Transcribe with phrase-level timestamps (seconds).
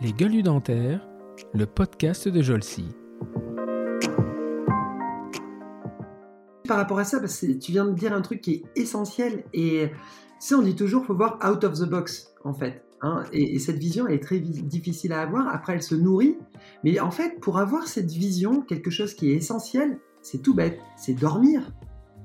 [0.00, 1.06] Les gueules dentaires,
[1.52, 2.86] le podcast de Jolcy.
[6.66, 9.90] Par rapport à ça, parce tu viens de dire un truc qui est essentiel et
[10.38, 12.82] ça, on dit toujours, faut voir out of the box, en fait.
[13.02, 13.24] Hein.
[13.32, 15.48] et, cette vision, elle est très difficile à avoir.
[15.48, 16.36] Après, elle se nourrit.
[16.84, 20.78] Mais en fait, pour avoir cette vision, quelque chose qui est essentiel, c'est tout bête.
[20.96, 21.72] C'est dormir.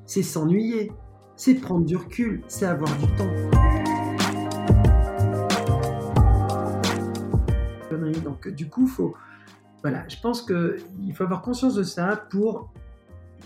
[0.05, 0.91] C'est s'ennuyer.
[1.36, 2.41] C'est prendre du recul.
[2.47, 3.84] C'est avoir du temps.
[7.98, 9.16] Donc, du coup, faut,
[9.81, 12.71] voilà, je pense qu'il faut avoir conscience de ça pour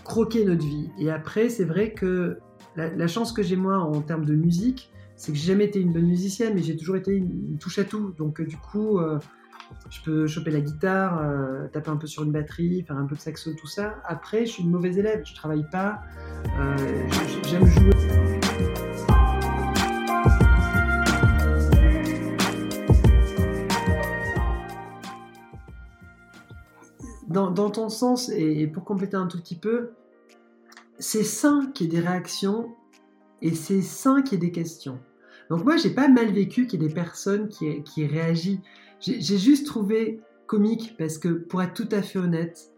[0.04, 0.90] croquer notre vie.
[0.98, 2.38] Et après, c'est vrai que
[2.76, 5.92] la, chance que j'ai moi en termes de musique, c'est que j'ai jamais été une
[5.92, 8.14] bonne musicienne, mais j'ai toujours été une, touche à tout.
[8.16, 9.18] Donc, euh, du coup, euh,
[9.90, 13.16] je peux choper la guitare, euh, taper un peu sur une batterie, faire un peu
[13.16, 13.96] de saxo, tout ça.
[14.04, 16.00] Après, je suis une mauvaise élève, je travaille pas,
[17.44, 17.90] j'aime jouer.
[27.30, 29.92] Dans, ton sens, et pour compléter un tout petit peu,
[30.98, 32.74] c'est sain qu'il y ait des réactions
[33.40, 34.98] et c'est sain qu'il y ait des questions.
[35.48, 38.60] Donc moi, j'ai pas mal vécu qu'il y ait des personnes qui, réagissent.
[39.00, 42.72] J'ai juste trouvé comique parce que, pour être tout à fait honnête,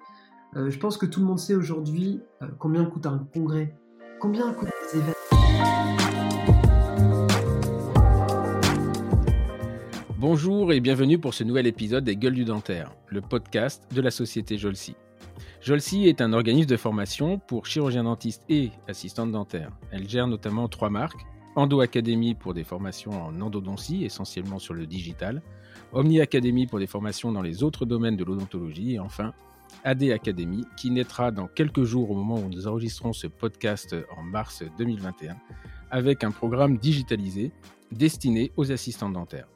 [0.56, 3.74] euh, je pense que tout le monde sait aujourd'hui euh, combien coûte un congrès,
[4.20, 5.91] combien coûtent les événements?
[10.22, 14.12] Bonjour et bienvenue pour ce nouvel épisode des Gueules du Dentaire, le podcast de la
[14.12, 14.94] société Jolsi.
[15.60, 19.72] Jolsi est un organisme de formation pour chirurgiens dentistes et assistantes dentaires.
[19.90, 24.86] Elle gère notamment trois marques Endo Academy pour des formations en endodontie, essentiellement sur le
[24.86, 25.42] digital,
[25.92, 29.34] Omni Academy pour des formations dans les autres domaines de l'odontologie, et enfin
[29.82, 34.22] AD Academy, qui naîtra dans quelques jours au moment où nous enregistrons ce podcast en
[34.22, 35.34] mars 2021,
[35.90, 37.50] avec un programme digitalisé
[37.92, 39.48] destiné aux assistants dentaires.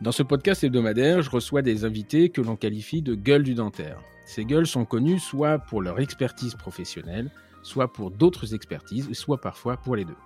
[0.00, 4.00] Dans ce podcast hebdomadaire, je reçois des invités que l'on qualifie de gueule du dentaire.
[4.26, 7.30] Ces gueules sont connues soit pour leur expertise professionnelle,
[7.62, 10.16] soit pour d'autres expertises, soit parfois pour les deux.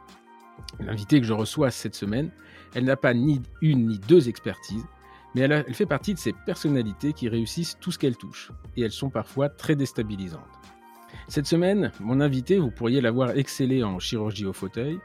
[0.80, 2.30] L'invitée que je reçois cette semaine,
[2.74, 4.86] elle n'a pas ni une ni deux expertises,
[5.34, 8.82] mais elle, elle fait partie de ces personnalités qui réussissent tout ce qu'elles touchent, et
[8.82, 10.40] elles sont parfois très déstabilisantes.
[11.28, 14.98] Cette semaine, mon invité, vous pourriez l'avoir excellé en chirurgie au fauteuil,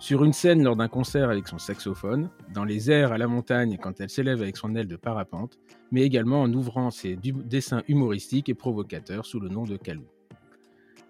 [0.00, 3.76] sur une scène lors d'un concert avec son saxophone, dans les airs à la montagne
[3.76, 5.58] quand elle s'élève avec son aile de parapente,
[5.92, 10.06] mais également en ouvrant ses dessins humoristiques et provocateurs sous le nom de Calou.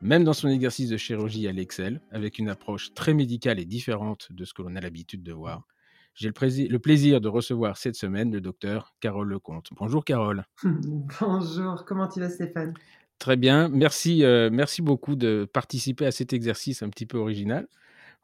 [0.02, 4.26] Même dans son exercice de chirurgie à l'excel, avec une approche très médicale et différente
[4.32, 5.68] de ce que l'on a l'habitude de voir,
[6.14, 9.68] j'ai le, plaisir de recevoir cette semaine le docteur Carole Lecomte.
[9.78, 10.44] Bonjour Carole.
[11.20, 12.74] Bonjour, comment tu vas Stéphane?
[13.20, 17.68] Très bien, merci, euh, merci beaucoup de participer à cet exercice un petit peu original.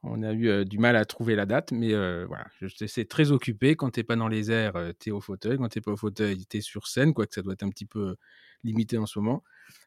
[0.03, 1.93] On a eu du mal à trouver la date, mais
[2.27, 3.77] voilà, je sais très occupé.
[3.77, 5.57] Quand tu n'es pas dans les airs, tu es au fauteuil.
[5.57, 7.71] Quand tu n'es pas au fauteuil, tu es sur scène, quoique ça doit être un
[7.71, 8.17] petit peu
[8.65, 9.43] limité en ce moment.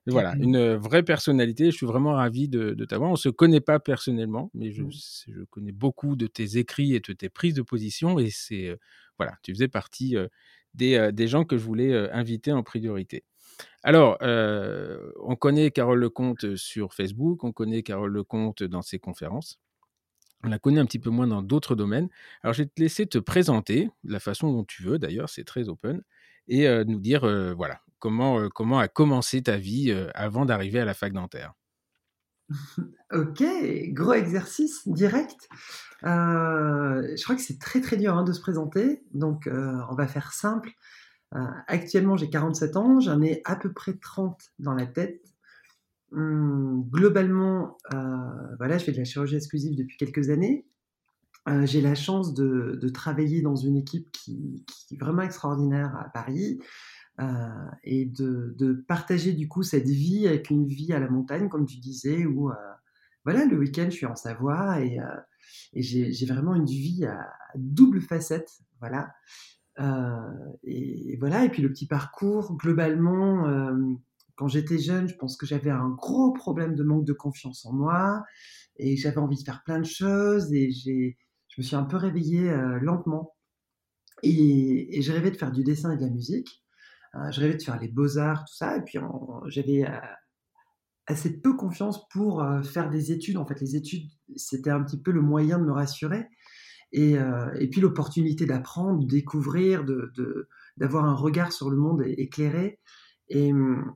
[0.08, 1.72] voilà, une vraie personnalité.
[1.72, 3.10] Je suis vraiment ravi de, t'avoir.
[3.10, 5.46] On ne se connaît pas personnellement, mais je, mmh.
[5.50, 8.20] connais beaucoup de tes écrits et de tes prises de position.
[8.20, 8.78] Et c'est,
[9.18, 10.16] voilà, tu faisais partie
[10.74, 13.24] des, des, gens que je voulais inviter en priorité.
[13.84, 19.60] Alors, on connaît Carole Lecomte sur Facebook, on connaît Carole Lecomte dans ses conférences.
[20.44, 22.10] On la connaît un petit peu moins dans d'autres domaines.
[22.44, 25.44] Alors, je vais te laisser te présenter de la façon dont tu veux, d'ailleurs, c'est
[25.44, 26.02] très open,
[26.48, 27.22] et nous dire,
[27.56, 31.54] voilà, comment, comment a commencé ta vie avant d'arriver à la fac dentaire.
[33.14, 33.44] ok,
[33.90, 35.48] gros exercice direct.
[36.04, 40.32] je crois que c'est très très dur hein, de se présenter, donc on va faire
[40.32, 40.72] simple.
[41.68, 45.22] actuellement, j'ai 47 ans, j'en ai à peu près 30 dans la tête.
[46.12, 50.66] Hum, globalement, euh, voilà, je fais de la chirurgie exclusive depuis quelques années.
[51.48, 56.60] Euh, j'ai la chance de, travailler dans une équipe qui, est vraiment extraordinaire à Paris
[57.20, 57.26] euh,
[57.84, 61.78] et de, partager du coup cette vie avec une vie à la montagne, comme tu
[61.78, 62.52] disais, où
[63.26, 65.00] voilà, le week-end je suis en Savoie et,
[65.76, 69.14] j'ai vraiment une vie à, double facette, voilà.
[70.64, 73.48] et, voilà, et puis le petit parcours, globalement,
[74.40, 77.74] quand j'étais jeune, je pense que j'avais un gros problème de manque de confiance en
[77.74, 78.24] moi
[78.78, 81.18] et j'avais envie de faire plein de choses et j'ai,
[81.50, 83.36] je me suis un peu réveillée euh, lentement.
[84.24, 86.64] Et, et, je rêvais de faire du dessin et de la musique.
[87.16, 88.78] Euh, je rêvais de faire les beaux-arts, tout ça.
[88.78, 88.98] Et puis
[89.48, 90.00] j'avais euh,
[91.08, 93.36] assez peu confiance pour faire des études.
[93.36, 94.08] En fait, les études,
[94.38, 96.30] c'était un petit peu le moyen de me rassurer.
[96.94, 97.18] Et,
[97.70, 100.48] puis l'opportunité d'apprendre, de découvrir, de,
[100.78, 102.80] d'avoir un regard sur le monde éclairé.
[103.36, 103.96] Hum,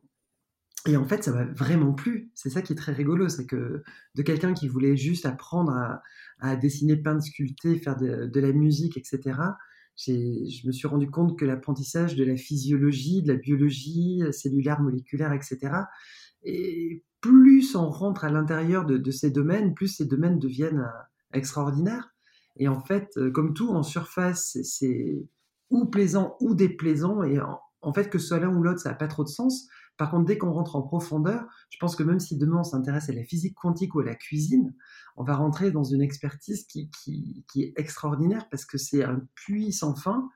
[0.88, 2.32] et en fait, ça m'a vraiment plu.
[2.34, 3.84] C'est ça qui est très rigolo, c'est que
[4.16, 6.02] de quelqu'un qui voulait juste apprendre
[6.40, 9.40] à, dessiner, peindre, sculpter, faire de, la musique, etc.,
[9.96, 15.32] je me suis rendu compte que l'apprentissage de la physiologie, de la biologie cellulaire, moléculaire,
[15.32, 15.72] etc.,
[16.44, 21.04] et plus on rentre à l'intérieur de, de, ces domaines, plus ces domaines deviennent euh,
[21.34, 22.14] extraordinaires.
[22.58, 25.26] Et en fait, euh, comme tout, en surface, c'est
[25.70, 27.24] ou plaisant ou déplaisant.
[27.24, 29.30] Et en, en fait, que ce soit l'un ou l'autre, ça n'a pas trop de
[29.30, 29.68] sens.
[29.98, 33.10] Par contre, dès qu'on rentre en profondeur, je pense que même si demain on s'intéresse
[33.10, 34.74] à la physique quantique ou à la cuisine,
[35.18, 36.90] on va rentrer dans une expertise qui,
[37.56, 40.30] est extraordinaire parce que c'est un puits sans fin.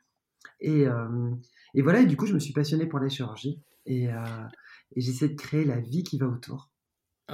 [0.63, 1.31] Euh,
[1.73, 4.47] et, voilà, et du coup, je me suis passionné pour la chirurgie et, euh,
[4.95, 6.69] et j'essaie de créer la vie qui va autour.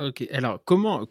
[0.02, 1.06] Ok, alors comment,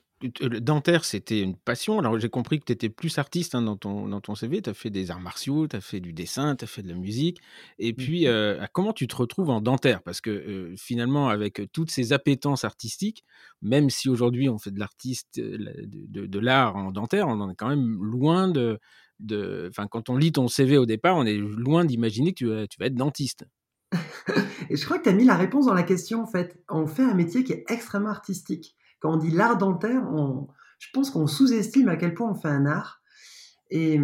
[0.60, 1.98] dentaire, c'était une passion.
[1.98, 4.62] Alors, j'ai compris que tu étais plus artiste hein, dans, ton, dans ton CV.
[4.62, 6.88] Tu as fait des arts martiaux, tu as fait du dessin, tu as fait de
[6.88, 7.40] la musique.
[7.78, 10.02] Et puis, euh, comment tu te retrouves en dentaire?
[10.02, 13.24] Parce que euh, finalement, avec toutes ces appétences artistiques,
[13.60, 17.56] même si aujourd'hui on fait de l'artiste, de, de, l'art en dentaire, on en est
[17.56, 18.78] quand même loin de.
[19.68, 22.66] Enfin, quand on lit ton CV au départ, on est loin d'imaginer que tu vas,
[22.66, 23.44] tu vas être dentiste.
[24.70, 26.58] Et je crois que tu as mis la réponse dans la question, en fait.
[26.68, 30.02] On fait un métier qui est extrêmement artistique quand on dit l'art dentaire,
[30.78, 33.02] je pense qu'on sous-estime à quel point on fait un art.
[33.70, 33.99] Et,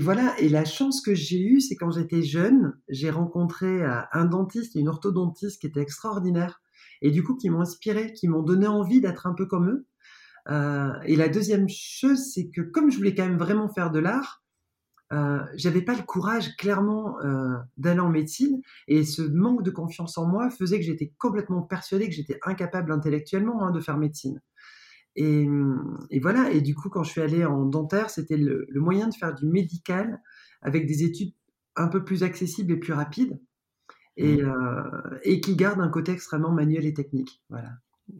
[0.00, 4.26] voilà, et la chance que j'ai eue, c'est quand j'étais jeune, j'ai rencontré euh, un
[4.26, 6.60] dentiste et une orthodontiste qui étaient extraordinaires,
[7.00, 9.86] et du coup qui m'ont inspiré, qui m'ont donné envie d'être un peu comme eux.
[10.50, 14.00] Euh, et la deuxième chose, c'est que comme je voulais quand même vraiment faire de
[14.00, 14.43] l'art,
[15.14, 20.18] euh, j'avais pas le courage clairement euh, d'aller en médecine et ce manque de confiance
[20.18, 24.40] en moi faisait que j'étais complètement persuadée que j'étais incapable intellectuellement hein, de faire médecine.
[25.16, 25.46] Et,
[26.20, 29.32] voilà, et du coup quand je suis allée en dentaire, c'était le, moyen de faire
[29.32, 30.20] du médical
[30.60, 31.32] avec des études
[31.76, 33.40] un peu plus accessibles et plus rapides
[34.16, 34.48] et, mmh.
[34.48, 37.40] euh, et qui gardent un côté extrêmement manuel et technique.
[37.48, 37.70] Voilà.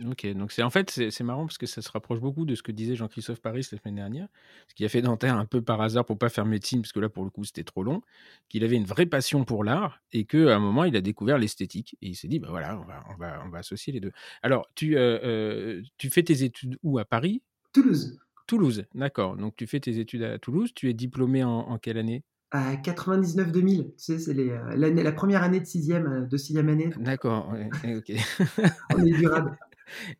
[0.06, 2.62] Ok, donc c'est en fait c'est marrant parce que ça se rapproche beaucoup de ce
[2.62, 4.28] que disait Jean-Christophe Paris la semaine dernière,
[4.66, 7.00] ce qui a fait dentaire un peu par hasard pour pas faire médecine parce que
[7.00, 8.00] là pour le coup c'était trop long,
[8.48, 11.98] qu'il avait une vraie passion pour l'art et qu'à un moment il a découvert l'esthétique
[12.00, 14.12] et il s'est dit bah voilà on va, on va, on va associer les deux.
[14.42, 17.42] Alors tu euh, euh, tu fais tes études où à Paris?
[17.74, 18.18] Toulouse.
[18.46, 19.36] Toulouse, d'accord.
[19.36, 20.72] Donc tu fais tes études à Toulouse.
[20.74, 22.24] Tu es diplômé en, quelle année?
[22.50, 26.90] À 99-2000, tu sais, c'est euh, la première année de sixième, de sixième année.
[26.96, 27.52] D'accord,
[27.84, 28.12] ok.
[28.94, 29.58] On est durable.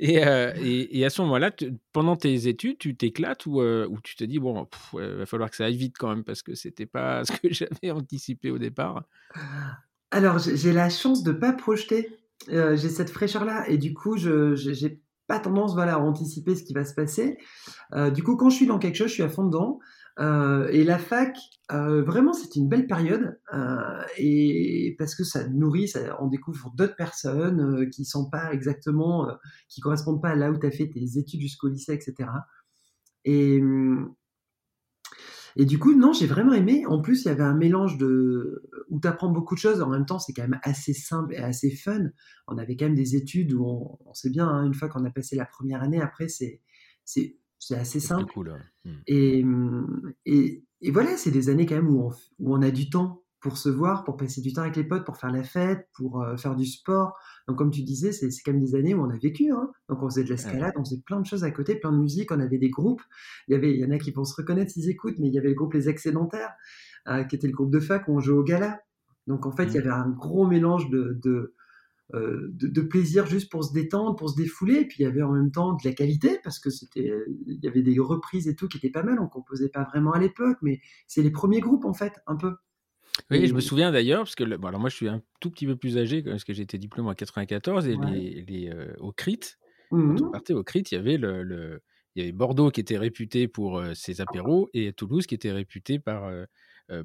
[0.03, 1.51] Euh, et, à ce moment-là,
[1.93, 5.51] pendant tes études, tu t'éclates ou, euh, ou, tu te dis, bon, il va falloir
[5.51, 8.59] que ça aille vite quand même parce que c'était pas ce que j'avais anticipé au
[8.59, 9.05] départ
[10.11, 12.09] Alors, j'ai la chance de ne pas projeter.
[12.51, 16.65] Euh, j'ai cette fraîcheur-là et du coup, je n'ai pas tendance voilà, à anticiper ce
[16.65, 17.39] qui va se passer.
[18.13, 19.79] du coup, quand je suis dans quelque chose, je suis à fond dedans.
[20.21, 21.37] Euh, et la fac,
[21.73, 26.97] euh, vraiment, c'est une belle période, euh, et parce que ça nourrit, on découvre d'autres
[26.97, 29.29] personnes qui sont pas exactement,
[29.69, 32.31] qui correspondent pas à là où tu as fait tes études jusqu'au lycée, etc.
[33.25, 33.61] Et,
[35.57, 36.85] et du coup, non, j'ai vraiment aimé.
[36.87, 39.81] En plus, il y avait un mélange de où tu apprends beaucoup de choses.
[39.83, 42.11] En même temps, c'est quand même assez simple et assez fun.
[42.47, 43.65] On avait quand même des études où
[44.05, 46.61] on, sait bien, hein, une fois qu'on a passé la première année, après, c'est
[47.73, 48.33] assez simple.
[48.85, 48.91] Mmh.
[49.09, 52.91] Mmh, et, et, voilà, c'est des années quand même où on, où on, a du
[52.91, 55.89] temps pour se voir, pour passer du temps avec les potes, pour faire la fête,
[55.95, 57.15] pour euh, faire du sport.
[57.47, 59.51] Donc, comme tu disais, c'est quand même des années où on a vécu.
[59.53, 59.71] Hein.
[59.89, 62.33] Donc, on faisait de l'escalade, on faisait plein de choses à côté, plein de musique,
[62.33, 63.03] on avait des groupes.
[63.49, 65.35] Il y, avait, il y en a qui vont se reconnaître s'ils écoutent, mais il
[65.35, 66.53] y avait le groupe Les Excédentaires,
[67.09, 68.81] euh, qui était le groupe de fac où on jouait au gala.
[69.27, 69.81] Donc, en fait, il y mmh.
[69.83, 71.55] avait un gros mélange de, de
[72.13, 74.81] euh, de, plaisir juste pour se détendre, pour se défouler.
[74.81, 77.11] Et puis il y avait en même temps de la qualité parce que c'était,
[77.47, 79.19] il y avait des reprises et tout qui étaient pas mal.
[79.21, 82.55] On composait pas vraiment à l'époque, mais c'est les premiers groupes en fait, un peu.
[83.31, 85.67] Oui, je me souviens d'ailleurs, parce que bon, alors moi je suis un tout petit
[85.67, 89.57] peu plus âgé parce que j'ai été diplômé en 94 et les, euh, au CRIT,
[89.91, 91.81] quand on mmh partait au CRIT, il y avait le,
[92.15, 95.53] il y avait Bordeaux qui était réputé pour euh, ses apéros et Toulouse qui était
[95.53, 96.31] réputé par,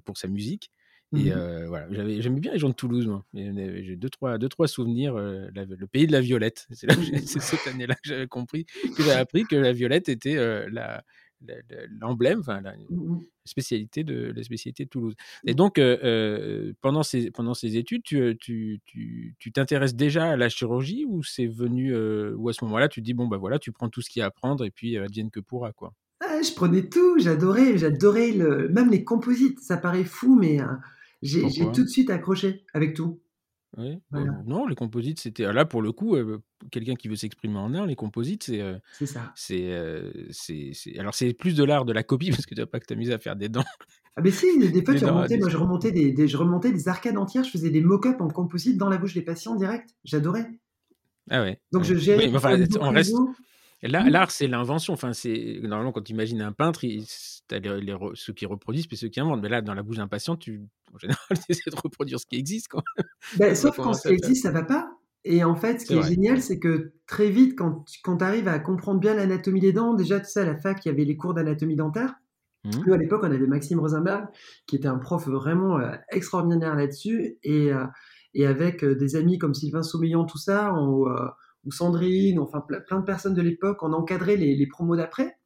[0.03, 0.71] pour sa musique.
[1.15, 3.25] Et mmh voilà, j'aimais bien les gens de Toulouse, moi.
[3.33, 5.15] J'ai deux trois, deux, trois souvenirs.
[5.15, 6.67] le pays de la violette.
[6.71, 10.35] C'est cette année-là que j'avais compris, que j'ai appris que la violette était
[10.69, 11.03] la,
[11.99, 15.15] l'emblème, enfin la mmh spécialité de la spécialité de Toulouse.
[15.47, 15.55] Et mmh.
[15.55, 15.81] donc
[16.81, 18.79] pendant ces pendant ces études, tu tu,
[19.39, 21.95] tu, t'intéresses déjà à la chirurgie ou c'est venu
[22.35, 24.19] ou à ce moment-là tu te dis bon bah voilà tu prends tout ce qu'il
[24.19, 25.93] y a à prendre et puis advienne que pourra quoi?
[26.21, 29.61] Ah, je prenais tout, j'adorais, j'adorais le, même les composites.
[29.61, 30.59] Ça paraît fou, mais
[31.21, 33.19] j'ai tout de suite accroché avec tout.
[33.77, 33.99] Oui.
[34.47, 37.73] non, les composites, c'était ah, là pour le coup, euh, quelqu'un qui veut s'exprimer en
[37.75, 38.61] art, les composites, c'est.
[38.61, 39.31] Euh, c'est ça.
[39.51, 42.79] Euh, c'est, alors c'est plus de l'art de la copie parce que tu n'as pas
[42.79, 43.65] que t'amuser à faire des dents.
[44.15, 47.17] Ah mais si, des fois tu remontais, moi je remontais des, je remontais des arcades
[47.17, 49.95] entières, je faisais des mock-ups en composite dans la bouche des patients direct.
[50.03, 50.49] J'adorais.
[51.29, 51.61] Ah ouais.
[51.71, 51.89] Donc, ouais.
[51.89, 52.27] je gérais.
[52.27, 53.15] Oui, enfin, on reste.
[53.81, 54.09] Là, Mmh.
[54.09, 54.93] l'art, c'est l'invention.
[54.93, 57.05] Enfin, c'est normalement quand tu imagines un peintre, il...
[57.48, 59.41] t'as les, ceux qui reproduisent puis ceux qui inventent.
[59.41, 62.25] Mais là, dans la bouche d'un patient, tu en général, tu essaies de reproduire ce
[62.25, 62.67] qui existe.
[62.67, 62.83] Quoi.
[63.38, 64.91] Ben, Faut sauf quand ce qui existe, ça va pas.
[65.25, 68.48] Et en fait, ce qui est génial, c'est que très vite, quand tu quand arrives
[68.48, 71.03] à comprendre bien l'anatomie des dents, déjà, tu sais, à la fac, il y avait
[71.03, 72.15] les cours d'anatomie dentaire.
[72.63, 72.83] Mhm.
[72.88, 74.27] Nous, à l'époque, on avait Maxime Rosenberg,
[74.65, 77.38] qui était un prof vraiment euh, extraordinaire là-dessus.
[77.43, 77.86] Et, euh,
[78.33, 81.05] et avec euh, des amis comme Sylvain Saumeillan, tout ça, on,
[81.69, 85.38] ou Sandrine, enfin ple- plein de personnes de l'époque, on encadrait les, les promos d'après.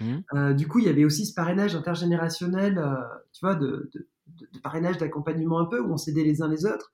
[0.00, 0.22] Mhm.
[0.34, 2.94] Euh, du coup, il y avait aussi ce parrainage intergénérationnel, euh,
[3.32, 6.48] tu vois, de, de- de- de parrainage d'accompagnement un peu, où on s'aidait les uns
[6.48, 6.92] les autres.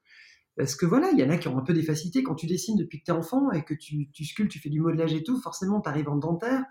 [0.57, 2.23] Parce que voilà, il y en a qui ont un peu des facilités.
[2.23, 4.69] Quand tu dessines depuis que tu es enfant et que tu, tu sculptes, tu fais
[4.69, 6.65] du modelage et tout, forcément, tu arrives en dentaire,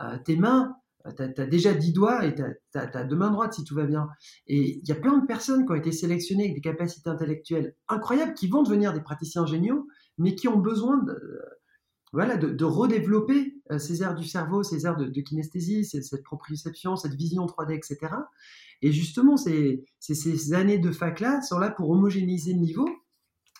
[0.00, 0.74] euh, tes mains,
[1.16, 2.42] tu as, déjà 10 doigts et tu
[2.74, 4.08] as, deux mains droites si tout va bien.
[4.48, 7.74] Et il y a plein de personnes qui ont été sélectionnées avec des capacités intellectuelles
[7.88, 9.86] incroyables, qui vont devenir des praticiens géniaux,
[10.20, 11.42] mais qui ont besoin de,
[12.12, 17.14] voilà, de, redévelopper euh, ces aires du cerveau, ces aires de, kinesthésie, cette proprioception, cette
[17.14, 18.14] vision 3D, etc.
[18.82, 22.88] Et justement, ces, ces, ces années de fac-là sont là pour homogénéiser le niveau,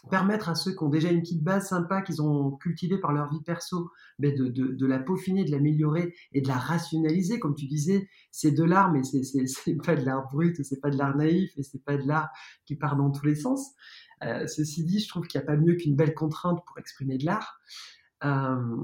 [0.08, 3.30] permettre à ceux qui ont déjà une petite base sympa qu'ils ont cultivée par leur
[3.30, 7.38] vie perso, ben de, de, de la peaufiner, de l'améliorer et de la rationaliser.
[7.38, 10.62] Comme tu disais, c'est de l'art, mais c'est, c'est, c'est pas de l'art brut, ou
[10.62, 12.28] c'est pas de l'art naïf, et c'est pas de l'art
[12.64, 13.72] qui part dans tous les sens.
[14.24, 17.18] Euh, ceci dit, je trouve qu'il n'y a pas mieux qu'une belle contrainte pour exprimer
[17.18, 17.60] de l'art.
[18.24, 18.76] Euh,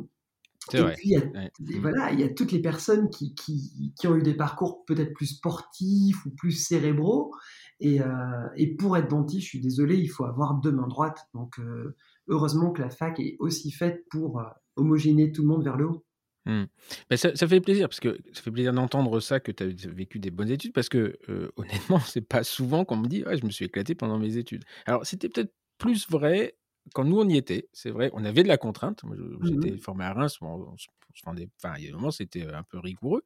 [0.70, 0.94] C'est et vrai.
[0.96, 1.50] puis, il y, a, Ouais.
[1.80, 5.12] voilà, il y a toutes les personnes qui, qui, qui ont eu des parcours peut-être
[5.14, 7.32] plus sportifs ou plus cérébraux.
[7.80, 11.28] Et, euh, et pour être dentiste, je suis désolé, il faut avoir deux mains droites.
[11.34, 11.96] Donc, euh,
[12.28, 14.44] heureusement que la fac est aussi faite pour euh,
[14.76, 16.06] homogénéer tout le monde vers le haut.
[16.46, 20.20] Ben, ça, fait plaisir parce que ça fait plaisir d'entendre ça que tu as vécu
[20.20, 23.50] des bonnes études parce que euh, honnêtement, c'est pas souvent qu'on me dit je me
[23.50, 24.64] suis éclaté pendant mes études.
[24.86, 26.56] Alors c'était peut-être plus vrai
[26.94, 27.68] quand nous on y était.
[27.72, 29.02] C'est vrai, on avait de la contrainte.
[29.16, 30.86] Je- j'étais formé à Reims, on, on se
[31.26, 33.22] on enfin il y a des moments c'était un peu rigoureux.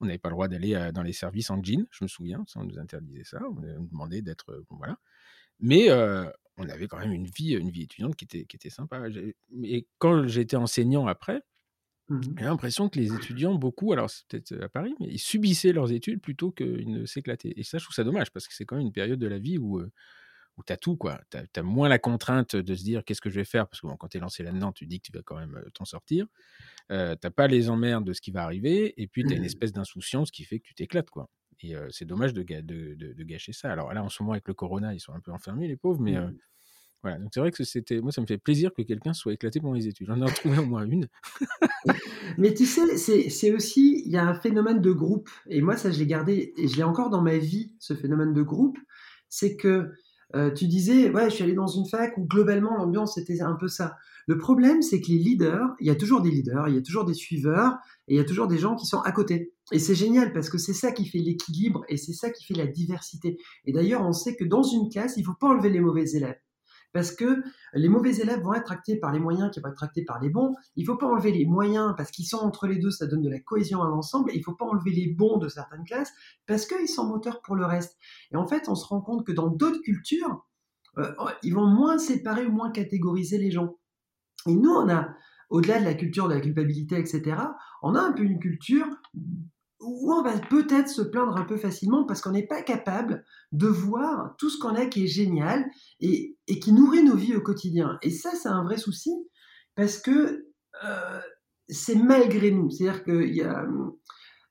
[0.00, 2.44] On n'avait pas le droit d'aller euh, dans les services en jean, je me souviens,
[2.48, 4.98] ça, on nous interdisait ça, on nous demandait d'être euh, bon, voilà.
[5.60, 8.70] Mais euh, on avait quand même une vie, une vie étudiante qui était, qui était
[8.70, 9.02] sympa.
[9.64, 11.42] Et quand j'étais enseignant après,
[12.08, 12.38] Mhm.
[12.38, 15.92] j'ai l'impression que les étudiants, beaucoup, alors c'est peut-être à Paris, mais ils subissaient leurs
[15.92, 17.54] études plutôt qu'ils ne s'éclataient.
[17.56, 19.38] Et ça, je trouve ça dommage parce que c'est quand même une période de la
[19.38, 19.90] vie où, euh,
[20.56, 21.20] où tu as tout, quoi.
[21.30, 23.66] Tu as, moins la contrainte de se dire qu'est-ce que je vais faire?
[23.68, 25.56] Parce que bon, quand tu es lancé là-dedans, tu dis que tu vas quand même
[25.56, 26.26] euh, t'en sortir.
[26.92, 29.42] Euh, t'as pas les emmerdes de ce qui va arriver et puis tu as une
[29.42, 29.46] Mhm.
[29.46, 31.28] espèce d'insouciance qui fait que tu t'éclates, quoi.
[31.60, 33.72] Et euh, c'est dommage de, ga- de, de- de gâcher ça.
[33.72, 36.00] Alors là, en ce moment, avec le corona, ils sont un peu enfermés, les pauvres,
[36.00, 36.16] mais.
[36.16, 36.38] euh, Mhm.
[37.02, 39.60] voilà, donc c'est vrai que c'était, moi ça me fait plaisir que quelqu'un soit éclaté
[39.60, 40.06] pendant les études.
[40.08, 41.08] J'en ai retrouvé au moins une.
[42.38, 45.76] Mais tu sais, c'est c'est aussi, il y a un phénomène de groupe, et moi
[45.76, 48.78] ça je l'ai gardé, et je l'ai encore dans ma vie, ce phénomène de groupe,
[49.28, 49.90] c'est que
[50.34, 53.54] euh, tu disais, ouais, je suis allé dans une fac où globalement l'ambiance était un
[53.54, 53.96] peu ça.
[54.26, 56.82] Le problème, c'est que les leaders, il y a toujours des leaders, il y a
[56.82, 57.76] toujours des suiveurs,
[58.08, 59.52] et il y a toujours des gens qui sont à côté.
[59.72, 62.54] Et c'est génial parce que c'est ça qui fait l'équilibre et c'est ça qui fait
[62.54, 63.38] la diversité.
[63.64, 66.38] Et d'ailleurs, on sait que dans une classe, il faut pas enlever les mauvais élèves.
[66.94, 70.04] Parce que les mauvais élèves vont être tractés par les moyens qui vont être tractés
[70.04, 70.54] par les bons.
[70.76, 73.28] Il faut pas enlever les moyens parce qu'ils sont entre les deux, ça donne de
[73.28, 74.30] la cohésion à l'ensemble.
[74.32, 76.12] Il faut pas enlever les bons de certaines classes
[76.46, 77.98] parce qu'ils sont moteurs pour le reste.
[78.30, 80.46] Et en fait, on se rend compte que dans d'autres cultures,
[80.98, 83.76] euh, ils vont moins séparer ou moins catégoriser les gens.
[84.46, 85.08] Et nous, on a,
[85.50, 87.36] au-delà de la culture de la culpabilité, etc.,
[87.82, 88.86] on a un peu une culture
[89.84, 93.66] où on va peut-être se plaindre un peu facilement parce qu'on n'est pas capable de
[93.66, 95.64] voir tout ce qu'on a qui est génial
[96.00, 97.98] et, qui nourrit nos vies au quotidien.
[98.02, 99.12] Et ça, c'est un vrai souci
[99.74, 100.46] parce que
[100.84, 101.20] euh,
[101.68, 102.70] c'est malgré nous.
[102.70, 103.66] C'est-à-dire qu'il y a,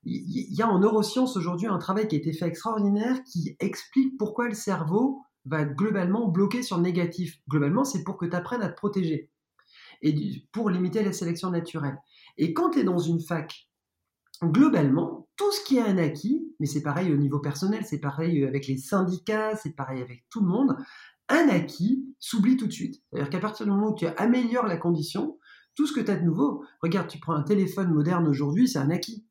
[0.04, 4.48] y a en neurosciences aujourd'hui un travail qui a été fait extraordinaire qui explique pourquoi
[4.48, 7.38] le cerveau va globalement bloquer sur le négatif.
[7.48, 9.30] Globalement, c'est pour que tu apprennes à te protéger
[10.02, 10.14] et
[10.52, 11.98] pour limiter la sélection naturelle.
[12.36, 13.68] Et quand tu es dans une fac,
[14.42, 18.44] globalement, tout ce qui est un acquis, mais c'est pareil au niveau personnel, c'est pareil
[18.44, 20.76] avec les syndicats, c'est pareil avec tout le monde,
[21.28, 23.02] un acquis s'oublie tout de suite.
[23.10, 25.38] C'est-à-dire qu'à partir du moment où tu améliores la condition,
[25.74, 28.78] tout ce que tu as de nouveau, regarde, tu prends un téléphone moderne aujourd'hui, c'est
[28.78, 29.26] un acquis.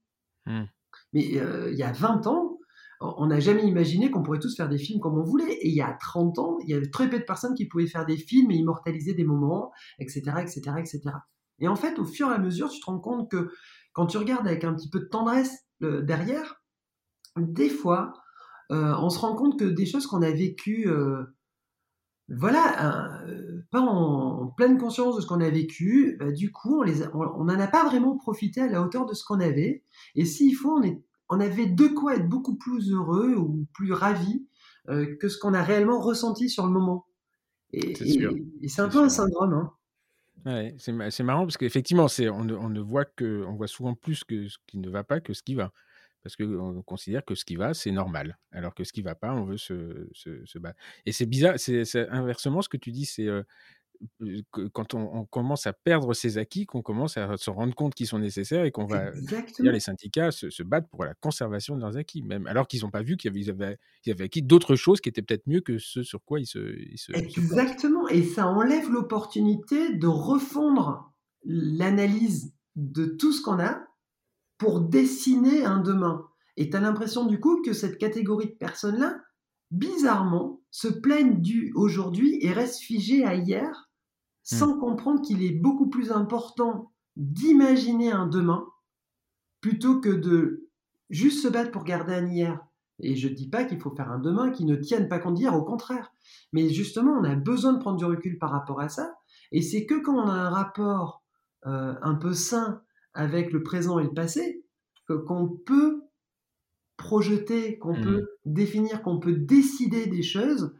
[0.46, 0.64] Mm.
[1.14, 2.60] Mais euh, il y a 20 ans,
[3.00, 5.54] on n'a jamais imaginé qu'on pourrait tous faire des films comme on voulait.
[5.54, 7.88] Et il y a 30 ans, il y avait très peu de personnes qui pouvaient
[7.88, 11.02] faire des films et immortaliser des moments, etc., etc., etc.
[11.60, 13.52] Et en fait, au fur et à mesure, tu te rends compte que
[13.94, 16.64] quand tu regardes avec un petit peu de tendresse euh, derrière,
[17.38, 18.14] des fois,
[18.72, 21.24] euh, on se rend compte que des choses qu'on a vécues, euh,
[22.30, 26.84] voilà, euh, pas en, en, pleine conscience de ce qu'on a vécu, bah, du coup,
[27.14, 29.84] on n'en a pas vraiment profité à la hauteur de ce qu'on avait.
[30.16, 33.94] Et s'il faut, on, est, on avait de quoi être beaucoup plus heureux ou plus
[33.94, 34.46] ravi
[34.88, 37.06] que ce qu'on a réellement ressenti sur le moment.
[37.72, 37.96] Et
[38.68, 39.04] c'est un peu sûr.
[39.04, 39.54] un syndrome.
[39.54, 39.72] Hein.
[40.78, 44.78] C'est marrant parce qu'effectivement, on, ne voit que, on voit souvent plus que ce qui
[44.78, 45.72] ne va pas que ce qui va
[46.24, 49.34] parce qu'on considère que ce qui va, c'est normal, alors que ce qui va pas,
[49.34, 50.80] on veut se, se, battre.
[51.06, 53.28] Et c'est bizarre, c'est inversement ce que tu dis, c'est
[54.72, 58.20] quand on, commence à perdre ses acquis, qu'on commence à se rendre compte qu'ils sont
[58.20, 59.12] nécessaires et qu'on va,
[59.60, 62.92] les syndicats se, se, battent pour la conservation de leurs acquis, même alors qu'ils n'ont
[62.92, 66.24] pas vu qu'ils avaient, avaient, acquis d'autres choses qui étaient peut-être mieux que ce sur
[66.24, 67.14] quoi ils se.
[67.14, 73.82] Exactement, et ça enlève l'opportunité de refondre l'analyse de tout ce qu'on a
[74.58, 76.26] pour dessiner un demain.
[76.58, 79.20] Et tu as l'impression du coup que cette catégorie de personnes-là,
[79.72, 83.90] bizarrement, se plaignent du aujourd'hui et restent figées à hier,
[84.52, 84.56] mmh.
[84.56, 88.66] sans comprendre qu'il est beaucoup plus important d'imaginer un demain
[89.62, 90.70] plutôt que de
[91.10, 92.60] juste se battre pour garder un hier.
[93.00, 95.36] Et je ne dis pas qu'il faut faire un demain qui ne tienne pas compte
[95.36, 96.14] d'hier, au contraire.
[96.52, 99.16] Mais justement, on a besoin de prendre du recul par rapport à ça.
[99.52, 101.24] Et c'est que quand on a un rapport
[101.66, 102.82] euh, un peu sain
[103.14, 104.64] avec le présent et le passé,
[105.08, 106.04] qu'on peut
[106.98, 108.02] projeter, qu'on mmh.
[108.02, 110.74] peut définir, qu'on peut décider des choses,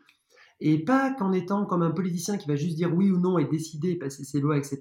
[0.66, 3.44] et pas qu'en étant comme un politicien qui va juste dire oui ou non et
[3.44, 4.80] décider, passer ses lois, etc.,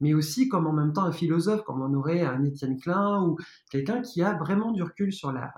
[0.00, 3.38] mais aussi comme en même temps un philosophe, comme on aurait un Étienne Klein ou
[3.70, 5.50] quelqu'un qui a vraiment du recul sur la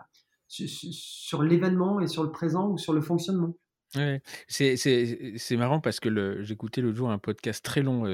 [0.48, 3.56] sur l'événement et sur le présent ou sur le fonctionnement.
[3.94, 8.04] Ouais, c'est marrant parce que j'écoutais l'autre jour un podcast très long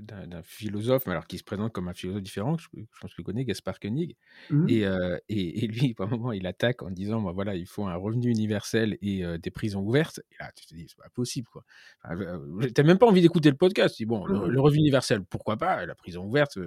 [0.00, 3.22] d'un philosophe, alors qui se présente comme un philosophe différent, je, je pense que tu
[3.22, 4.16] connais, Gaspard Koenig.
[4.50, 4.68] Mmh.
[4.68, 4.82] Et,
[5.28, 7.96] et, et, lui, à un moment, il attaque en disant bah, voilà, il faut un
[7.96, 10.20] revenu universel et des prisons ouvertes.
[10.30, 11.48] Et là, tu te dis c'est pas possible.
[11.48, 11.64] quoi.
[12.10, 13.96] Tu n'as même pas envie d'écouter le podcast.
[13.96, 16.58] Tu dis bon, le, revenu universel, pourquoi pas La prison ouverte.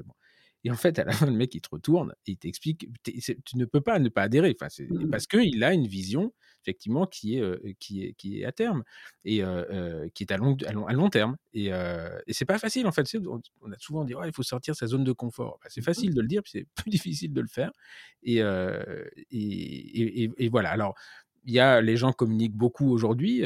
[0.66, 3.58] Et en fait, à la fin, le mec, il te retourne et il t'explique, tu
[3.58, 6.34] ne peux pas ne pas adhérer, enfin, mmh parce qu'il a une vision,
[6.66, 8.84] effectivement, qui est, qui est, qui est à terme
[9.24, 9.42] et
[10.14, 10.58] qui est à long,
[10.88, 11.36] à long, terme.
[11.54, 13.06] Et, et c'est pas facile, en fait.
[13.62, 15.60] On, a souvent dit, il faut sortir sa zone de confort.
[15.62, 17.72] Bah, c'est mmh facile de le dire, puis c'est plus difficile de le faire.
[18.24, 18.40] Et,
[19.32, 20.72] et, et, voilà.
[20.72, 20.96] Alors,
[21.46, 23.44] il y a, les gens communiquent beaucoup aujourd'hui.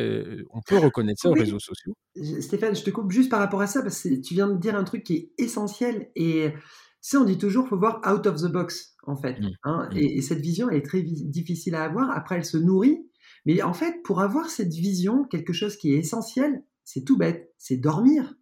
[0.52, 1.94] on peut reconnaître ça aux réseaux sociaux.
[2.40, 4.76] Stéphane, je te coupe juste par rapport à ça parce que tu viens de dire
[4.76, 6.54] un truc qui est essentiel et
[7.02, 9.40] sais, on dit toujours, faut voir out of the box, en fait.
[9.40, 9.50] Mmh.
[9.64, 9.98] Hein, mmh.
[9.98, 12.12] et, cette vision, elle est très difficile à avoir.
[12.12, 13.06] Après, elle se nourrit.
[13.46, 17.54] Mais en fait, pour avoir cette vision, quelque chose qui est essentiel, c'est tout bête.
[17.58, 18.36] C'est dormir.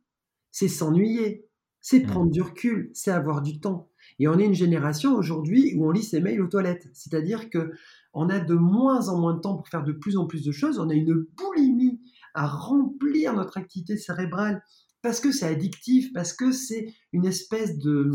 [0.52, 1.48] C'est s'ennuyer.
[1.82, 2.08] C'est mmh.
[2.08, 2.92] prendre du recul.
[2.94, 3.90] C'est avoir du temps.
[4.20, 6.88] Et on est une génération aujourd'hui où on lit ses mails aux toilettes.
[6.94, 7.72] C'est-à-dire que
[8.14, 10.52] on a de moins en moins de temps pour faire de plus en plus de
[10.52, 10.80] choses.
[10.80, 12.02] On a une boulimie
[12.34, 14.64] à remplir notre activité cérébrale
[15.02, 18.12] parce que c'est addictif, parce que c'est une espèce de,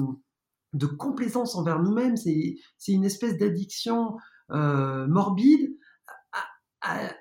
[0.75, 2.57] de complaisance envers nous-mêmes, c'est
[2.89, 4.17] une espèce d'addiction
[4.51, 5.75] euh, morbide
[6.83, 7.15] à,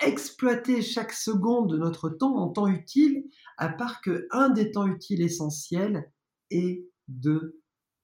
[0.00, 3.24] exploiter chaque seconde de notre temps en temps utile,
[3.58, 6.10] à part que un des temps utiles essentiels
[6.50, 7.60] est de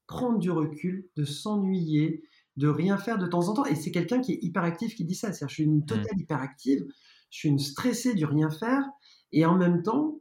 [0.07, 2.25] prendre du recul, de s'ennuyer,
[2.57, 3.65] de rien faire de temps en temps.
[3.65, 5.33] Et c'est quelqu'un qui est hyperactif qui dit ça.
[5.33, 5.87] C'est-à-dire, je suis une mmh.
[5.87, 6.85] totale hyperactive,
[7.31, 8.85] je suis une stressée du rien faire,
[9.31, 10.21] et en même temps,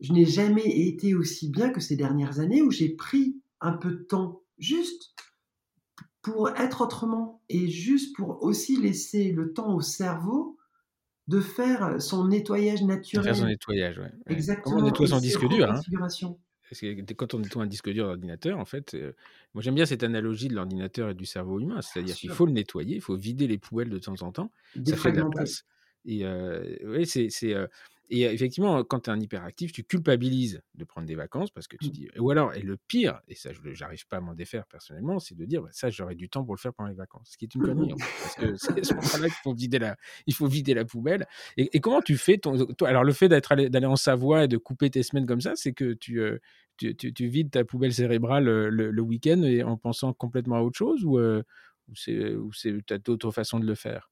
[0.00, 3.90] je n'ai jamais été aussi bien que ces dernières années où j'ai pris un peu
[3.90, 5.14] de temps juste
[6.22, 10.56] pour être autrement et juste pour aussi laisser le temps au cerveau
[11.26, 13.24] de faire son nettoyage naturel.
[13.24, 14.08] De faire son nettoyage, oui.
[14.26, 14.76] Exactement.
[14.76, 15.70] on nettoie son disque dur.
[15.70, 15.80] Hein.
[16.70, 19.12] Parce que quand on nettoie un disque dur d'ordinateur, en fait, euh,
[19.54, 22.52] moi j'aime bien cette analogie de l'ordinateur et du cerveau humain, c'est-à-dire qu'il faut le
[22.52, 24.52] nettoyer, il faut vider les poubelles de temps en temps,
[24.86, 25.64] ça fait de la place.
[26.04, 27.66] Et euh, oui, c'est, euh,
[28.10, 31.76] et effectivement, quand tu es un hyperactif, tu culpabilises de prendre des vacances parce que
[31.76, 31.90] tu mmh.
[31.90, 32.08] dis.
[32.18, 35.36] Ou alors, et le pire, et ça, je n'arrive pas à m'en défaire personnellement, c'est
[35.36, 37.30] de dire bah, ça, j'aurais du temps pour le faire pendant les vacances.
[37.30, 39.78] Ce qui est une connerie, en fait, parce que c'est ce moment-là qu'il faut vider
[39.78, 39.96] la,
[40.26, 41.26] il faut vider la poubelle.
[41.56, 42.66] Et, comment tu fais ton.
[42.74, 45.72] Toi, alors, le fait d'aller en Savoie et de couper tes semaines comme ça, c'est
[45.72, 46.38] que tu, euh,
[46.78, 51.04] tu, tu, vides ta poubelle cérébrale euh, le, week-end en pensant complètement à autre chose
[51.04, 51.42] ou, euh,
[51.88, 54.10] ou c'est tu as d'autres façons de le faire?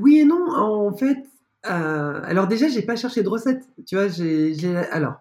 [0.00, 0.46] Oui et non.
[0.52, 1.18] En fait,
[1.66, 3.68] euh, alors déjà, j'ai pas cherché de recette.
[3.86, 4.54] Tu vois, j'ai,
[4.90, 5.14] alors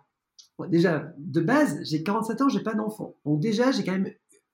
[0.68, 3.16] déjà de base, j'ai 47 ans, j'ai pas d'enfant.
[3.26, 4.12] Donc déjà, j'ai quand même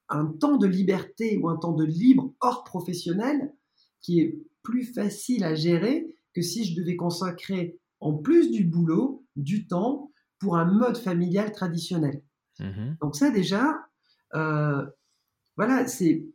[0.10, 3.54] un temps de liberté ou un temps de libre hors professionnel
[4.02, 9.26] qui est plus facile à gérer que si je devais consacrer en plus du boulot
[9.36, 12.22] du temps pour un mode familial traditionnel.
[12.60, 13.74] Mmh Donc ça déjà,
[14.36, 14.86] euh,
[15.58, 16.26] voilà, c'est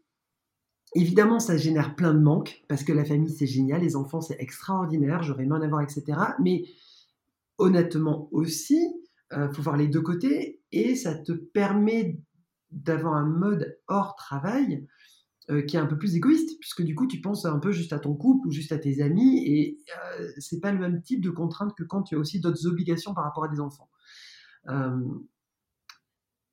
[0.95, 4.41] Évidemment, ça génère plein de manques, parce que la famille, c'est génial, les enfants, c'est
[4.41, 6.19] extraordinaire, j'aurais aimé en avoir, etc.
[6.41, 6.65] Mais
[7.59, 8.93] honnêtement aussi,
[9.31, 12.19] il euh, faut voir les deux côtés, et ça te permet
[12.73, 14.87] d'avoir un mode hors travail
[15.51, 17.93] euh, qui est un peu plus égoïste, puisque du coup, tu penses un peu juste
[17.93, 19.79] à ton couple ou juste à tes amis, et
[20.19, 23.15] euh, c'est pas le même type de contrainte que quand tu as aussi d'autres obligations
[23.15, 23.89] par rapport à des enfants.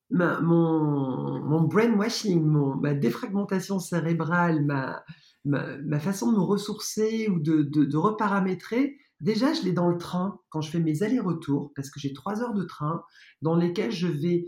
[0.09, 2.43] Ma, mon, mon brainwashing,
[2.81, 5.03] ma défragmentation cérébrale, ma,
[5.45, 9.97] ma, façon de me ressourcer ou de, de, de reparamétrer, déjà, je l'ai dans le
[9.97, 13.03] train quand je fais mes allers-retours, parce que j'ai trois heures de train
[13.41, 14.45] dans lesquelles je vais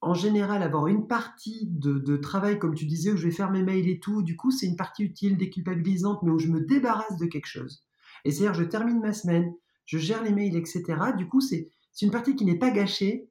[0.00, 3.52] en général avoir une partie de, de, travail, comme tu disais, où je vais faire
[3.52, 4.22] mes mails et tout.
[4.22, 7.84] Du coup, c'est une partie utile, déculpabilisante, mais où je me débarrasse de quelque chose.
[8.24, 9.54] Et c'est-à-dire, je termine ma semaine,
[9.86, 10.82] je gère les mails, etc.
[11.16, 13.30] Du coup, c'est une partie qui n'est pas gâchée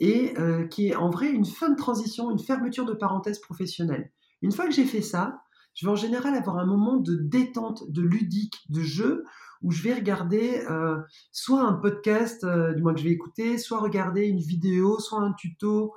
[0.00, 4.10] et euh, qui est en vrai une fin de transition, une fermeture de parenthèse professionnelle.
[4.42, 5.42] Une fois que j'ai fait ça,
[5.74, 9.24] je vais en général avoir un moment de détente, de ludique, de jeu,
[9.62, 10.98] où je vais regarder euh,
[11.30, 15.20] soit un podcast, euh, du moins que je vais écouter, soit regarder une vidéo, soit
[15.20, 15.94] un tuto,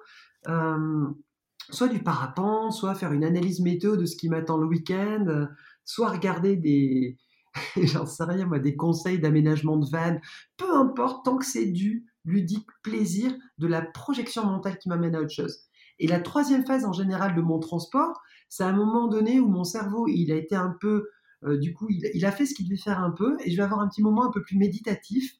[1.71, 5.47] soit du parapente, soit faire une analyse météo de ce qui m'attend le week-end,
[5.83, 7.17] soit regarder des,
[7.77, 10.21] j'en sais rien des conseils d'aménagement de vannes,
[10.57, 15.21] peu importe, tant que c'est du ludique plaisir de la projection mentale qui m'amène à
[15.21, 15.59] autre chose.
[15.99, 19.47] Et la troisième phase en général de mon transport, c'est à un moment donné où
[19.47, 21.09] mon cerveau, il a été un peu,
[21.43, 23.63] euh, du coup, il, a fait ce qu'il devait faire un peu, et je vais
[23.63, 25.37] avoir un petit moment un peu plus méditatif,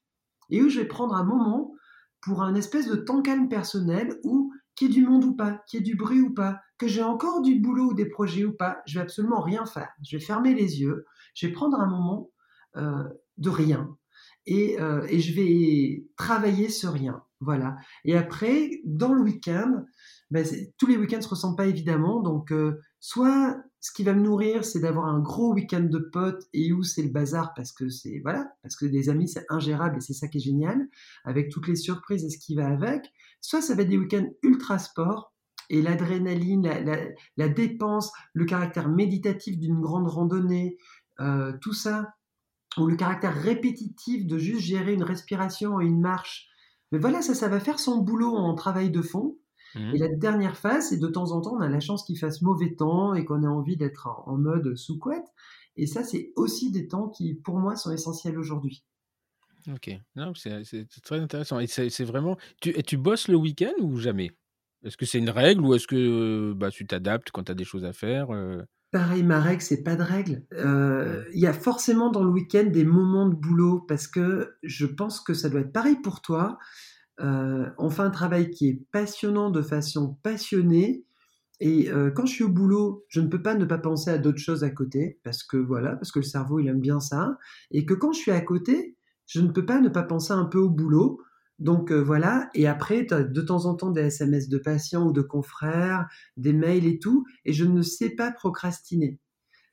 [0.50, 1.74] et où je vais prendre un moment
[2.22, 5.64] pour un espèce de temps calme personnel où qu'il y ait du monde ou pas,
[5.68, 8.44] qu'il y ait du bruit ou pas, que j'ai encore du boulot ou des projets
[8.44, 9.90] ou pas, je vais absolument rien faire.
[10.04, 12.30] Je vais fermer les yeux, je vais prendre un moment
[12.76, 13.04] euh,
[13.38, 13.96] de rien
[14.46, 17.24] et, euh, et, je vais travailler ce rien.
[17.40, 17.78] Voilà.
[18.04, 19.86] Et après, dans le week-end,
[20.32, 20.46] ben,
[20.78, 22.22] tous les week-ends ne se ressemblent pas évidemment.
[22.22, 26.44] Donc, euh, soit ce qui va me nourrir, c'est d'avoir un gros week-end de potes
[26.54, 29.98] et où c'est le bazar parce que c'est voilà, parce que des amis c'est ingérable
[29.98, 30.88] et c'est ça qui est génial,
[31.24, 33.12] avec toutes les surprises et ce qui va avec.
[33.42, 35.36] Soit ça va être des week-ends ultra sport
[35.70, 36.98] et l'adrénaline, la,
[37.38, 40.78] la, dépense, le caractère méditatif d'une grande randonnée,
[41.20, 42.14] euh, tout ça,
[42.78, 46.50] ou le caractère répétitif de juste gérer une respiration et une marche.
[46.92, 49.38] Mais voilà, ça, ça va faire son boulot en travail de fond.
[49.76, 49.96] Mmh.
[49.96, 52.42] Et la dernière phase, c'est de temps en temps, on a la chance qu'il fasse
[52.42, 55.28] mauvais temps et qu'on ait envie d'être en mode sous couette.
[55.78, 58.86] Et ça, c'est aussi des temps qui, pour moi, sont essentiels aujourd'hui.
[59.74, 59.90] Ok,
[60.36, 61.60] c'est très intéressant.
[61.60, 62.38] Et c'est vraiment.
[62.62, 64.32] Tu, et tu bosses le week-end ou jamais?
[64.84, 67.64] Est-ce que c'est une règle ou est-ce que bah, tu t'adaptes quand tu as des
[67.64, 68.62] choses à faire euh?
[68.92, 70.46] Pareil, ma règle, c'est pas de règle.
[70.54, 74.86] Euh, il y a forcément dans le week-end des moments de boulot parce que je
[74.86, 76.58] pense que ça doit être pareil pour toi.
[77.20, 81.06] Euh, on fait un travail qui est passionnant de façon passionnée.
[81.60, 84.18] Et euh, quand je suis au boulot, je ne peux pas ne pas penser à
[84.18, 87.38] d'autres choses à côté, parce que voilà, parce que le cerveau, il aime bien ça.
[87.72, 90.46] Et que quand je suis à côté, je ne peux pas ne pas penser un
[90.46, 91.22] peu au boulot.
[91.60, 95.08] Donc euh, voilà, et après, tu as de temps en temps des SMS de patients
[95.08, 99.20] ou de confrères, des mails et tout, et je ne sais pas procrastiner.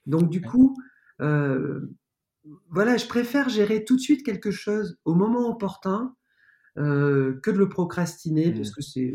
[0.06, 0.76] Donc du coup,
[1.18, 6.14] voilà, je préfère gérer tout de suite quelque chose au moment opportun
[6.78, 8.74] euh, que de le procrastiner, parce mmh.
[8.74, 9.14] que c'est...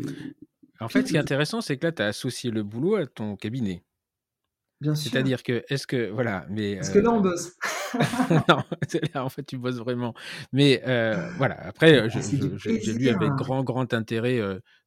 [0.80, 3.06] En fait, ce qui est intéressant, c'est que là, tu as associé le boulot à
[3.06, 3.82] ton cabinet.
[4.80, 5.10] Bien sûr.
[5.10, 6.76] C'est-à-dire que, est-ce que, voilà, mais...
[6.76, 7.56] Parce que là, on euh, bosse.
[8.48, 8.62] non,
[9.14, 10.14] là, en fait, tu bosses vraiment.
[10.52, 14.40] Mais euh, voilà, après, ah, j'ai lu avec grand, grand intérêt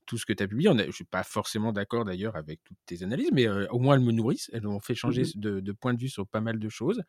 [0.05, 0.69] tout ce que tu as publié.
[0.77, 4.03] je ne suis pas forcément d'accord d'ailleurs avec toutes tes analyses, mais au moins elles
[4.03, 4.49] me nourrissent.
[4.53, 7.01] Elles m'ont fait changer mmh de, point de vue sur pas mal de choses.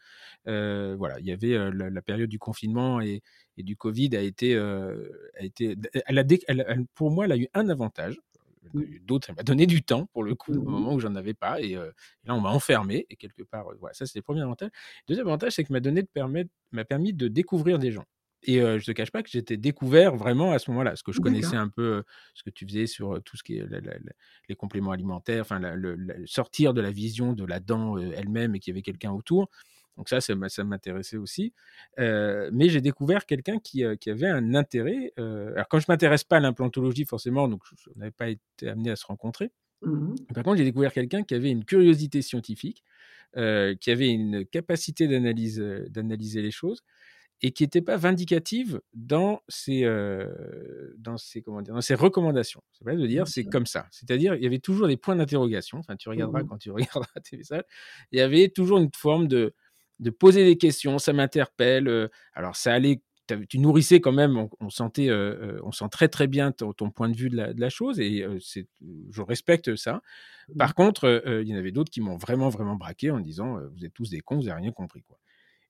[0.47, 3.23] voilà, il y avait la, période du confinement et,
[3.59, 4.95] du Covid a été, a
[5.41, 5.77] été
[6.07, 8.21] elle a, pour moi, elle a eu un avantage.
[8.75, 8.83] Mmh.
[9.03, 11.35] D'autres, elle m'a donné du temps pour le coup, au mmh moment où j'en avais
[11.35, 11.61] pas.
[11.61, 13.07] Et, là, on m'a enfermé.
[13.11, 14.71] Et quelque part, voilà, ça, c'est le premier avantage.
[15.09, 18.05] Le deuxième avantage, c'est que m'a donné de permettre, m'a permis de découvrir des gens.
[18.45, 21.13] Et je je te cache pas que j'étais découvert vraiment à ce moment-là, parce que
[21.13, 22.03] je connaissais un peu
[22.35, 23.65] ce que tu faisais sur tout ce qui est
[24.49, 25.61] les compléments alimentaires, enfin
[26.27, 29.49] sortir de la vision de la dent elle-même et qu'il y avait quelqu'un autour.
[29.97, 31.53] Donc ça, ça m'intéressait aussi.
[31.99, 35.13] mais j'ai découvert quelqu'un qui, qui, avait un intérêt.
[35.17, 37.63] alors quand je m'intéresse pas à l'implantologie forcément, donc
[37.95, 39.51] on n'avait pas été amené à se rencontrer.
[39.83, 42.85] Mmh Par contre, j'ai découvert quelqu'un qui avait une curiosité scientifique,
[43.35, 45.59] qui avait une capacité d'analyse,
[45.91, 46.83] d'analyser les choses
[47.43, 52.63] et qui n'était pas vindicative dans ses, euh, dans ses, comment dire, dans ses recommandations.
[52.73, 53.89] C'est pas de dire c'est comme ça.
[53.91, 55.79] C'est-à-dire, il y avait toujours des points d'interrogation.
[55.79, 57.65] Enfin, tu regarderas mmh quand tu regarderas tes messages.
[58.13, 59.55] Il y avait toujours une forme de,
[60.03, 60.99] de poser des questions.
[60.99, 62.11] Ça m'interpelle.
[62.35, 63.03] Alors, ça allait.
[63.49, 67.17] Tu nourrissais quand même, on, sentait, euh, on sent très très bien ton, point de
[67.17, 68.27] vue de la, de la chose et
[69.11, 70.03] je respecte ça.
[70.59, 70.73] Par mmh.
[70.75, 73.95] contre, il y en avait d'autres qui m'ont vraiment vraiment braqué en disant vous êtes
[73.95, 75.19] tous des cons, vous n'avez rien compris quoi.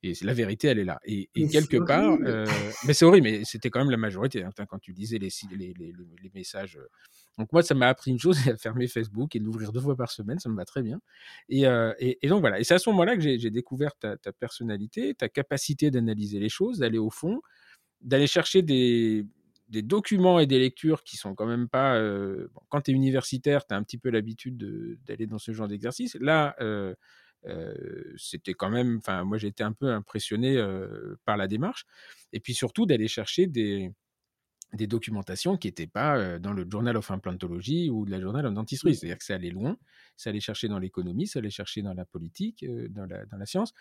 [0.04, 1.00] Et la vérité, elle est là.
[1.04, 2.44] Et, quelque part, euh,
[2.86, 4.42] mais c'est horrible, mais c'était quand même la majorité.
[4.42, 6.76] Hein, quand tu disais les, les, les, les, messages.
[6.76, 6.88] Euh.
[7.38, 9.96] Donc moi, ça m'a appris une chose, c'est à fermer Facebook et l'ouvrir deux fois
[9.96, 11.00] par semaine, ça me va très bien.
[11.48, 12.58] Et, euh, et, donc voilà.
[12.58, 16.48] Et c'est à ce moment-là que j'ai découvert ta, ta, personnalité, ta capacité d'analyser les
[16.48, 17.40] choses, d'aller au fond,
[18.00, 19.24] d'aller chercher des,
[19.68, 21.96] des documents et des lectures qui sont quand même pas.
[22.70, 24.56] quand tu es universitaire, tu as un petit peu l'habitude
[25.06, 26.16] d'aller dans ce genre d'exercice.
[26.20, 26.56] Là,
[28.16, 28.98] c'était quand même.
[28.98, 30.62] Enfin, moi, j'ai été un peu impressionné
[31.24, 31.84] par la démarche.
[32.32, 33.92] Et puis surtout d'aller chercher des,
[34.72, 38.54] des documentations qui n'étaient pas dans le Journal of Implantology ou de la Journal of
[38.54, 38.94] Dentistry.
[38.94, 39.76] C'est-à-dire que ça allait loin,
[40.16, 43.46] ça allait chercher dans l'économie, ça allait chercher dans la politique, dans, la, dans, la,
[43.46, 43.72] science.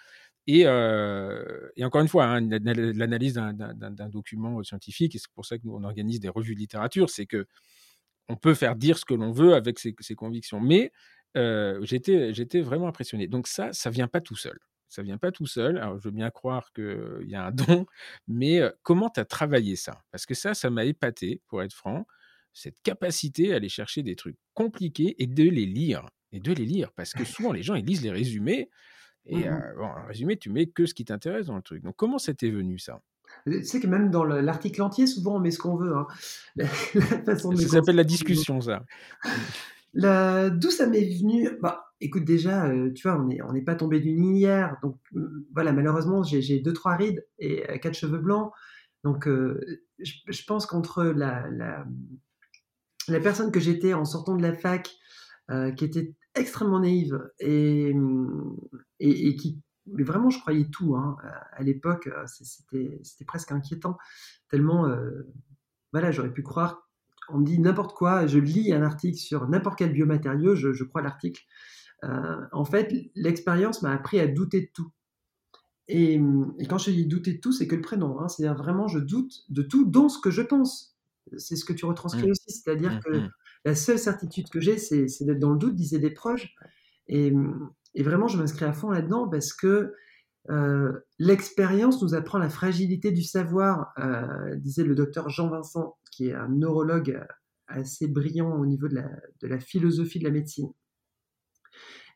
[0.48, 5.64] Et, et encore une fois, hein, l'analyse d'un document scientifique, et c'est pour ça que
[5.66, 7.48] nous on organise des revues de littérature, c'est que
[8.28, 10.62] on peut faire dire ce que l'on veut avec ses, ses convictions.
[10.62, 10.92] Mais
[11.36, 13.28] j'étais vraiment impressionné.
[13.28, 14.58] Donc ça, ça vient pas tout seul
[14.92, 15.78] ça vient pas tout seul.
[15.78, 17.86] Alors, je veux bien croire qu'il y a un don,
[18.28, 20.04] mais comment tu as travaillé ça?
[20.12, 22.06] Parce que ça, ça m'a épaté, pour être franc,
[22.54, 26.10] cette capacité à aller chercher des trucs compliqués et de les lire.
[26.34, 28.70] Et de les lire, parce que souvent, les gens, ils lisent les résumés,
[29.26, 31.84] et mmh bon, en résumé, tu mets que ce qui t'intéresse dans le truc.
[31.84, 33.02] Donc, comment c'était venu ça?
[33.46, 35.96] Tu sais que même dans l'article entier, souvent on met ce qu'on veut.
[35.96, 36.08] Hein.
[37.26, 38.84] ça s'appelle la discussion, ça.
[39.94, 41.50] D'où ça m'est venu?
[41.62, 44.76] Bah, Écoute, déjà, euh, tu vois, on n'est on pas tombé d'une lignère.
[44.82, 48.52] Donc, euh, voilà, malheureusement, j'ai deux, trois rides et euh, quatre cheveux blancs.
[49.04, 51.86] Donc, je, pense qu'entre la, la,
[53.08, 54.92] la, personne que j'étais en sortant de la fac,
[55.76, 57.94] qui était extrêmement naïve et,
[59.00, 61.18] et, et, qui mais vraiment je croyais tout hein,
[61.52, 63.98] à l'époque c'était presque inquiétant
[64.50, 64.88] tellement
[65.92, 66.90] voilà j'aurais pu croire
[67.34, 71.02] on me dit n'importe quoi, je lis un article sur n'importe quel biomatériau, je, crois
[71.02, 71.44] l'article.
[72.04, 74.92] Euh, en fait, l'expérience m'a appris à douter de tout.
[75.88, 76.20] Et,
[76.70, 78.20] quand je dis douter de tout, c'est que le prénom.
[78.20, 80.98] Hein, c'est-à-dire vraiment, je doute de tout, dont ce que je pense.
[81.38, 82.32] C'est ce que tu retranscris mmh.
[82.32, 82.52] aussi.
[82.52, 83.30] C'est-à-dire mmh, que mmh.
[83.66, 86.56] la seule certitude que j'ai, c'est d'être dans le doute, disaient des proches.
[87.08, 87.34] Et,
[87.98, 89.94] vraiment, je m'inscris à fond là-dedans parce que
[90.50, 96.34] euh, l'expérience nous apprend la fragilité du savoir, euh, disait le docteur Jean-Vincent qui est
[96.34, 97.26] un neurologue
[97.68, 99.02] assez brillant au niveau de
[99.42, 100.72] la, philosophie de la médecine.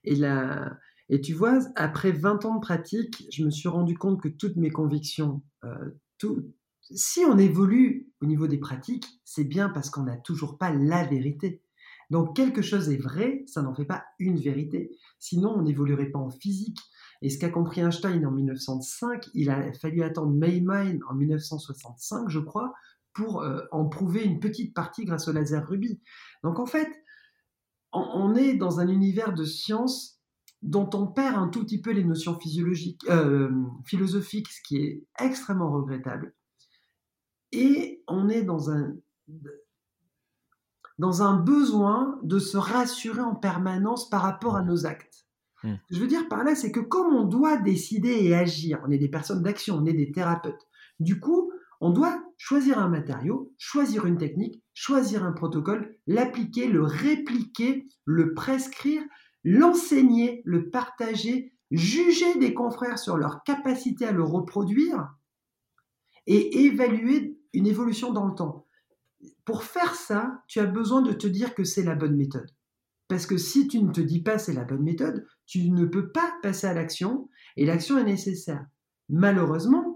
[0.03, 0.77] Et, la,
[1.09, 4.57] et tu vois, après 20 ans de pratique, je me suis rendu compte que toutes
[4.57, 6.53] mes convictions, euh, tout,
[6.91, 11.03] si on évolue au niveau des pratiques, c'est bien parce qu'on n'a toujours pas la
[11.05, 11.63] vérité.
[12.11, 14.91] Donc quelque chose est vrai, ça n'en fait pas une vérité.
[15.19, 16.79] Sinon, on n'évoluerait pas en physique.
[17.21, 22.39] Et ce qu'a compris Einstein en 1905, il a fallu attendre Mayman en 1965, je
[22.39, 22.73] crois,
[23.15, 25.99] pour euh, en prouver une petite partie grâce au laser rubis.
[26.43, 26.91] Donc en fait,
[27.93, 30.19] on, est dans un univers de science
[30.61, 33.49] dont on perd un tout petit peu les notions physiologiques, euh,
[33.85, 36.35] philosophiques, ce qui est extrêmement regrettable.
[37.53, 38.93] Et on est dans un,
[40.99, 45.25] dans un besoin de se rassurer en permanence par rapport à nos actes.
[45.61, 45.77] Ce hmm.
[45.77, 48.91] que je veux dire par là, c'est que comme on doit décider et agir, on
[48.91, 50.67] est des personnes d'action, on est des thérapeutes.
[50.99, 56.83] Du coup, on doit choisir un matériau, choisir une technique, choisir un protocole, l'appliquer, le
[56.83, 59.03] répliquer, le prescrire,
[59.43, 65.15] l'enseigner, le partager, juger des confrères sur leur capacité à le reproduire
[66.27, 68.67] et évaluer une évolution dans le temps.
[69.45, 72.49] Pour faire ça, tu as besoin de te dire que c'est la bonne méthode.
[73.07, 76.11] Parce que si tu ne te dis pas c'est la bonne méthode, tu ne peux
[76.11, 78.65] pas passer à l'action et l'action est nécessaire.
[79.09, 79.94] Malheureusement,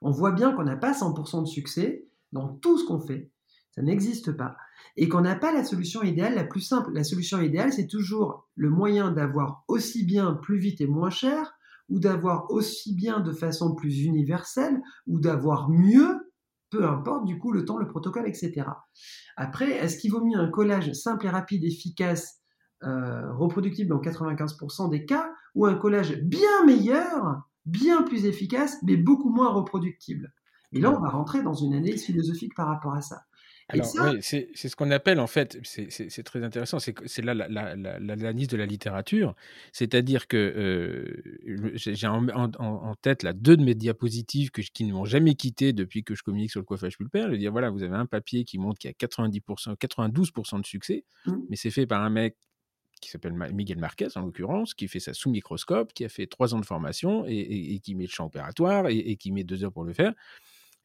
[0.00, 3.30] on voit bien qu'on n'a pas 100% de succès dans tout ce qu'on fait.
[3.72, 4.56] Ça n'existe pas.
[4.96, 6.92] Et qu'on n'a pas la solution idéale la plus simple.
[6.92, 11.52] La solution idéale, c'est toujours le moyen d'avoir aussi bien, plus vite et moins cher,
[11.88, 16.32] ou d'avoir aussi bien de façon plus universelle, ou d'avoir mieux,
[16.70, 18.64] peu importe du coup le temps, le protocole, etc.
[19.36, 22.40] Après, est-ce qu'il vaut mieux un collage simple et rapide, efficace,
[22.82, 28.96] euh, reproductible dans 95% des cas, ou un collage bien meilleur, bien plus efficace, mais
[28.96, 30.32] beaucoup moins reproductible.
[30.72, 33.22] Et là, on va rentrer dans une analyse philosophique par rapport à ça.
[33.72, 38.56] Alors, oui, c'est ce qu'on appelle, en fait, c'est très intéressant, c'est là l'analyse de
[38.56, 39.34] la littérature,
[39.72, 45.04] c'est-à-dire que euh, j'ai en, tête là, deux de mes diapositives que, qui ne m'ont
[45.04, 47.26] jamais quitté depuis que je communique sur le coiffage pulpaire.
[47.26, 50.60] Je veux dire, voilà, vous avez un papier qui montre qu'il y a 90%, 92%
[50.60, 51.32] de succès, mmh.
[51.48, 52.36] mais c'est fait par un mec
[53.00, 56.54] qui s'appelle Miguel Marquez en l'occurrence, qui fait ça sous microscope, qui a fait trois
[56.54, 59.84] ans de formation et, qui met le champ opératoire et, qui met deux heures pour
[59.84, 60.12] le faire.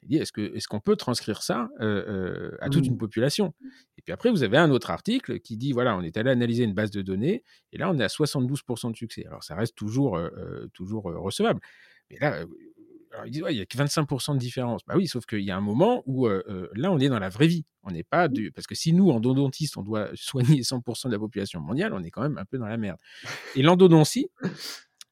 [0.02, 2.98] Il dit est-ce qu'on est qu'on peut transcrire ça euh, euh, à toute une mmh.
[2.98, 3.54] population?
[3.98, 6.64] Et puis après, vous avez un autre article qui dit voilà, on est allé analyser
[6.64, 9.24] une base de données et là, on est à 72% de succès.
[9.26, 11.60] Alors, ça reste toujours, euh, toujours recevable.
[12.10, 12.44] Mais là,
[13.16, 14.82] alors ils disent, il y a que 25% de différence.
[14.86, 17.46] Bah oui, sauf qu'il y a un moment où là, on est dans la vraie
[17.46, 17.64] vie.
[17.82, 18.52] On n'est pas du...
[18.52, 22.10] Parce que si nous, endodontiste, on doit soigner 100% de la population mondiale, on est
[22.10, 22.98] quand même un peu dans la merde.
[23.54, 24.28] Et l'endodontie,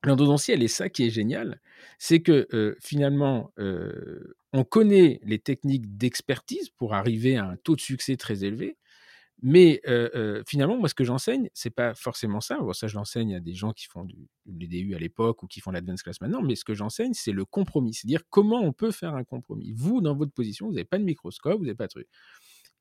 [0.03, 1.61] l'endodontie, elle est ça qui est génial,
[1.99, 3.53] c'est que finalement,
[4.53, 8.77] on connaît les techniques d'expertise pour arriver à un taux de succès très élevé.
[9.43, 9.83] Mais
[10.47, 12.59] finalement, moi, ce que j'enseigne, c'est pas forcément ça.
[12.73, 14.17] Ça, je l'enseigne à des gens qui font du,
[14.47, 16.43] l'EDU à l'époque ou qui font l'advanced class maintenant.
[16.43, 17.95] Mais ce que j'enseigne, c'est le compromis.
[17.95, 19.73] C'est-à-dire comment on peut faire un compromis.
[19.73, 22.09] Vous, dans votre position, vous n'avez pas de microscope, vous n'avez pas de truc.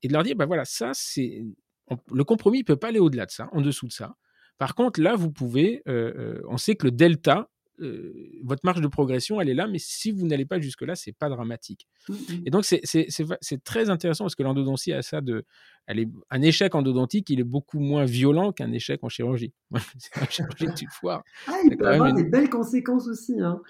[0.03, 1.43] Et de leur dire, bah voilà, ça, c'est.
[2.11, 4.15] le compromis ne peut pas aller au-delà de ça, en dessous de ça.
[4.57, 5.81] Par contre, là, vous pouvez.
[5.85, 10.25] on sait que le delta, votre marge de progression, elle est là, mais si vous
[10.27, 11.87] n'allez pas jusque-là, c'est pas dramatique.
[12.07, 12.43] Mmh, mmh.
[12.45, 15.45] Et donc, c'est très intéressant parce que l'endodontie a ça de.
[15.85, 19.53] Elle est, un échec endodontique, il est beaucoup moins violent qu'un échec en chirurgie.
[19.97, 21.23] c'est un chirurgie tu foires.
[21.47, 23.39] Ah, il peut avoir des belles conséquences aussi.
[23.41, 23.61] Hein.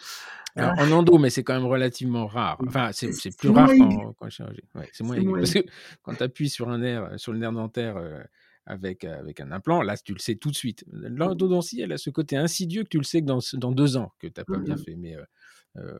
[0.55, 2.61] Alors, en endo, mais c'est quand même relativement rare.
[2.67, 3.69] Enfin, c'est plus rare
[4.19, 4.63] qu'en chirurgie.
[4.91, 5.65] c'est moins, Parce que
[6.03, 7.95] quand tu appuies sur un nerf, sur le nerf dentaire,
[8.65, 10.85] avec, avec un implant, là, tu le sais tout de suite.
[10.91, 14.11] L'endodontie, elle a ce côté insidieux que tu le sais que dans, dans deux ans
[14.19, 14.95] que tu n'as pas bien mmh fait.
[14.95, 15.17] Mais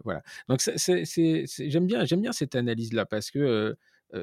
[0.04, 0.21] voilà.
[0.47, 3.76] Donc, j'aime bien, bien cette analyse-là parce que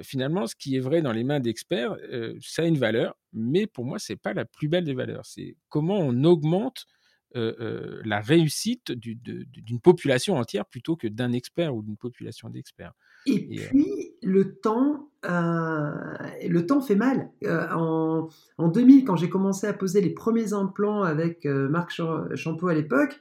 [0.02, 1.96] finalement, ce qui est vrai dans les mains d'experts,
[2.40, 5.26] ça a une valeur, mais pour moi, c'est pas la plus belle des valeurs.
[5.26, 6.86] C'est comment on augmente
[7.34, 12.92] la réussite d'une population entière plutôt que d'un expert ou d'une population d'experts.
[13.26, 17.30] Et, puis, le temps, le temps fait mal.
[17.46, 18.28] en,
[18.58, 21.90] en, 2000, quand j'ai commencé à poser les premiers implants avec Marc
[22.34, 23.20] Champeau à l'époque,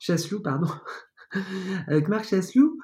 [0.00, 0.68] Chasselou, pardon,
[1.86, 2.78] avec Marc Chasselou,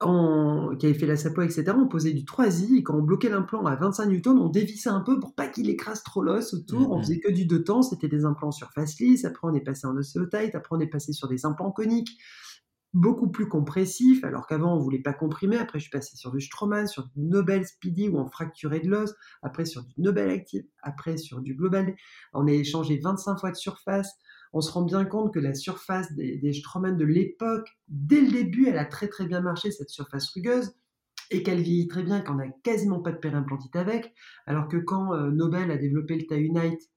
[0.00, 3.64] qui avait fait la sapo, etc., on posait du 3i, et quand on bloquait l'implant
[3.66, 6.98] à 25 newtons, on dévissait un peu pour pas qu'il écrase trop l'os autour, on
[6.98, 9.60] mmh faisait que du deux temps, c'était des implants sur face lisse, après on est
[9.60, 12.16] passé en osseotite, après on est passé sur des implants coniques,
[12.94, 16.40] beaucoup plus compressifs, alors qu'avant on voulait pas comprimer, après je suis passé sur du
[16.40, 20.64] Stroman, sur du Nobel Speedy où on fracturait de l'os, après sur du Nobel Active,
[20.82, 21.94] après sur du Global,
[22.32, 24.10] on a échangé 25 fois de surface,
[24.52, 28.66] on se rend bien compte que la surface des, des de l'époque, dès le début,
[28.68, 30.72] elle a très très bien marché, cette surface rugueuse,
[31.30, 34.14] et qu'elle vieillit très bien, qu'on n'a quasiment pas de périimplantite avec,
[34.46, 36.90] alors que quand euh, Nobel a développé le Unite,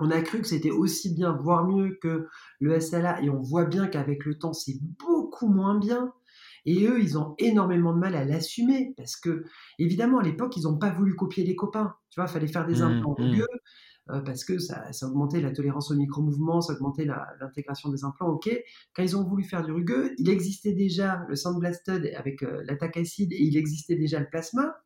[0.00, 2.26] on a cru que c'était aussi bien, voire mieux que
[2.60, 6.12] le SLA, et on voit bien qu'avec le temps, c'est beaucoup moins bien.
[6.66, 9.44] Et eux, ils ont énormément de mal à l'assumer parce que,
[9.78, 11.94] évidemment, à l'époque, ils n'ont pas voulu copier les copains.
[12.10, 13.22] Tu vois, il fallait faire des mmh, implants mmh.
[13.22, 13.46] rugueux.
[14.10, 17.06] Euh, parce que ça, augmentait la tolérance au micro-mouvement, ça augmentait
[17.40, 18.50] l'intégration des implants, ok.
[18.94, 22.98] Quand ils ont voulu faire du rugueux, il existait déjà le sandblasted avec euh, l'attaque
[22.98, 24.76] acide et il existait déjà le plasma.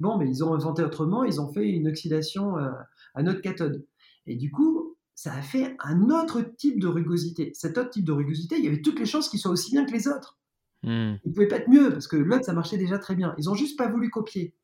[0.00, 2.70] Bon, mais ils ont inventé autrement, ils ont fait une oxydation euh,
[3.14, 3.86] à notre cathode.
[4.26, 7.52] Et du coup, ça a fait un autre type de rugosité.
[7.54, 9.84] Cet autre type de rugosité, il y avait toutes les chances qu'il soit aussi bien
[9.84, 10.38] que les autres.
[10.82, 11.16] Mmh.
[11.24, 13.34] Il ne pouvait pas être mieux parce que l'autre, ça marchait déjà très bien.
[13.38, 14.54] Ils ont juste pas voulu copier.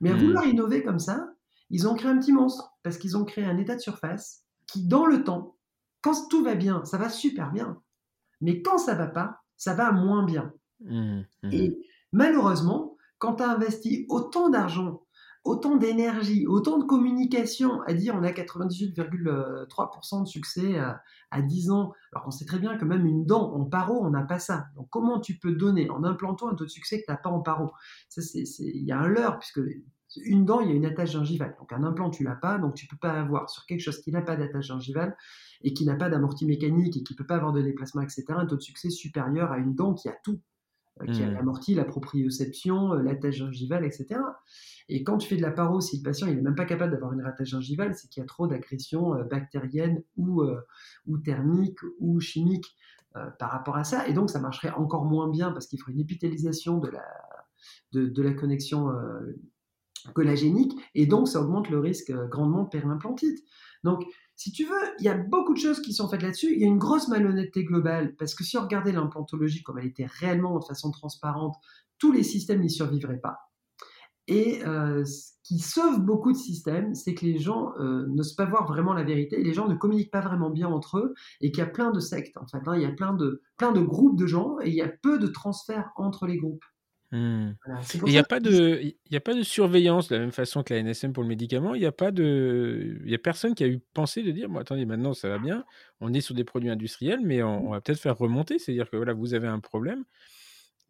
[0.00, 0.18] Mais à mmh.
[0.18, 1.28] vouloir innover comme ça,
[1.70, 4.86] ils ont créé un petit monstre parce qu'ils ont créé un état de surface qui,
[4.86, 5.56] dans le temps,
[6.02, 7.80] quand tout va bien, ça va super bien.
[8.40, 10.52] Mais quand ça va pas, ça va moins bien.
[10.80, 11.52] Mmh, mmh.
[11.52, 11.78] Et
[12.12, 15.03] malheureusement, quand tu as investi autant d'argent,
[15.44, 21.92] autant d'énergie, autant de communication à dire on a 98,3% de succès à, 10 ans,
[22.12, 24.66] alors qu'on sait très bien que même une dent en paro, on n'a pas ça.
[24.76, 27.30] Donc comment tu peux donner en implantant un taux de succès que tu n'as pas
[27.30, 27.72] en paro?
[28.16, 29.60] Il y a un leurre, puisque
[30.24, 31.56] une dent, il y a une attache gingivale.
[31.58, 34.12] Donc un implant, tu l'as pas, donc tu peux pas avoir sur quelque chose qui
[34.12, 35.16] n'a pas d'attache gingivale
[35.62, 38.24] et qui n'a pas d'amorti mécanique et qui peut pas avoir de déplacement, etc.
[38.28, 40.53] Un taux de succès supérieur à une dent qui a tout, euh,
[41.12, 41.34] qui a mmh.
[41.34, 44.20] l'amorti, la proprioception, euh, l'attache gingivale, etc.
[44.88, 47.12] Et quand tu fais de la paro, si le patient n'est même pas capable d'avoir
[47.12, 50.44] une attache gingivale, c'est qu'il y a trop d'agression euh, bactérienne ou,
[51.06, 52.76] ou thermique ou chimique
[53.38, 54.06] par rapport à ça.
[54.08, 57.04] Et donc ça marcherait encore moins bien parce qu'il ferait une épithélisation de la,
[57.92, 58.88] de, de la connexion
[60.12, 63.42] collagénique, et donc ça augmente le risque euh, grandement de périmplantite.
[63.84, 64.04] Donc,
[64.36, 66.52] si tu veux, il y a beaucoup de choses qui sont faites là-dessus.
[66.52, 69.86] Il y a une grosse malhonnêteté globale, parce que si on regardait l'implantologie comme elle
[69.86, 71.54] était réellement de façon transparente,
[71.98, 73.38] tous les systèmes n'y survivraient pas.
[74.26, 78.46] Et euh, ce qui sauve beaucoup de systèmes, c'est que les gens euh, n'osent pas
[78.46, 81.58] voir vraiment la vérité, les gens ne communiquent pas vraiment bien entre eux, et qu'il
[81.58, 82.66] y a plein de sectes, en fait.
[82.66, 82.76] Hein.
[82.76, 85.18] il y a plein de, plein de groupes de gens, et il y a peu
[85.18, 86.64] de transferts entre les groupes.
[87.12, 87.54] Mmh.
[88.06, 90.74] il n'y a, pas de, il a pas de surveillance de la même façon que
[90.74, 91.74] la NSM pour le médicament.
[91.74, 94.48] Il n'y a pas de, il y a personne qui a eu pensé de dire,
[94.48, 95.64] bon, attendez, maintenant ça va bien,
[96.00, 98.58] on est sur des produits industriels, mais on, va peut-être faire remonter.
[98.58, 100.04] C'est-à-dire que voilà, vous avez un problème.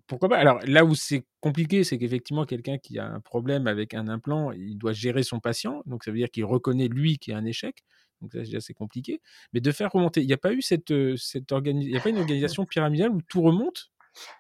[0.06, 0.38] Pourquoi pas?
[0.38, 4.52] Alors là où c'est compliqué, c'est qu'effectivement, quelqu'un qui a un problème avec un implant,
[4.52, 5.82] il doit gérer son patient.
[5.86, 7.84] Donc ça veut dire qu'il reconnaît lui qu'il y a un échec.
[8.22, 9.20] Donc ça, déjà, c'est compliqué.
[9.52, 12.10] Mais de faire remonter, il n'y a pas eu cette, cette il y a pas
[12.10, 13.90] une organisation pyramidale où tout remonte?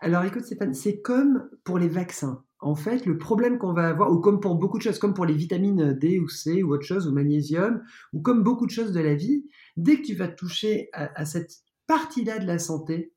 [0.00, 2.44] Alors écoute Stéphane, c'est comme pour les vaccins.
[2.60, 5.26] En fait, le problème qu'on va avoir, ou comme pour beaucoup de choses, comme pour
[5.26, 8.92] les vitamines D ou C ou autre chose, ou magnésium, ou comme beaucoup de choses
[8.92, 9.44] de la vie,
[9.76, 11.52] dès que tu vas toucher à, cette
[11.86, 13.12] partie-là de la santé,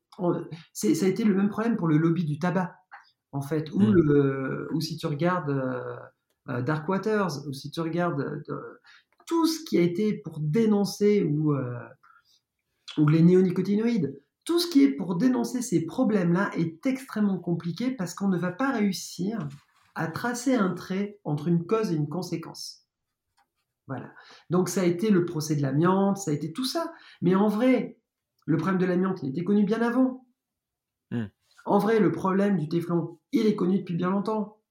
[0.72, 2.74] ça a été le même problème pour le lobby du tabac,
[3.32, 4.80] en fait, ou, mmh.
[4.80, 5.50] si tu regardes
[6.50, 8.42] euh, Dark Waters, ou si tu regardes
[9.26, 11.54] tout ce qui a été pour dénoncer, ou,
[12.98, 18.14] ou les néonicotinoïdes, tout ce qui est pour dénoncer ces problèmes-là est extrêmement compliqué parce
[18.14, 19.46] qu'on ne va pas réussir
[19.94, 22.88] à tracer un trait entre une cause et une conséquence.
[23.88, 24.10] Voilà.
[24.48, 26.94] Donc ça a été le procès de l'amiante, ça a été tout ça.
[27.20, 27.98] Mais en vrai,
[28.46, 30.26] le problème de l'amiante, il était connu bien avant.
[31.10, 31.26] Hmm.
[31.66, 34.62] En vrai, le problème du téflon, il est connu depuis bien longtemps.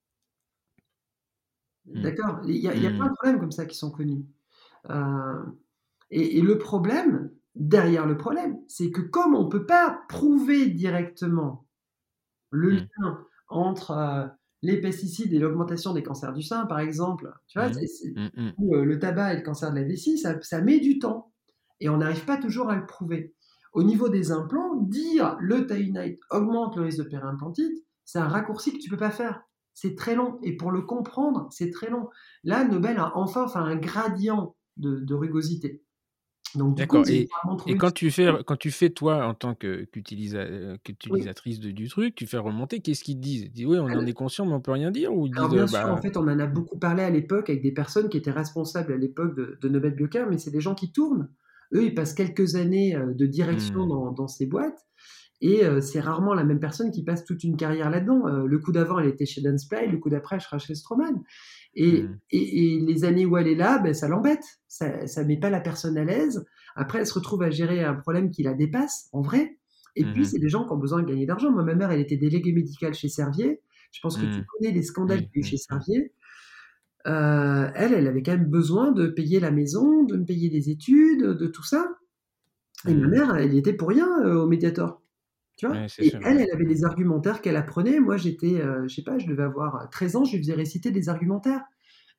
[1.85, 2.01] Hmm.
[2.01, 2.39] D'accord?
[2.45, 2.97] Il y a, hmm.
[2.97, 4.25] plein de problèmes comme ça qui sont connus.
[4.89, 5.43] Euh,
[6.09, 7.29] et, le problème,
[7.59, 11.67] derrière le problème, c'est que comme on ne peut pas prouver directement
[12.51, 12.75] le mmh.
[12.75, 14.27] lien entre euh,
[14.61, 18.29] les pesticides et l'augmentation des cancers du sein, par exemple, tu vois, mmh.
[18.35, 21.31] Mmh, euh, le tabac et le cancer de la vessie, ça, met du temps.
[21.79, 23.35] Et on n'arrive pas toujours à le prouver.
[23.73, 28.73] Au niveau des implants, dire le tainite augmente le risque de périimplantite, c'est un raccourci
[28.73, 29.43] que tu peux pas faire.
[29.73, 30.39] C'est très long.
[30.41, 32.09] Et pour le comprendre, c'est très long.
[32.43, 35.83] Là, Nobel a enfin fait un gradient de rugosité.
[36.55, 37.05] D'accord.
[37.09, 37.27] Et,
[37.77, 42.79] quand tu fais, quand tu fais toi en tant qu'utilisatrice du truc, tu fais remonter,
[42.79, 43.43] qu'est-ce qu'ils te disent?
[43.43, 45.79] Ils disent oui, on en est conscient, mais on peut rien dire ou bien sûr,
[45.79, 48.31] bah en fait, on en a beaucoup parlé à l'époque avec des personnes qui étaient
[48.31, 51.29] responsables à l'époque de, Nobel Biocare, mais c'est des gens qui tournent.
[51.73, 54.15] Eux, ils passent quelques années de direction mmh.
[54.15, 54.85] dans, ces boîtes.
[55.41, 58.45] Et c'est rarement la même personne qui passe toute une carrière là-dedans.
[58.45, 61.21] le coup d'avant, elle était chez Dansply, le coup d'après, elle sera chez Stroman.
[61.75, 62.17] Mmh.
[62.31, 64.43] Et, les années où elle est là, ben, ça l'embête.
[64.67, 66.45] Ça ne met pas la personne à l'aise.
[66.75, 69.57] Après, elle se retrouve à gérer un problème qui la dépasse, en vrai.
[69.95, 71.51] Et puis, mmh c'est des gens qui ont besoin de gagner d'argent.
[71.51, 73.61] Moi, ma mère, elle était déléguée médicale chez Servier.
[73.91, 74.45] Je pense que tu mmh.
[74.45, 76.13] connais les scandales qu'il y a eu chez Servier.
[77.07, 80.69] Euh, elle, elle avait quand même besoin de payer la maison, de me payer des
[80.69, 81.87] études, de tout ça.
[82.87, 85.01] Et ma mère, elle y était pour rien euh, au médiator.
[85.57, 85.75] Tu vois?
[85.99, 87.99] Et elle, elle avait des argumentaires qu'elle apprenait.
[87.99, 90.91] Moi, j'étais, euh, je sais pas, je devais avoir 13 ans, je lui faisais réciter
[90.91, 91.63] des argumentaires.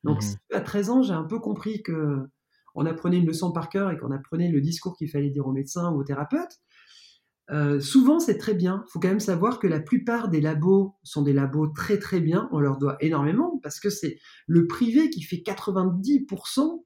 [0.03, 2.27] Donc, mmh à 13 ans, j'ai un peu compris que
[2.75, 5.51] on apprenait une leçon par cœur et qu'on apprenait le discours qu'il fallait dire au
[5.51, 6.59] médecin ou au thérapeute,
[7.51, 8.83] euh, souvent c'est très bien.
[8.87, 12.19] Il faut quand même savoir que la plupart des labos sont des labos très très
[12.19, 12.47] bien.
[12.51, 16.83] On leur doit énormément parce que c'est le privé qui fait 90%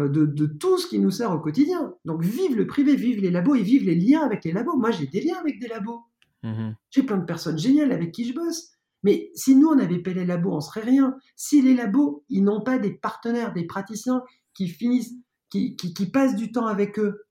[0.00, 1.94] euh, de, tout ce qui nous sert au quotidien.
[2.04, 4.76] Donc vive le privé, vive les labos et vive les liens avec les labos.
[4.76, 6.02] Moi j'ai des liens avec des labos.
[6.42, 8.70] Mmh j'ai plein de personnes géniales avec qui je bosse.
[9.02, 11.16] Mais si nous on avait pas les labos, on serait rien.
[11.36, 14.22] Si les labos, ils n'ont pas des partenaires, des praticiens
[14.54, 15.14] qui finissent,
[15.50, 17.22] qui, qui, passent du temps avec eux,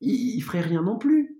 [0.00, 1.35] ils, ne feraient rien non plus.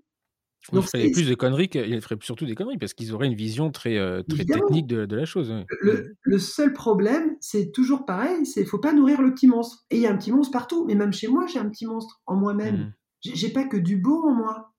[0.71, 3.35] Donc, ils feraient plus de conneries, ils feraient surtout des conneries parce qu'ils auraient une
[3.35, 5.53] vision très, euh, très technique de, de, la chose.
[5.81, 9.85] Le, seul problème, c'est toujours pareil, c'est faut pas nourrir le petit monstre.
[9.89, 11.85] Et il y a un petit monstre partout, mais même chez moi, j'ai un petit
[11.85, 12.77] monstre en moi-même.
[12.77, 12.93] Mmh.
[13.33, 14.73] J'ai pas que du beau en moi.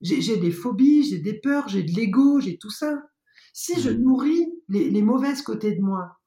[0.00, 3.02] J'ai des phobies, j'ai des peurs, j'ai de l'ego, j'ai tout ça.
[3.52, 4.02] Si je mmh.
[4.02, 6.18] nourris les, les mauvaises côtés de moi,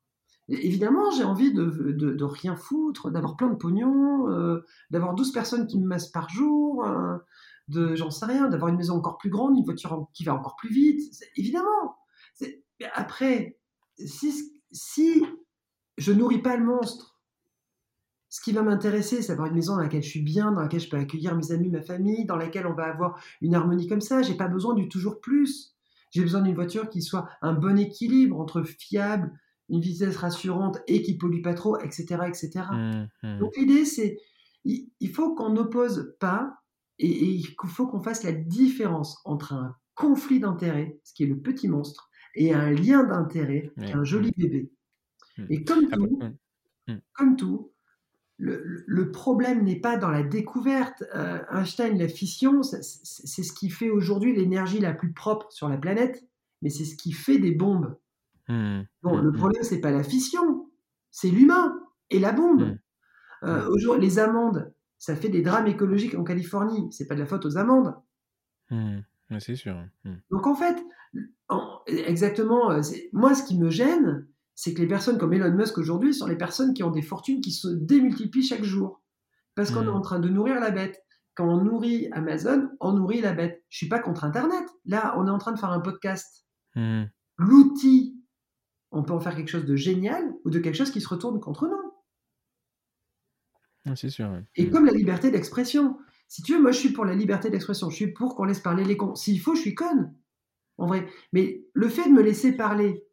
[0.47, 5.66] Évidemment, j'ai envie de, de, rien foutre, d'avoir plein de pognon, euh, d'avoir 12 personnes
[5.66, 7.18] qui me massent par jour, euh,
[7.68, 10.55] de, j'en sais rien, d'avoir une maison encore plus grande, une voiture qui va encore
[10.55, 11.01] plus vite.
[11.36, 11.97] Évidemment.
[12.93, 13.57] Après,
[13.97, 15.24] si, si
[15.97, 17.16] je nourris pas le monstre,
[18.30, 20.82] ce qui va m'intéresser, c'est d'avoir une maison dans laquelle je suis bien, dans laquelle
[20.82, 24.01] je peux accueillir mes amis, ma famille, dans laquelle on va avoir une harmonie comme
[24.01, 24.22] ça.
[24.22, 25.76] J'ai pas besoin du toujours plus.
[26.11, 29.32] J'ai besoin d'une voiture qui soit un bon équilibre entre fiable,
[29.70, 32.18] une vitesse rassurante et qui pollue pas trop, etc.
[32.28, 32.66] etc.
[32.72, 33.39] Mmh, mmh.
[33.39, 34.18] Donc l'idée, c'est
[34.66, 36.57] il, faut qu'on n'oppose pas
[37.00, 41.39] et, il faut qu'on fasse la différence entre un conflit d'intérêts, ce qui est le
[41.39, 44.41] petit monstre, et un lien d'intérêt, qui est un joli mmh.
[44.41, 44.72] bébé.
[45.50, 46.20] Et comme tout,
[47.14, 47.72] comme tout,
[48.38, 51.04] le, problème n'est pas dans la découverte.
[51.16, 55.78] Euh, Einstein, la fission, c'est ce qui fait aujourd'hui l'énergie la plus propre sur la
[55.78, 56.28] planète,
[56.62, 57.98] mais c'est ce qui fait des bombes.
[58.48, 60.70] Bon, le problème, c'est pas la fission,
[61.12, 61.80] c'est l'humain
[62.10, 62.78] et la bombe.
[63.43, 66.88] Euh, les amendes, ça fait des drames écologiques en Californie.
[66.91, 67.96] C'est pas de la faute aux amendes.
[69.39, 69.76] c'est sûr.
[70.32, 70.84] Donc en fait,
[71.88, 72.82] exactement, euh,
[73.14, 76.38] moi ce qui me gêne, c'est que les personnes comme Elon Musk aujourd'hui sont les
[76.38, 79.02] personnes qui ont des fortunes qui se démultiplient chaque jour.
[79.56, 81.02] Parce qu'on est en train de nourrir la bête.
[81.34, 83.64] Quand on nourrit Amazon, on nourrit la bête.
[83.70, 84.66] Je suis pas contre Internet.
[84.84, 86.46] Là, on est en train de faire un podcast.
[87.38, 88.16] L'outil
[88.96, 91.39] on peut en faire quelque chose de génial ou de quelque chose qui se retourne
[91.41, 91.85] contre nous.
[93.94, 94.42] C'est sûr.
[94.56, 95.98] Et comme la liberté d'expression.
[96.28, 97.90] Si tu veux, moi je suis pour la liberté d'expression.
[97.90, 99.14] Je suis pour qu'on laisse parler les cons.
[99.16, 100.16] S'il faut, je suis conne.
[100.78, 101.08] En vrai.
[101.34, 103.06] Mais le fait de me laisser parler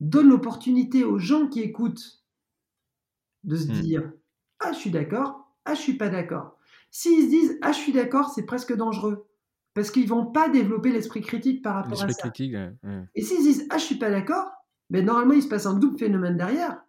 [0.00, 2.24] donne l'opportunité aux gens qui écoutent
[3.44, 3.80] de se hmm.
[3.80, 4.12] dire
[4.60, 5.52] Ah, je suis d'accord.
[5.64, 6.58] Ah, je suis pas d'accord.
[6.90, 9.26] S'ils se disent Ah, je suis d'accord, c'est presque dangereux.
[9.74, 12.30] parce qu'ils vont pas développer l'esprit critique par rapport à ça.
[12.30, 12.56] Critique,
[13.14, 14.50] Et s'ils disent ah je suis pas d'accord,
[14.90, 16.82] mais normalement il se passe un double phénomène derrière.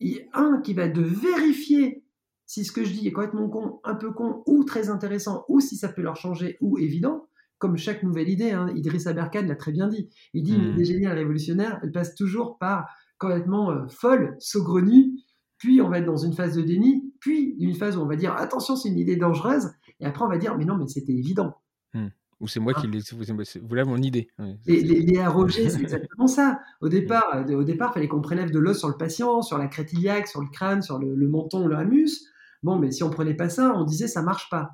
[0.00, 2.05] Il un qui va de vérifier
[2.46, 5.60] si ce que je dis est complètement con, un peu con ou très intéressant, ou
[5.60, 7.26] si ça peut leur changer ou évident.
[7.58, 10.10] Comme chaque nouvelle idée, hein, Idriss Aberkane l'a très bien dit.
[10.34, 10.74] Il dit une hmm.
[10.74, 12.86] idée géniale révolutionnaire, elle passe toujours par
[13.18, 15.12] complètement euh, folle, saugrenue,
[15.56, 18.16] puis on va être dans une phase de déni, puis une phase où on va
[18.16, 19.70] dire attention, c'est une idée dangereuse,
[20.00, 21.54] et après on va dire mais non, mais c'était évident.
[21.94, 22.08] Hmm.
[22.40, 22.90] Ou c'est moi qui ah.
[22.90, 23.60] l'ai.
[23.66, 24.28] Voilà mon idée.
[24.66, 26.60] les, les, c'est exactement ça.
[26.82, 29.68] Au départ, euh, au départ, fallait qu'on prélève de l'os sur le patient, sur la
[29.68, 32.26] crête iliaque, sur le crâne, sur le, menton, le hamus.
[32.66, 34.70] Bon, mais si on prenait pas ça, on disait ça marche pas.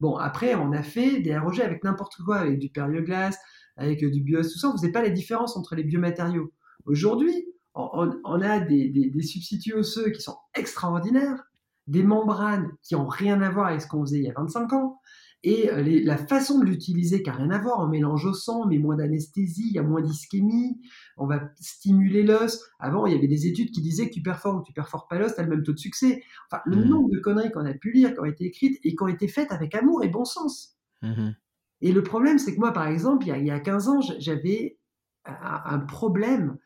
[0.00, 3.38] Bon, après, on a fait des ROG avec n'importe quoi, avec du périoglas,
[3.76, 4.68] avec euh, du bios, tout ça.
[4.68, 6.52] On faisait pas la différence entre les biomatériaux.
[6.84, 11.44] Aujourd'hui, on, a des substituts osseux qui sont extraordinaires,
[11.86, 14.72] des membranes qui ont rien à voir avec ce qu'on faisait il y a 25
[14.72, 15.00] ans,
[15.44, 18.66] et euh, la façon de l'utiliser qui n'a rien à voir, on mélange au sang,
[18.66, 20.80] mais moins d'anesthésie, il y a moins d'ischémie,
[21.16, 22.60] on va stimuler l'os.
[22.80, 25.18] Avant, il y avait des études qui disaient que tu performes ou tu performes pas
[25.18, 26.22] l'os, tu as le même taux de succès.
[26.50, 26.88] Enfin, le mmh.
[26.88, 29.28] nombre de conneries qu'on a pu lire, qui ont été écrites et qui ont été
[29.28, 30.76] faites avec amour et bon sens.
[31.02, 31.30] Mmh
[31.80, 34.80] et le problème, c'est que moi, par exemple, il y a, 15 ans, j'avais
[35.24, 36.58] un problème,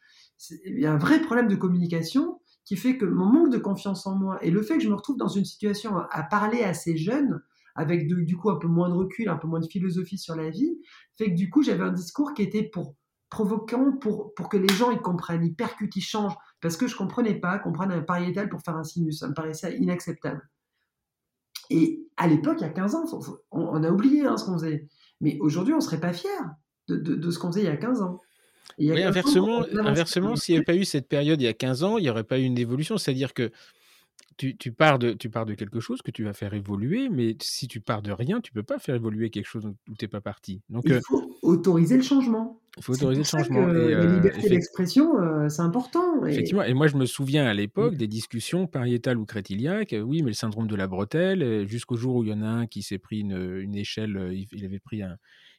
[0.83, 4.51] un vrai problème de communication qui fait que mon manque de confiance en moi et
[4.51, 7.43] le fait que je me retrouve dans une situation à parler à ces jeunes,
[7.75, 10.51] avec du coup un peu moins de recul, un peu moins de philosophie sur la
[10.51, 10.79] vie,
[11.17, 12.97] fait que du coup j'avais un discours qui était pour
[13.33, 16.95] provoquant pour, pour que les gens ils comprennent, ils percutent, ils changent, parce que je
[16.95, 20.47] comprenais pas comprendre un pariétal pour faire un sinus, ça me paraissait inacceptable.
[21.71, 23.05] Et à l'époque, il y a 15 ans,
[23.51, 24.87] on, a oublié hein, ce qu'on faisait.
[25.23, 26.29] Mais aujourd'hui, on serait pas fiers
[26.89, 28.21] de, de, ce qu'on faisait il y a 15 ans.
[28.79, 31.97] oui, inversement, inversement s'il n'y avait pas eu cette période il y a 15 ans,
[31.97, 32.99] il n'y aurait pas eu une évolution.
[32.99, 33.51] C'est-à-dire que
[34.59, 37.69] tu, pars de, tu pars de quelque chose que tu vas faire évoluer, mais si
[37.69, 40.21] tu pars de rien, tu peux pas faire évoluer quelque chose où tu n'es pas
[40.21, 40.61] parti.
[40.69, 42.61] Donc, il faut autoriser le changement.
[42.79, 43.69] Il faut autoriser le changement.
[43.69, 45.13] Et, la liberté d'expression,
[45.49, 46.25] c'est important.
[46.25, 46.63] Effectivement.
[46.63, 47.99] Et moi, je me souviens à l'époque mmh.
[47.99, 49.95] des discussions pariétales ou crétiliaques.
[50.03, 52.67] Oui, mais le syndrome de la bretelle, jusqu'au jour où il y en a un
[52.67, 55.17] qui s'est pris une, une échelle, il avait pris un,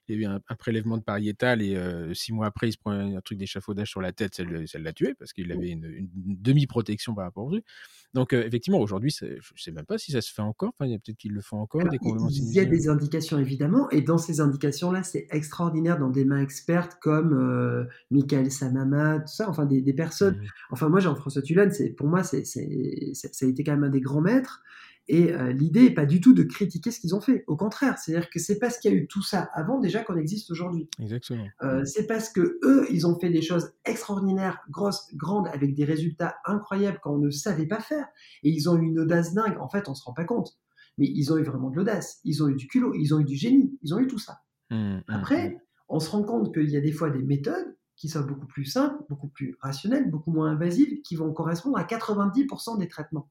[0.08, 1.78] il y a eu un, prélèvement de pariétal et
[2.14, 5.14] six mois après, il se prend un, truc d'échafaudage sur la tête, ça l'a tué
[5.14, 7.66] parce qu'il avait une, demi-protection par rapport au truc.
[8.14, 10.74] Donc, effectivement, aujourd'hui, je ne sais même pas si ça se fait encore.
[10.78, 11.82] Enfin, il y a peut-être qu'ils le font encore.
[11.82, 16.41] il y a des indications, évidemment, et dans ces indications-là, c'est extraordinaire dans des mains
[16.41, 20.36] expertes comme Michael Samama, tout ça, enfin, des, personnes.
[20.36, 24.01] Mmh enfin, moi, Jean-François Tulane, pour moi, c'est, ça a été quand même un des
[24.01, 24.62] grands maîtres.
[25.10, 27.43] Et euh, l'idée n'est pas du tout de critiquer ce qu'ils ont fait.
[27.47, 30.16] Au contraire, c'est-à-dire que c'est parce qu'il y a eu tout ça avant déjà qu'on
[30.16, 30.89] existe aujourd'hui.
[30.99, 31.45] Exactement.
[31.62, 35.84] Euh, c'est parce que eux, ils ont fait des choses extraordinaires, grosses, grandes, avec des
[35.84, 38.08] résultats incroyables qu'on ne savait pas faire.
[38.43, 39.58] Et ils ont eu une audace dingue.
[39.60, 40.58] En fait, on se rend pas compte.
[40.97, 42.20] Mais ils ont eu vraiment de l'audace.
[42.24, 42.93] Ils ont eu du culot.
[42.93, 43.78] Ils ont eu du génie.
[43.82, 44.39] Ils ont eu tout ça.
[44.70, 45.60] Mmh, mmh, Après, mmh.
[45.89, 48.66] on se rend compte qu'il y a des fois des méthodes qui sont beaucoup plus
[48.66, 53.30] simples, beaucoup plus rationnelles, beaucoup moins invasives, qui vont correspondre à 90% des traitements.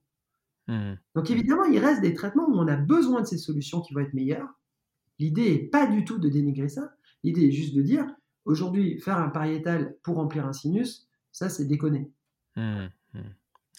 [0.68, 0.92] Mmh.
[1.14, 4.00] Donc évidemment, il reste des traitements où on a besoin de ces solutions qui vont
[4.00, 4.48] être meilleures.
[5.18, 6.94] L'idée n'est pas du tout de dénigrer ça.
[7.24, 8.06] L'idée est juste de dire,
[8.44, 12.10] aujourd'hui, faire un pariétal pour remplir un sinus, ça c'est déconné.
[12.56, 13.20] Mmh, mmh.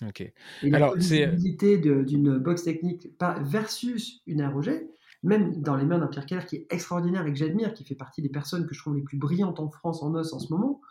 [0.08, 0.22] Ok.
[0.22, 3.10] Et la possibilité d'une box technique
[3.42, 4.88] versus une ROG,
[5.22, 7.96] même dans les mains d'un Pierre Keller qui est extraordinaire et que j'admire, qui fait
[7.96, 10.52] partie des personnes que je trouve les plus brillantes en France en os en ce
[10.52, 10.82] moment,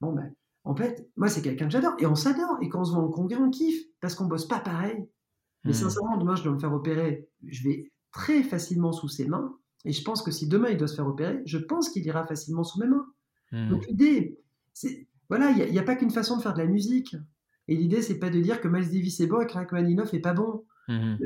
[0.00, 0.32] bon ben,
[0.64, 3.02] en fait, moi c'est quelqu'un que j'adore et on s'adore et quand on se voit
[3.02, 5.08] en congrès on kiffe parce qu'on bosse pas pareil,
[5.64, 5.74] mais mmh.
[5.74, 7.28] sincèrement, demain, je dois me faire opérer.
[7.46, 9.56] Je vais très facilement sous ses mains.
[9.84, 12.26] Et je pense que si demain, il doit se faire opérer, je pense qu'il ira
[12.26, 13.06] facilement sous mes mains.
[13.52, 13.68] Mmh.
[13.70, 14.38] Donc l'idée,
[14.72, 15.06] c'est...
[15.28, 17.14] Voilà, il n'y a, pas qu'une façon de faire de la musique.
[17.68, 20.20] Et l'idée, c'est pas de dire que Miles Davis est bon et que Rachmaninoff est
[20.20, 20.64] pas bon.
[20.88, 21.16] Mmh,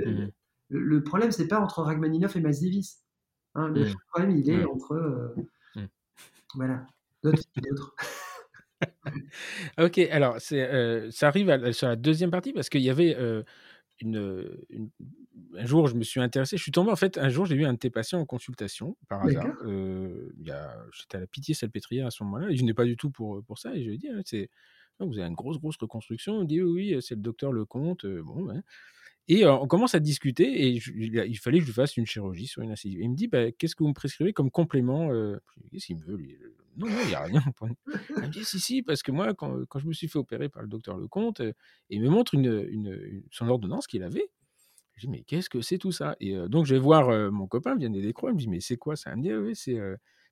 [0.70, 3.01] le, problème, c'est pas entre Rachmaninoff et Miles Davis.
[3.55, 3.68] Hein.
[3.68, 4.95] le problème, il est entre...
[4.95, 5.47] Euh,
[6.55, 6.87] voilà,
[7.22, 7.95] d'autres d'autres.
[9.78, 13.43] ok, alors c'est, euh, ça arrive sur la deuxième partie parce qu'il y avait euh,
[14.03, 14.61] une,
[15.57, 16.57] un jour, je me suis intéressé.
[16.57, 18.96] Je suis tombé, en fait, un jour, j'ai eu un de tes patients en consultation,
[19.09, 19.46] par hasard.
[19.64, 20.32] Euh,
[20.92, 23.42] J'étais à la pitié salpêtrière à ce moment-là, et je n'ai pas du tout pour,
[23.44, 23.74] pour ça.
[23.74, 24.50] Et je lui ai dit, «Ah, c'est,
[25.00, 26.38] vous avez une grosse, grosse reconstruction?
[26.38, 28.07] Il me dit, oui, oui c'est le docteur Lecomte.
[28.07, 28.62] Bon, ben.
[29.28, 32.72] Et on commence à discuter et il fallait que je fasse une chirurgie sur une
[32.72, 33.00] incisive.
[33.00, 35.10] Il me dit bah, Qu'est-ce que vous me prescrivez comme complément
[35.70, 36.36] Qu'est-ce qu'il me veut lui
[36.76, 37.42] Non, il n'y a rien.
[38.16, 40.62] Il me dit Si, si, parce que moi, quand, je me suis fait opérer par
[40.62, 41.40] le docteur Lecomte,
[41.88, 42.34] il me montre
[43.30, 44.28] son ordonnance qu'il avait.
[44.96, 46.16] Je dis Mais qu'est-ce que c'est tout ça?
[46.18, 48.30] Et donc, je vais voir mon copain, vient des décroix.
[48.30, 49.12] Il me dit Mais c'est quoi ça?
[49.12, 49.78] Il me dit Oui, c'est.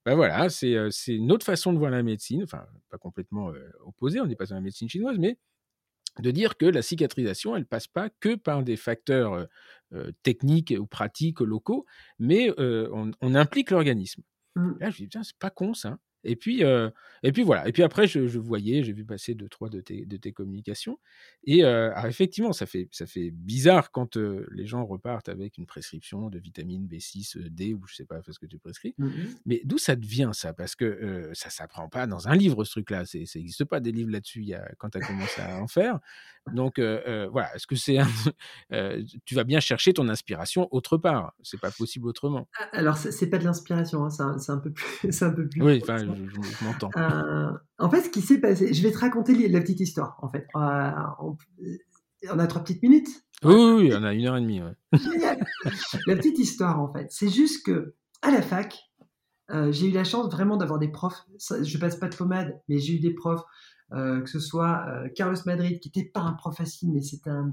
[0.05, 3.53] Ben voilà, c'est une autre façon de voir la médecine, enfin, pas complètement
[3.85, 5.37] opposée, on n'est pas dans la médecine chinoise, mais
[6.19, 9.47] de dire que la cicatrisation, elle passe pas que par des facteurs
[10.23, 11.87] techniques ou pratiques locaux,
[12.19, 14.23] mais on, implique l'organisme.
[14.57, 14.73] Mmh.
[14.81, 15.99] Là, je me dis, c'est pas con ça.
[16.25, 16.91] Et puis, euh,
[17.23, 17.67] et puis voilà.
[17.69, 20.99] Et puis après, je, voyais, j'ai vu passer deux, trois de tes, de tes communications.
[21.45, 25.67] Et euh, effectivement, ça fait, ça fait bizarre quand euh, les gens repartent avec une
[25.67, 28.95] prescription de vitamine B6, D ou je sais pas ce que tu prescris.
[28.99, 29.09] Mmh
[29.47, 30.53] Mais d'où ça devient ça?
[30.53, 33.05] Parce que ça s'apprend pas dans un livre ce truc-là.
[33.07, 35.99] Ça n'existe pas des livres là-dessus quand tu as commencé à en faire.
[36.53, 37.55] Donc voilà.
[37.55, 37.99] Est-ce que c'est
[39.25, 41.35] tu vas bien chercher ton inspiration autre part?
[41.43, 42.49] C'est pas possible autrement.
[42.59, 44.05] Ah, alors c'est pas de l'inspiration.
[44.05, 45.63] Hein, c'est un, peu plus, un peu plus.
[45.63, 45.83] Oui.
[46.15, 46.91] Je, m'entends.
[46.97, 50.19] Euh, en fait, ce qui s'est passé, je vais te raconter la petite histoire.
[50.23, 50.91] En fait, euh,
[52.31, 53.09] on, a trois petites minutes.
[53.43, 54.61] Oui, oui, on a une heure et demie.
[54.93, 58.79] la petite histoire, en fait, c'est juste que à la fac,
[59.51, 61.25] euh, j'ai eu la chance vraiment d'avoir des profs.
[61.39, 63.45] Je passe pas de pommade, mais j'ai eu des profs,
[63.91, 64.85] que ce soit
[65.17, 67.53] Carlos Madrid, qui n'était pas un prof facile, mais c'était un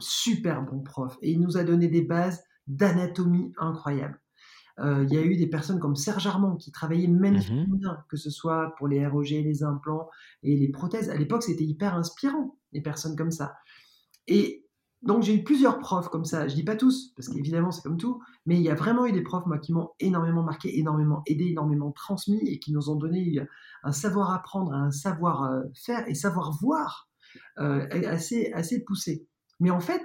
[0.00, 1.16] super bon prof.
[1.22, 4.20] Et il nous a donné des bases d'anatomie incroyables.
[4.80, 7.98] Euh, il y a eu des personnes comme Serge Armand qui travaillaient magnifiquement mmh bien,
[8.08, 10.08] que ce soit pour les ROG, les implants
[10.42, 11.10] et les prothèses.
[11.10, 13.54] À l'époque, c'était hyper inspirant, des personnes comme ça.
[14.26, 14.64] Et
[15.02, 16.48] donc, j'ai eu plusieurs profs comme ça.
[16.48, 19.12] Je dis pas tous, parce qu'évidemment, c'est comme tout, mais il y a vraiment eu
[19.12, 22.96] des profs, moi, qui m'ont énormément marqué, énormément aidé, énormément transmis et qui nous ont
[22.96, 23.40] donné
[23.82, 27.10] un savoir apprendre, un savoir euh, faire et savoir voir
[27.58, 29.28] euh, assez, assez poussé.
[29.60, 30.02] Mais en fait,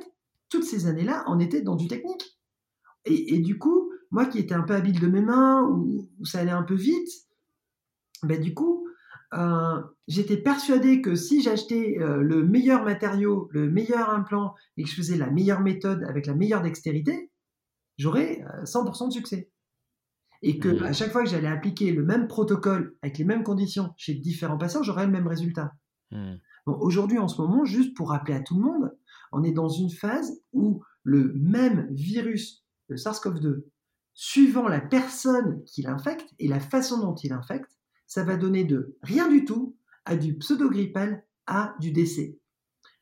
[0.49, 2.37] toutes ces années-là, on était dans du technique.
[3.05, 6.39] Et, et, du coup, moi qui étais un peu habile de mes mains, où, ça
[6.39, 7.09] allait un peu vite,
[8.23, 8.87] ben, du coup,
[9.33, 14.89] euh, j'étais persuadé que si j'achetais euh, le meilleur matériau, le meilleur implant, et que
[14.89, 17.31] je faisais la meilleure méthode avec la meilleure dextérité,
[17.97, 19.51] j'aurais 100% euh, de succès.
[20.41, 20.83] Et que mmh.
[20.83, 24.57] à chaque fois que j'allais appliquer le même protocole avec les mêmes conditions chez différents
[24.57, 25.73] patients, j'aurais le même résultat.
[26.11, 26.35] Mmh.
[26.65, 28.91] Aujourd'hui, en ce moment, juste pour rappeler à tout le monde,
[29.31, 33.63] on est dans une phase où le même virus, le SARS-CoV-2,
[34.21, 38.97] suivant la personne qui l'infecte et la façon dont il infecte, ça va donner de
[39.01, 42.37] rien du tout à du pseudo-grippal à du décès.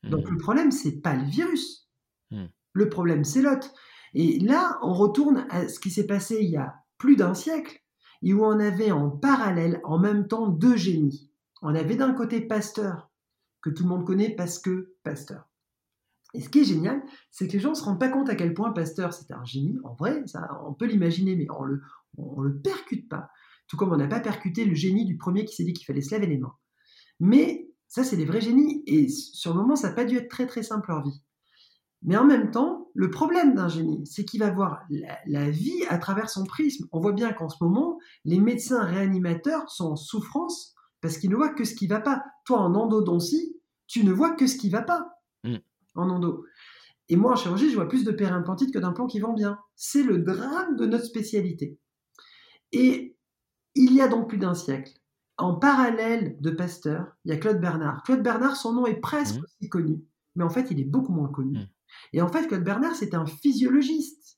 [0.04, 0.34] Donc hmm.
[0.34, 1.90] le problème, c'est pas le virus.
[2.30, 2.46] Hmm.
[2.74, 3.74] Le problème, c'est l'autre.
[4.14, 7.82] Et là, on retourne à ce qui s'est passé il y a plus d'un siècle,
[8.22, 11.32] et où on avait en parallèle, en même temps, deux génies.
[11.64, 13.10] On avait d'un côté Pasteur,
[13.64, 15.50] que tout le monde connaît parce que Pasteur.
[16.38, 18.36] Et ce qui est génial, c'est que les gens ne se rendent pas compte à
[18.36, 19.76] quel point Pasteur, c'était un génie.
[19.84, 21.82] En vrai, ça, on peut l'imaginer, mais on le,
[22.16, 23.32] le percute pas.
[23.68, 26.02] Tout comme on n'a pas percuté le génie du premier qui s'est dit qu'il fallait
[26.02, 26.54] se laver les mains.
[27.20, 28.84] Mais ça, c'est des vrais génies.
[28.86, 31.24] Et sur le moment, ça n'a pas dû être très très simple leur vie.
[32.04, 35.86] Mais en même temps, le problème d'un génie, c'est qu'il va voir la, la, vie
[35.90, 36.86] à travers son prisme.
[36.92, 41.36] On voit bien qu'en ce moment, les médecins réanimateurs sont en souffrance parce qu'ils ne
[41.36, 42.24] voient que ce qui ne va pas.
[42.46, 43.56] Toi, en endodontie,
[43.88, 45.17] tu ne vois que ce qui ne va pas.
[45.98, 46.46] En endo.
[47.10, 49.60] Et moi, en chirurgie, je vois plus de périimplantite que d'implants qui vont bien.
[49.76, 51.78] C'est le drame de notre spécialité.
[52.72, 53.18] Et
[53.76, 54.92] il y a donc plus d'un siècle,
[55.38, 58.04] en parallèle de Pasteur, il y a Claude Bernard.
[58.04, 59.44] Claude Bernard, son nom est presque mmh.
[59.44, 60.04] aussi connu,
[60.36, 61.58] mais en fait, il est beaucoup moins connu.
[61.58, 61.68] Mmh.
[62.14, 64.37] Et en fait, Claude Bernard, c'était un physiologiste.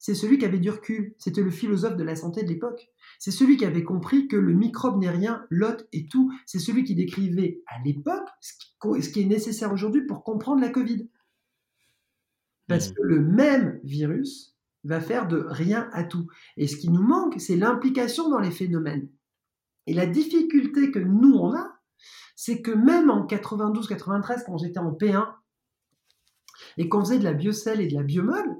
[0.00, 1.14] C'est celui qui avait du recul.
[1.18, 2.88] C'était le philosophe de la santé de l'époque.
[3.18, 6.32] C'est celui qui avait compris que le microbe n'est rien, l'hôte est tout.
[6.46, 11.06] C'est celui qui décrivait à l'époque ce qui est nécessaire aujourd'hui pour comprendre la Covid.
[12.66, 12.94] Parce mmh.
[12.94, 16.26] que le même virus va faire de rien à tout.
[16.56, 19.10] Et ce qui nous manque, c'est l'implication dans les phénomènes.
[19.86, 21.78] Et la difficulté que nous, on a,
[22.36, 25.28] c'est que même en 92-93, quand j'étais en P1,
[26.78, 28.56] et qu'on faisait de la biocelle et de la biomole,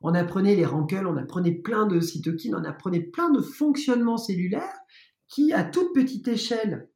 [0.00, 4.78] on apprenait les rancœurs, on apprenait plein de cytokines, on apprenait plein de fonctionnements cellulaires
[5.28, 6.88] qui, à toute petite échelle,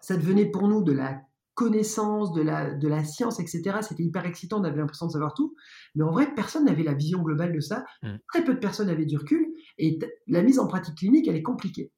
[0.00, 1.22] ça devenait pour nous de la
[1.54, 3.78] connaissance, de la, de la science, etc.
[3.82, 5.54] C'était hyper excitant, on avait l'impression de savoir tout.
[5.94, 7.84] Mais en vrai, personne n'avait la vision globale de ça.
[8.02, 8.16] Mm.
[8.28, 9.46] Très peu de personnes avaient du recul.
[9.78, 11.92] Et la mise en pratique clinique, elle est compliquée.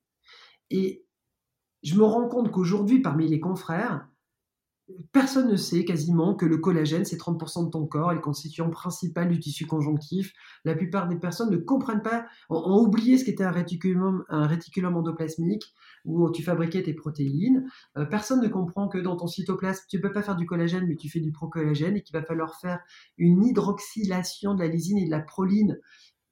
[0.71, 1.07] Et
[1.83, 4.09] je me rends compte qu'aujourd'hui, parmi les confrères,
[5.13, 8.69] Personne ne sait quasiment que le collagène, c'est 30% de ton corps, est le constituant
[8.69, 10.35] principal du tissu conjonctif.
[10.67, 15.73] La plupart des personnes ne comprennent pas, ont, oublié ce qu'était un réticulum, endoplasmique
[16.05, 17.67] où tu fabriquais tes protéines.
[17.97, 20.87] Euh, personne ne comprend que dans ton cytoplasme, tu ne peux pas faire du collagène,
[20.87, 22.81] mais tu fais du procollagène et qu'il va falloir faire
[23.17, 25.79] une hydroxylation de la lysine et de la proline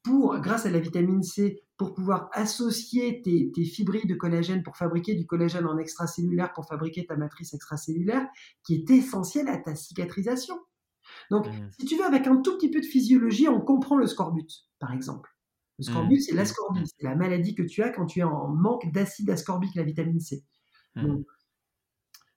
[0.03, 4.77] pour, grâce à la vitamine C, pour pouvoir associer tes, tes, fibrilles de collagène pour
[4.77, 8.25] fabriquer du collagène en extracellulaire, pour fabriquer ta matrice extracellulaire,
[8.65, 10.55] qui est essentielle à ta cicatrisation.
[11.33, 11.71] Donc, mmh.
[11.81, 14.47] si tu veux, avec un tout petit peu de physiologie, on comprend le scorbut,
[14.79, 15.29] par exemple.
[15.81, 16.21] Le scorbut, mmh.
[16.21, 16.87] c'est l'ascorbie, mmh.
[16.87, 20.21] c'est la maladie que tu as quand tu es en manque d'acide ascorbique, la vitamine
[20.21, 20.45] C.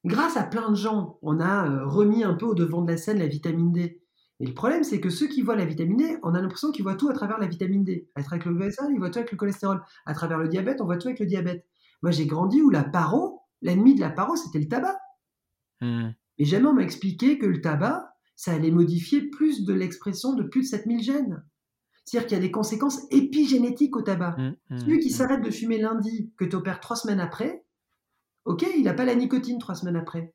[0.05, 2.97] grâce à plein de gens, on a euh, remis un peu au devant de la
[2.97, 4.01] scène la vitamine D.
[4.39, 6.83] Et le problème, c'est que ceux qui voient la vitamine D, on a l'impression qu'ils
[6.83, 8.09] voient tout à travers la vitamine D.
[8.15, 9.81] À travers le cholestérol, ils voient tout avec le cholestérol.
[10.05, 11.65] À travers le diabète, on voit tout avec le diabète.
[12.01, 14.97] Moi, j'ai grandi où la paro, l'ennemi de la paro, c'était le tabac.
[15.81, 16.09] Mmh.
[16.37, 20.43] Et jamais on m'a expliqué que le tabac, ça allait modifier plus de l'expression de
[20.43, 21.43] plus de 7000 gènes.
[22.03, 24.35] C'est-à-dire qu'il y a des conséquences épigénétiques au tabac.
[24.37, 25.11] Mmh, mmh, Celui qui mmh.
[25.11, 27.63] s'arrête de fumer lundi, que tu opères trois semaines après,
[28.43, 30.33] ok, il n'a pas la nicotine trois semaines après.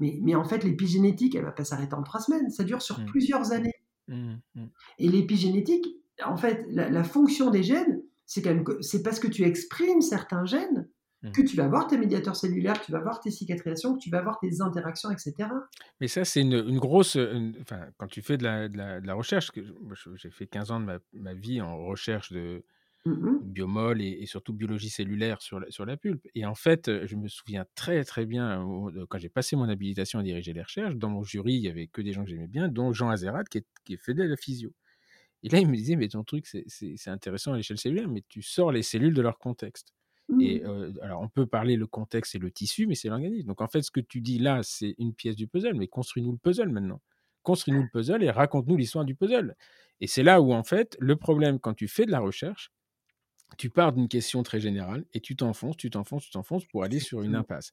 [0.00, 2.82] Mais, mais en fait, l'épigénétique, elle ne va pas s'arrêter en trois semaines, ça dure
[2.82, 3.04] sur Mm.
[3.06, 3.74] plusieurs années.
[4.08, 4.64] Mmh, mmh.
[4.98, 5.86] Et l'épigénétique,
[6.24, 9.44] en fait, la, la fonction des gènes, c'est quand même que c'est parce que tu
[9.44, 10.88] exprimes certains gènes
[11.22, 11.32] Mm.
[11.32, 14.08] que tu vas avoir tes médiateurs cellulaires, que tu vas avoir tes cicatrisations, que tu
[14.08, 15.34] vas avoir tes interactions, etc.
[16.00, 17.16] Mais ça, c'est une, une grosse.
[17.16, 19.50] une- enfin, quand tu fais de la, de la, de la recherche,
[20.16, 22.64] j'ai fait 15 ans de ma, ma vie en recherche de
[23.04, 23.40] Mhm.
[23.40, 26.26] biomol et, et surtout biologie cellulaire sur la, sur la pulpe.
[26.34, 28.64] Et en fait, je me souviens très, très bien,
[29.08, 31.88] quand j'ai passé mon habilitation à diriger les recherches, dans mon jury, il y avait
[31.88, 34.36] que des gens que j'aimais bien, dont Jean Azerat, qui, est, qui fait de la
[34.36, 34.72] physio.
[35.42, 38.42] Et là, il me disait, mais ton truc, c'est- intéressant à l'échelle cellulaire, mais tu
[38.42, 39.94] sors les cellules de leur contexte.
[40.38, 43.48] Et euh, alors, on peut parler le contexte et le tissu, mais c'est l'organisme.
[43.48, 46.32] Donc, en fait, ce que tu dis là, c'est une pièce du puzzle, mais construis-nous
[46.32, 47.02] le puzzle maintenant.
[47.42, 49.56] Construis-nous le puzzle et raconte-nous l'histoire du puzzle.
[50.00, 52.70] Et c'est là où, en fait, le problème, quand tu fais de la recherche,
[53.56, 57.00] tu pars d'une question très générale et tu t'enfonces, tu t'enfonces, tu t'enfonces pour aller
[57.00, 57.72] sur une impasse.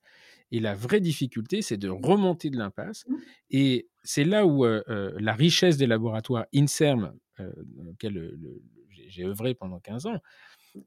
[0.51, 3.05] Et la vraie difficulté, c'est de remonter de l'impasse.
[3.07, 3.17] Mhm.
[3.51, 8.35] Et c'est là où euh, euh, la richesse des laboratoires INSERM, euh, dans lequel le-
[8.35, 8.61] le-
[9.09, 10.19] j'ai œuvré pendant 15 ans,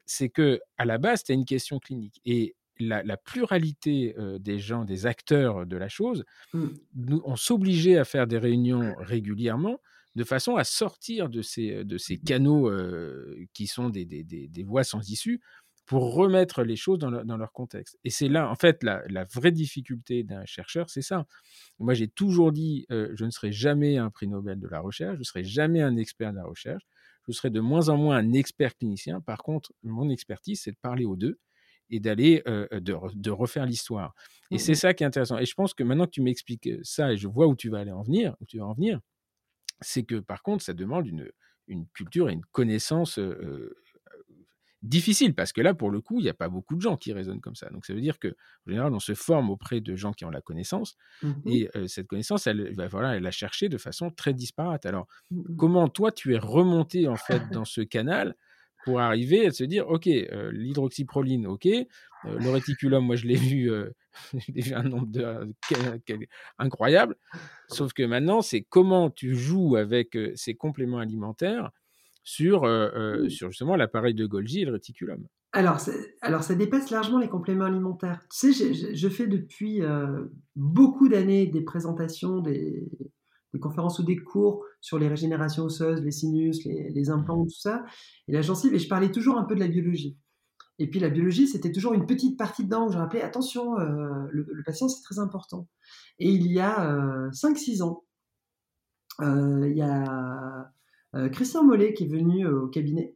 [0.06, 2.20] c'est que à la base, as une question clinique.
[2.24, 6.24] Et la, la pluralité des gens, des acteurs de la chose,
[6.54, 6.74] Mhm.
[6.94, 9.80] nous, on s'obligeait à faire des réunions régulièrement
[10.16, 14.48] de façon à sortir de ces, de ces canaux euh, qui sont des, des, des,
[14.48, 15.40] des voies sans issue
[15.86, 17.98] pour remettre les choses dans leur, dans leur contexte.
[18.04, 21.26] Et c'est là, en fait, la, la vraie difficulté d'un chercheur, c'est ça.
[21.78, 25.14] Moi, j'ai toujours dit, euh, je ne serai jamais un prix Nobel de la recherche,
[25.14, 26.82] je ne serai jamais un expert de la recherche,
[27.26, 29.20] je serai de moins en moins un expert clinicien.
[29.20, 31.38] Par contre, mon expertise, c'est de parler aux deux
[31.90, 34.14] et d'aller euh, de, re- de refaire l'histoire.
[34.50, 34.76] Et c'est Mhm.
[34.76, 35.38] ça qui est intéressant.
[35.38, 37.78] Et je pense que maintenant que tu m'expliques ça et je vois où tu vas
[37.80, 39.00] aller en venir, où tu vas en venir,
[39.80, 41.30] c'est que par contre, ça demande une,
[41.68, 43.76] une culture et une connaissance euh,
[44.82, 47.12] difficile parce que là, pour le coup, il n'y a pas beaucoup de gens qui
[47.12, 47.68] raisonnent comme ça.
[47.70, 50.30] Donc, ça veut dire que en général, on se forme auprès de gens qui ont
[50.30, 51.40] la connaissance Mhm.
[51.44, 54.86] et euh, cette connaissance, elle, va voilà, elle la chercher de façon très disparate.
[54.86, 55.56] Alors, Mhm.
[55.56, 58.36] comment toi, tu es remonté en fait dans ce canal
[58.84, 61.68] pour arriver à se dire, ok, euh, l'hydroxyproline, ok,
[62.24, 63.70] le réticulum, moi, je l'ai vu,
[64.54, 65.52] l'ai vu un nombre de,
[66.58, 67.16] incroyable.
[67.68, 71.70] Sauf que maintenant, c'est comment tu joues avec ces compléments alimentaires
[72.22, 73.30] sur, euh, Oui.
[73.30, 75.26] sur justement l'appareil de Golgi et le réticulum.
[75.52, 75.78] Alors,
[76.22, 78.20] alors, ça dépasse largement les compléments alimentaires.
[78.30, 82.88] Tu sais, je, je- je fais depuis euh, beaucoup d'années des présentations, des,
[83.52, 87.50] des conférences ou des cours sur les régénérations osseuses, les sinus, les, les implants, tout
[87.58, 87.84] ça,
[88.28, 90.16] et la gencive, et je parlais toujours un peu de la biologie.
[90.80, 94.26] Et puis la biologie, c'était toujours une petite partie dedans où je rappelais, attention, euh,
[94.30, 95.68] le, le patient, c'est très important.
[96.18, 98.04] Et il y a euh, 5-6 ans,
[99.20, 100.72] euh, il y a
[101.14, 103.14] euh, Christian Mollet qui est venu euh, au cabinet.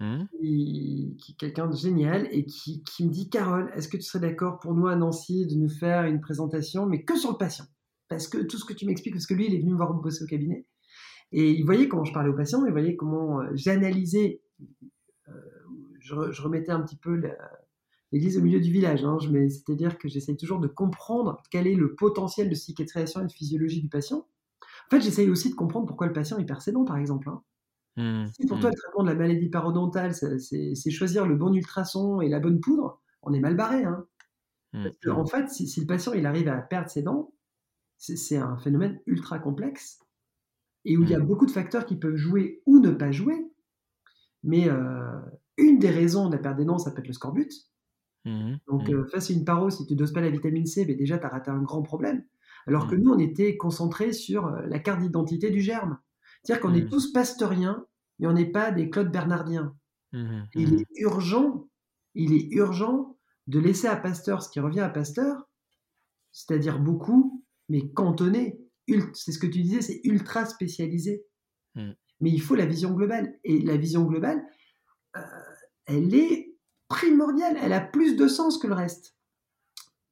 [0.00, 3.96] Hum, qui, qui est quelqu'un de génial et qui, qui me dit Carole, est-ce que
[3.96, 7.30] tu serais d'accord pour nous à Nancy de nous faire une présentation, mais que sur
[7.30, 7.64] le patient?
[8.08, 9.94] Parce que tout ce que tu m'expliques, parce que lui, il est venu me voir
[9.94, 10.66] bosser au cabinet,
[11.30, 14.64] et il voyait comment je parlais au patient, il voyait comment euh, j'analysais, euh,
[16.04, 17.20] je, re- je remettais un petit peu
[18.12, 21.94] l'église au milieu du village, hein, c'est-à-dire que j'essaye toujours de comprendre quel est le
[21.94, 24.28] potentiel de cicatrisation et de physiologie du patient.
[24.88, 27.28] En fait, j'essaye aussi de comprendre pourquoi le patient est persédent, par exemple.
[27.30, 27.42] hein.
[27.96, 32.20] hum, Si pour toi, le traitement de la maladie parodontale, c'est- choisir le bon ultrason
[32.20, 33.84] et la bonne poudre, on est mal barré.
[33.84, 34.06] Hein.
[35.02, 37.32] que, hum, en fait, si, si le patient il arrive à perdre ses dents,
[37.98, 40.00] c'est un phénomène ultra complexe
[40.84, 43.36] et où il y a beaucoup de facteurs qui peuvent jouer ou ne pas jouer.
[44.42, 45.20] Mais euh,
[45.56, 47.50] une des raisons de la perte des dents, ça peut être le scorbut.
[48.24, 50.66] hum, Donc, hum, euh, face à une paro, si tu ne doses pas la vitamine
[50.66, 52.24] C, ben déjà, tu as raté un grand problème.
[52.66, 55.98] Alors que hum, nous, on était concentrés sur euh, la carte d'identité du germe.
[56.42, 57.86] C'est-à-dire qu'on est tous pasteuriens
[58.20, 59.74] et on n'est pas des Claude Bernardiens.
[60.54, 61.68] Il est urgent,
[62.14, 63.16] il est urgent
[63.48, 65.48] de laisser à Pasteur ce qui revient à Pasteur,
[66.30, 68.60] c'est-à-dire beaucoup, mais cantonné.
[69.14, 71.26] C'est ce que tu disais, c'est ultra spécialisé.
[71.74, 73.34] Mais il faut la vision globale.
[73.42, 74.44] Et la vision globale,
[75.86, 76.54] elle est
[76.88, 77.56] primordiale.
[77.60, 79.16] Elle a plus de sens que le reste.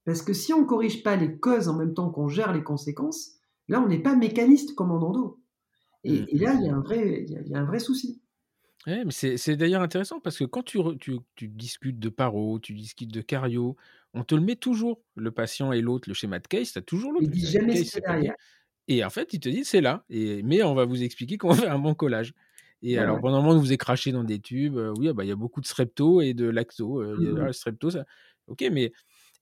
[0.04, 2.64] Parce que si on ne corrige pas les causes en même temps qu'on gère les
[2.64, 3.34] conséquences,
[3.68, 5.40] là, on n'est pas mécaniste comme en endo.
[6.04, 7.58] Et, Mm, et là, il y, a un vrai- il y a- il y a
[7.60, 8.20] un vrai souci.
[8.88, 12.58] Ouais, mais c'est d'ailleurs intéressant parce que quand tu, re- tu, tu discutes de paro,
[12.58, 13.76] tu discutes de cario,
[14.12, 16.82] on te le met toujours, le patient et l'autre, le schéma de case, tu as
[16.82, 17.26] toujours l'autre.
[17.26, 18.34] Il dit jamais c'est derrière.
[18.88, 20.04] Et en fait, ils te disent c'est là.
[20.10, 22.34] Et, mais on va vous expliquer comment faire un bon collage.
[22.82, 24.76] Et alors, pendant un moment, on vous est craché dans des tubes.
[24.98, 27.02] oui, ah bah, il y a beaucoup de strepto et de lacto.
[27.18, 28.04] Il y a, mmh strepto, ça.
[28.48, 28.92] Ok, mais.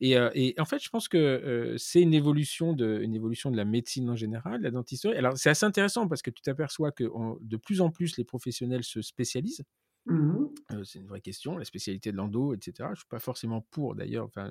[0.02, 3.66] Et, et, en fait, je pense que c'est une évolution, de, une évolution de la
[3.66, 5.16] médecine en général, la dentisterie.
[5.16, 7.04] Alors, c'est assez intéressant parce que tu t'aperçois que
[7.40, 9.64] de plus en plus, les professionnels se spécialisent.
[10.06, 10.46] Mmh
[10.84, 12.72] c'est une vraie question, la spécialité de l'endo, etc.
[12.78, 14.24] Je ne suis pas forcément pour d'ailleurs.
[14.24, 14.50] Enfin,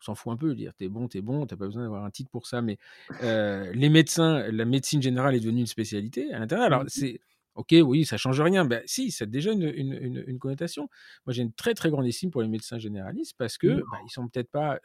[0.00, 2.10] on s'en fout un peu, dire t'es bon, t'es bon, t'as pas besoin d'avoir un
[2.10, 2.62] titre pour ça.
[2.62, 2.78] Mais
[3.20, 6.66] les médecins, la médecine générale est devenue une spécialité à l'intérieur.
[6.66, 7.20] Alors, mmh c'est
[7.58, 8.64] Ok, oui, ça change rien.
[8.64, 10.88] Ben, si, ça a déjà une, une, une, connotation.
[11.26, 13.80] Moi, j'ai une très très grande estime pour les médecins généralistes parce que mmh.
[13.80, 14.78] ben, ils sont peut-être pas,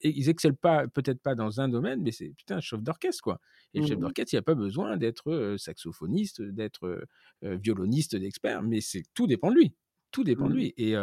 [0.00, 3.40] ils excellent pas, peut-être pas dans un domaine, mais c'est putain un chef d'orchestre quoi.
[3.74, 7.06] Et le chef mmh d'orchestre, il n'y a pas besoin d'être saxophoniste, d'être
[7.42, 9.74] violoniste, d'expert, mais c'est tout dépend de lui.
[10.10, 10.56] Tout dépend de mmh.
[10.56, 10.74] lui.
[10.78, 10.94] Et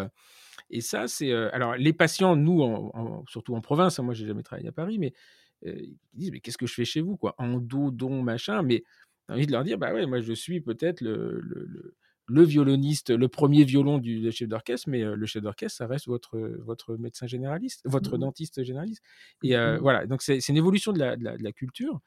[0.72, 2.92] et ça, c'est alors les patients, nous,
[3.28, 4.00] surtout en province.
[4.00, 5.14] Hein, moi, j'ai jamais travaillé à Paris, mais
[5.64, 7.36] ils disent mais qu'est-ce que je fais chez vous quoi?
[7.38, 8.84] En dos, don, machin, mais
[9.30, 11.96] envie de leur dire, bah ouais, moi je suis peut-être le, le,
[12.28, 16.38] le, violoniste, le premier violon du chef d'orchestre, mais le chef d'orchestre, ça reste votre,
[16.66, 19.04] votre médecin généraliste, votre mmh dentiste généraliste.
[19.44, 22.00] Et mmh voilà, donc c'est une évolution de la, de la culture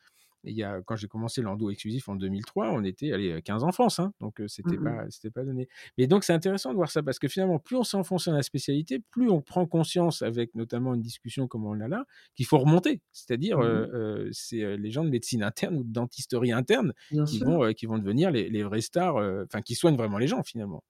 [0.45, 3.73] il y a, quand j'ai commencé l'endo exclusif en 2003, on était allez, 15 en
[3.73, 5.69] France, hein, donc c'était mmh pas c'était pas donné.
[5.99, 8.43] Mais donc c'est intéressant de voir ça parce que finalement, plus on s'enfonce dans la
[8.43, 12.59] spécialité, plus on prend conscience avec notamment une discussion comme on l'a là, qu'il faut
[12.59, 13.01] remonter.
[13.13, 16.93] C'est-à-dire, mmh c'est les gens de médecine interne ou de dentisterie interne
[17.27, 20.43] qui vont, qui vont devenir les, les vrais stars, enfin qui soignent vraiment les gens
[20.43, 20.83] finalement.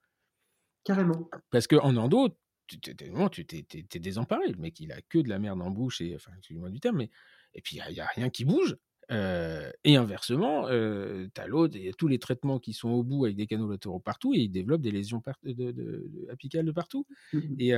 [0.85, 1.29] Carrément.
[1.51, 2.29] Parce qu'en endo,
[2.67, 4.49] tu t'es désemparé.
[4.49, 6.99] Le mec, il a que de la merde en bouche, et enfin, excusez-moi du terme,
[6.99, 7.11] mais
[7.55, 8.77] et puis il n'y a, rien qui bouge
[9.11, 13.25] et inversement, tu as l'autre, il y a tous les traitements qui sont au bout
[13.25, 17.07] avec des canaux latéraux partout et ils développent des lésions de, apicales de partout.
[17.33, 17.73] Mmh et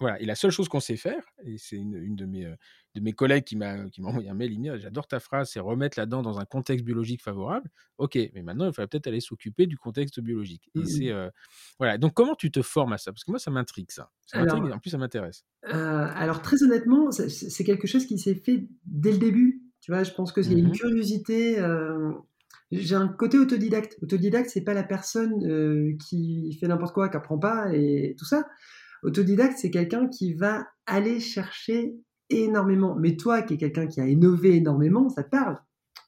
[0.00, 0.20] voilà.
[0.20, 2.44] Et la seule chose qu'on sait faire, et c'est une, de, mes,
[2.94, 5.98] de mes collègues qui m'a envoyé un mail, il dit J'adore ta phrase, c'est remettre
[5.98, 7.68] la dent dans un contexte biologique favorable.
[7.98, 10.70] Ok, mais maintenant, il faudrait peut-être aller s'occuper du contexte biologique.
[10.76, 11.12] Et mmh c'est.
[11.78, 11.98] voilà.
[11.98, 13.12] Donc, comment tu te formes à ça?
[13.12, 14.10] Parce que moi, ça m'intrigue, ça.
[14.34, 15.44] en plus, ça m'intéresse.
[15.62, 20.12] alors, très honnêtement, c'est quelque chose qui s'est fait dès le début tu vois, je
[20.12, 21.58] pense y a une mmh curiosité.
[21.60, 22.12] Euh,
[22.70, 23.96] j'ai un côté autodidacte.
[24.02, 28.26] Autodidacte, c'est pas la personne euh, qui fait n'importe quoi, qui apprend pas et tout
[28.26, 28.46] ça.
[29.02, 31.94] Autodidacte, c'est quelqu'un qui va aller chercher
[32.28, 32.96] énormément.
[32.96, 35.58] Mais toi, qui es quelqu'un qui a innové énormément, ça te parle.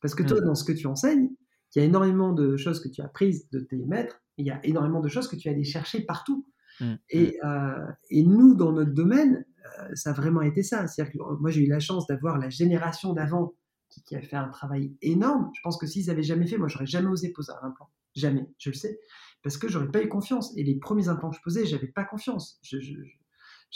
[0.03, 0.45] Parce que toi, mmh.
[0.45, 1.31] dans ce que tu enseignes,
[1.75, 4.51] il y a énormément de choses que tu as prises de tes maîtres, il y
[4.51, 6.47] a énormément de choses que tu as allé chercher partout.
[6.83, 6.95] Mmh.
[7.09, 9.47] Et, euh, et, nous, dans notre domaine,
[9.95, 10.87] ça a vraiment été ça.
[10.87, 13.55] C'est-à-dire que moi, j'ai eu la chance d'avoir la génération d'avant
[13.91, 15.51] qui, a fait un travail énorme.
[15.55, 17.91] Je pense que s'ils avaient jamais fait, moi, j'aurais jamais osé poser un implant.
[18.15, 19.01] Jamais, je le sais.
[19.43, 20.57] Parce que j'aurais pas eu confiance.
[20.57, 22.61] Et les premiers implants que je posais, j'avais pas confiance.
[22.63, 22.77] Je,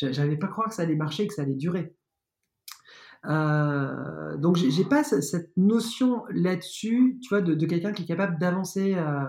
[0.02, 1.96] n'avais pas croire que ça allait marcher, que ça allait durer.
[3.26, 8.94] Euh, donc j'ai pas cette notion là-dessus, tu vois, de, quelqu'un qui est capable d'avancer,
[8.94, 9.24] euh,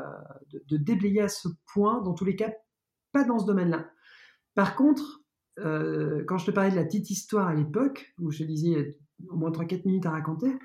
[0.67, 2.51] de, déblayer à ce point, dans tous les cas,
[3.13, 3.89] pas dans ce domaine-là.
[4.53, 5.21] Par contre,
[5.59, 8.97] euh, quand je te parlais de la petite histoire à l'époque, où je disais
[9.29, 10.57] au moins 3-4 minutes à raconter,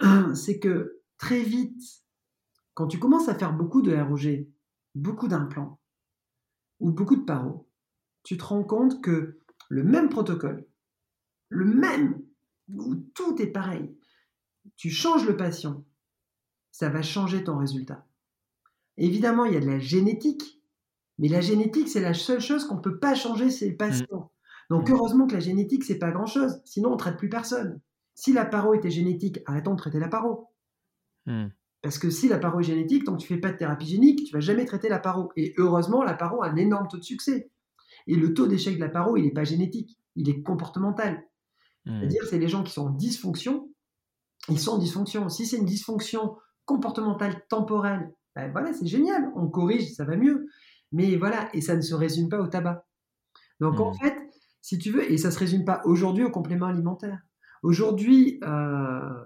[0.34, 1.82] c'est que très vite,
[2.74, 4.46] quand tu commences à faire beaucoup de ROG,
[4.94, 5.80] beaucoup d'implants
[6.80, 7.68] ou beaucoup de paros,
[8.22, 10.66] tu te rends compte que le même protocole,
[11.48, 12.22] le même,
[12.68, 13.96] où tout est pareil,
[14.76, 15.84] tu changes le patient,
[16.70, 18.06] ça va changer ton résultat.
[18.96, 20.62] Évidemment, il y a de la génétique,
[21.18, 24.06] mais la génétique, c'est la seule chose qu'on ne peut pas changer, c'est le patient.
[24.12, 24.28] Mmh.
[24.74, 24.92] Donc mmh.
[24.92, 27.80] heureusement que la génétique, c'est pas grand-chose, sinon on ne traite plus personne.
[28.18, 30.48] Si la paro était génétique, arrêtons de traiter la paro.
[31.26, 31.50] Hmm.
[31.82, 34.24] Parce que si la paro est génétique, tant que tu fais pas de thérapie génique,
[34.24, 35.30] tu vas jamais traiter la paro.
[35.36, 37.52] Et heureusement, la paro a un énorme taux de succès.
[38.08, 41.28] Et le taux d'échec de la paro, il n'est pas génétique, il est comportemental.
[41.86, 42.00] Hmm.
[42.00, 43.70] C'est-à-dire, c'est les gens qui sont en dysfonction,
[44.48, 45.28] ils sont en dysfonction.
[45.28, 50.48] Si c'est une dysfonction comportementale temporelle, ben voilà, c'est génial, on corrige, ça va mieux.
[50.90, 52.84] Mais voilà, et ça ne se résume pas au tabac.
[53.60, 53.98] Donc en hmm.
[54.02, 54.16] fait,
[54.60, 57.20] si tu veux, et ça ne se résume pas aujourd'hui au complément alimentaire.
[57.62, 59.24] Aujourd'hui, euh,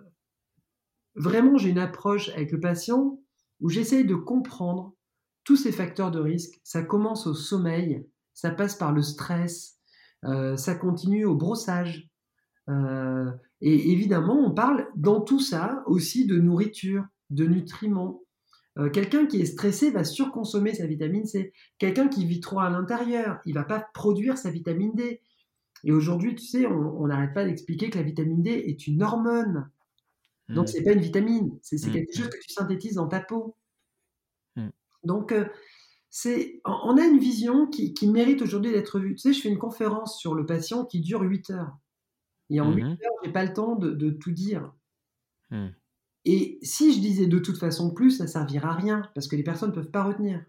[1.15, 3.21] vraiment, j'ai une approche avec le patient
[3.61, 4.95] où j'essaye de comprendre
[5.45, 6.61] tous ces facteurs de risque.
[6.65, 9.79] Ça commence au sommeil, ça passe par le stress,
[10.25, 12.09] euh, ça continue au brossage.
[12.69, 13.31] Euh,
[13.61, 18.21] et évidemment, on parle dans tout ça aussi de nourriture, de nutriments.
[18.95, 21.53] Quelqu'un qui est stressé va surconsommer sa vitamine C.
[21.77, 25.21] Quelqu'un qui vit trop à l'intérieur, il va pas produire sa vitamine D.
[25.85, 29.69] Et aujourd'hui, tu sais, on n'arrête pas d'expliquer que la vitamine D est une hormone.
[30.49, 30.77] Donc, ce mmh.
[30.77, 31.93] c'est pas une vitamine, c'est mmh.
[31.93, 33.57] quelque chose que tu synthétises dans ta peau.
[34.57, 34.69] Mmh.
[35.05, 35.47] Donc, euh,
[36.11, 39.15] c'est, on a une vision qui, mérite aujourd'hui d'être vue.
[39.15, 41.79] Tu sais, je fais une conférence sur le patient qui dure 8 heures.
[42.51, 44.73] Et en 8 heures, je n'ai pas le temps de, tout dire.
[46.25, 49.43] Et si je disais de toute façon plus, ça servira à rien, parce que les
[49.43, 50.45] personnes ne peuvent pas retenir.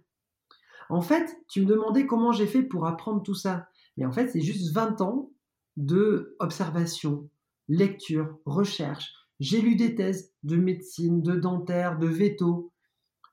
[0.90, 3.70] En fait, tu me demandais comment j'ai fait pour apprendre tout ça.
[3.98, 5.32] Mais en fait, c'est juste 20 ans
[5.78, 7.30] de observation,
[7.68, 9.14] lecture, recherche.
[9.40, 12.72] J'ai lu des thèses de médecine, de dentaire, de veto.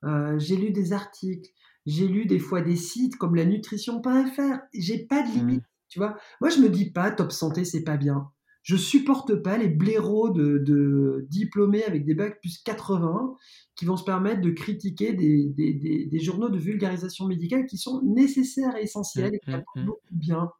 [0.04, 1.50] Euh, j'ai lu des articles.
[1.86, 4.58] J'ai lu des fois des sites comme la nutrition.fr.
[4.74, 5.32] J'ai pas de mmh.
[5.32, 6.16] limite, tu vois.
[6.40, 8.30] Moi, je me dis pas top santé, c'est pas bien.
[8.62, 13.34] Je supporte pas les blaireaux de, diplômés avec des bacs plus 80
[13.74, 18.82] qui vont se permettre de critiquer des, journaux de vulgarisation médicale qui sont nécessaires et
[18.82, 20.50] essentiels et qui mmh, mmh, beaucoup bien.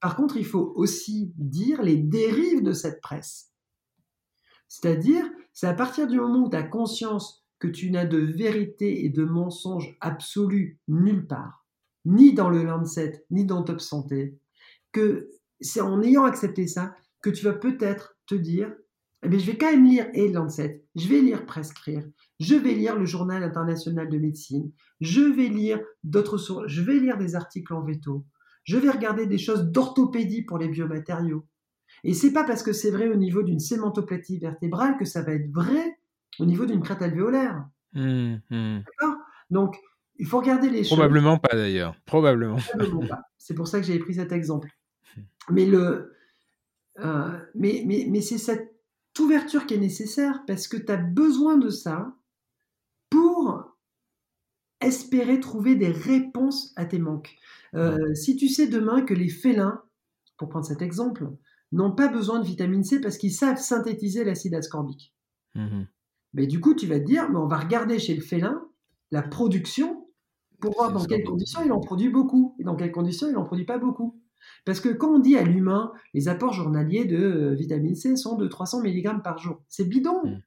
[0.00, 3.52] Par contre, il faut aussi dire les dérives de cette presse.
[4.68, 9.04] C'est-à-dire, c'est à partir du moment où tu as conscience que tu n'as de vérité
[9.04, 11.66] et de mensonge absolu nulle part,
[12.04, 14.38] ni dans le Lancet, ni dans Top Santé,
[14.92, 15.30] que
[15.60, 18.72] c'est en ayant accepté ça que tu vas peut-être te dire,
[19.22, 22.04] eh bien, je vais quand même lire et Lancet, je vais lire Prescrire,
[22.38, 26.98] je vais lire le Journal international de médecine, je vais lire d'autres sources, je vais
[27.00, 28.24] lire des articles en veto,
[28.64, 31.46] je vais regarder des choses d'orthopédie pour les biomatériaux.
[32.04, 35.32] Et c'est pas parce que c'est vrai au niveau d'une sémentoplatie vertébrale que ça va
[35.32, 35.98] être vrai
[36.38, 37.64] au niveau d'une crête alvéolaire.
[37.94, 38.78] Mmh, mmh.
[38.78, 39.16] D'accord?
[39.50, 39.76] Donc,
[40.18, 40.96] il faut regarder les choses.
[40.96, 41.96] Probablement pas d'ailleurs.
[42.04, 42.58] Probablement.
[43.08, 43.22] pas.
[43.38, 44.68] C'est pour ça que j'avais pris cet exemple.
[45.50, 46.12] Mais, le,
[46.98, 48.74] euh, mais, mais, mais c'est cette
[49.18, 52.14] ouverture qui est nécessaire parce que tu as besoin de ça
[53.10, 53.76] pour
[54.80, 57.36] espérer trouver des réponses à tes manques.
[57.74, 59.82] Euh, si tu sais demain que les félins,
[60.36, 61.28] pour prendre cet exemple,
[61.72, 65.14] n'ont pas besoin de vitamine C parce qu'ils savent synthétiser l'acide ascorbique.
[65.54, 65.84] Mmh
[66.34, 68.62] mais du coup, tu vas te dire, mais on va regarder chez le félin
[69.10, 70.06] la production
[70.60, 73.44] pour voir dans quelles conditions il en produit beaucoup et dans quelles conditions il n'en
[73.44, 74.20] produit pas beaucoup.
[74.64, 78.36] Parce que quand on dit à l'humain, les apports journaliers de euh, vitamine C sont
[78.36, 80.20] de 300 mg par jour, c'est bidon.
[80.24, 80.42] Mmh.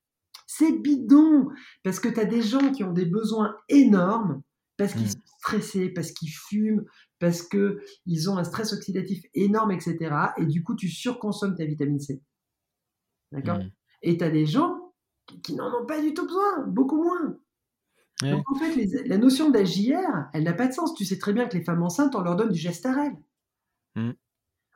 [0.48, 1.50] C'est bidon.
[1.84, 4.42] Parce que tu as des gens qui ont des besoins énormes
[4.78, 5.10] parce qu'ils mmh.
[5.10, 6.84] sont stressés, parce qu'ils fument,
[7.20, 10.16] parce qu'ils ont un stress oxydatif énorme, etc.
[10.38, 12.22] Et du coup, tu surconsommes ta vitamine C.
[13.32, 13.60] D'accord?
[13.60, 13.72] Mmh.
[14.02, 14.94] Et tu as des gens
[15.44, 17.38] qui, n'en ont pas du tout besoin, beaucoup moins.
[18.22, 18.76] Donc en fait,
[19.08, 20.94] la notion d'AJR, elle n'a pas de sens.
[20.94, 23.14] Tu sais très bien que les femmes enceintes, on leur donne du gestarel.
[23.96, 24.12] Mmh.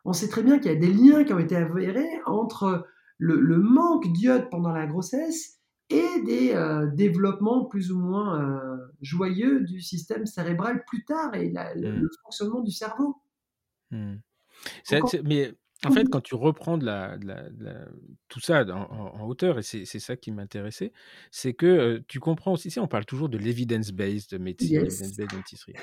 [0.05, 2.87] On sait très bien qu'il y a des liens qui ont été avérés entre
[3.17, 5.59] le, manque d'iode pendant la grossesse
[5.89, 11.51] et des euh, développements plus ou moins euh, joyeux du système cérébral plus tard et
[11.75, 12.09] le, mmh.
[12.23, 13.21] fonctionnement du cerveau.
[13.91, 14.15] Mmh.
[15.23, 15.55] mais
[15.85, 17.17] en fait, quand tu reprends de la,
[18.27, 20.91] tout ça en, hauteur, et c'est ça qui m'intéressait,
[21.31, 25.75] c'est que euh, tu comprends aussi, si on parle toujours de l'evidence-based médecine, l'evidence-based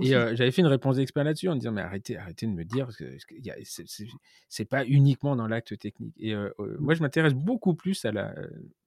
[0.00, 2.88] Et j'avais fait une réponse d'expert là-dessus en disant mais arrêtez, arrêtez de me dire
[2.96, 3.16] que
[4.48, 6.14] c'est pas uniquement dans l'acte technique.
[6.18, 6.52] Et mmh.
[6.78, 8.34] moi je m'intéresse beaucoup plus à la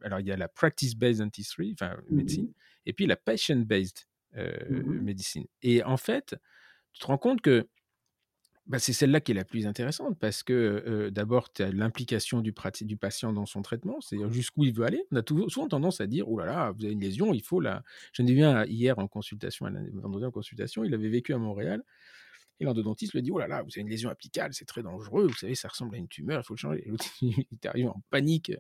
[0.02, 2.54] alors il y a la practice-based dentistry, enfin mmh médecine,
[2.86, 5.46] et puis la patient-based mmh médecine.
[5.62, 6.36] Et en fait,
[6.94, 7.68] tu te rends compte que
[8.72, 12.54] bah, c'est celle-là qui est la plus intéressante parce que d'abord, tu as l'implication du,
[12.84, 15.04] du, patient dans son traitement, c'est-à-dire jusqu'où il veut aller.
[15.12, 17.60] On a souvent tendance à dire, oh là là, vous avez une lésion, il faut
[17.60, 17.84] la...
[18.14, 21.84] Je ai vu hier en consultation, vendredi en consultation, il avait vécu à Montréal.
[22.62, 25.28] Et l'endodontiste lui dit, oh là là, vous avez une lésion apicale, c'est très dangereux,
[25.28, 26.84] vous savez, ça ressemble à une tumeur, il faut le changer.
[26.86, 28.54] L'autre, il est arrivé en panique.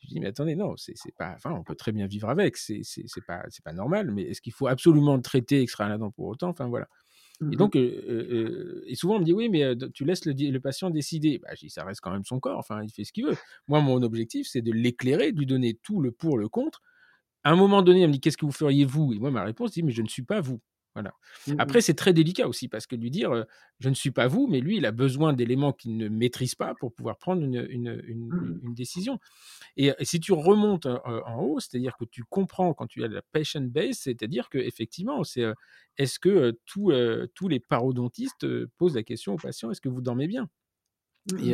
[0.00, 2.82] Je dis, mais attendez, non, c'est pas, enfin, on peut très bien vivre avec, c'est
[3.26, 6.48] pas, pas normal, mais est-ce qu'il faut absolument le traiter, dent pour autant?
[6.48, 6.88] Enfin, voilà.
[7.50, 11.38] Et mmh donc, et souvent on me dit oui, mais tu laisses le, patient décider.
[11.38, 12.58] Bah, je dis, ça reste quand même son corps.
[12.58, 13.36] Enfin, il fait ce qu'il veut.
[13.68, 16.80] Moi, mon objectif, c'est de l'éclairer, de lui donner tout le pour, le contre.
[17.44, 19.12] À un moment donné, il me dit qu'est-ce que vous feriez vous?
[19.12, 20.60] Et moi, ma réponse dit mais je ne suis pas vous.
[20.94, 21.14] Voilà.
[21.46, 23.46] Mmh Après, c'est très délicat aussi parce que lui dire
[23.80, 26.74] je ne suis pas vous, mais lui, il a besoin d'éléments qu'il ne maîtrise pas
[26.74, 28.74] pour pouvoir prendre une, une, une, mmh.
[28.74, 29.18] décision.
[29.76, 33.62] Et, si tu remontes en haut, c'est-à-dire que tu comprends quand tu as la patient
[33.62, 35.44] base, c'est-à-dire que effectivement, c'est
[35.96, 40.48] est-ce que tous les parodontistes posent la question aux patients est-ce que vous dormez bien?
[41.32, 41.52] Mmh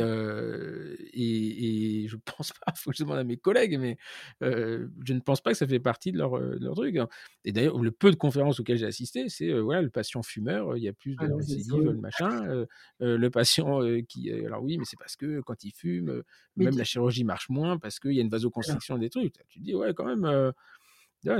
[1.21, 3.97] et, et, je pense pas, il faut que je demande à mes collègues, mais
[4.41, 6.97] je ne pense pas que ça fait partie de leur, leur truc.
[6.97, 7.09] Hein.
[7.45, 10.83] Et d'ailleurs, le peu de conférences auxquelles j'ai assisté, c'est voilà, le patient fumeur, il
[10.83, 12.67] y a plus de ah, récidive, le machin.
[13.01, 14.33] le patient qui.
[14.33, 16.23] Alors oui, mais c'est parce que quand il fume,
[16.57, 19.35] même la chirurgie marche moins parce qu'il y a une vasoconstriction des trucs.
[19.49, 20.53] Tu te dis, ouais, quand même,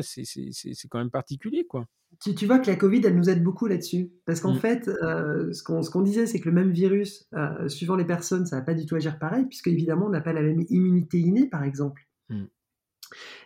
[0.01, 1.87] c'est quand même particulier, quoi.
[2.21, 4.11] Tu, vois que la Covid, elle nous aide beaucoup là-dessus.
[4.25, 4.59] Parce qu'en mmh.
[4.59, 8.57] fait, euh, ce qu'on disait, c'est que le même virus, euh, suivant les personnes, ça
[8.57, 11.47] va pas du tout agir pareil, puisque évidemment, on n'a pas la même immunité innée,
[11.47, 12.09] par exemple.
[12.29, 12.45] Mmh.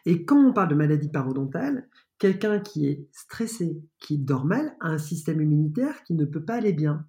[0.06, 4.88] Et quand on parle de maladie parodontale, quelqu'un qui est stressé, qui dort mal, a
[4.88, 7.06] un système immunitaire qui ne peut pas aller bien.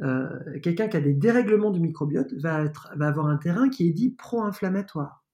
[0.00, 0.28] Euh,
[0.62, 3.92] quelqu'un qui a des dérèglements du microbiote va, être, va avoir un terrain qui est
[3.92, 5.24] dit pro-inflammatoire.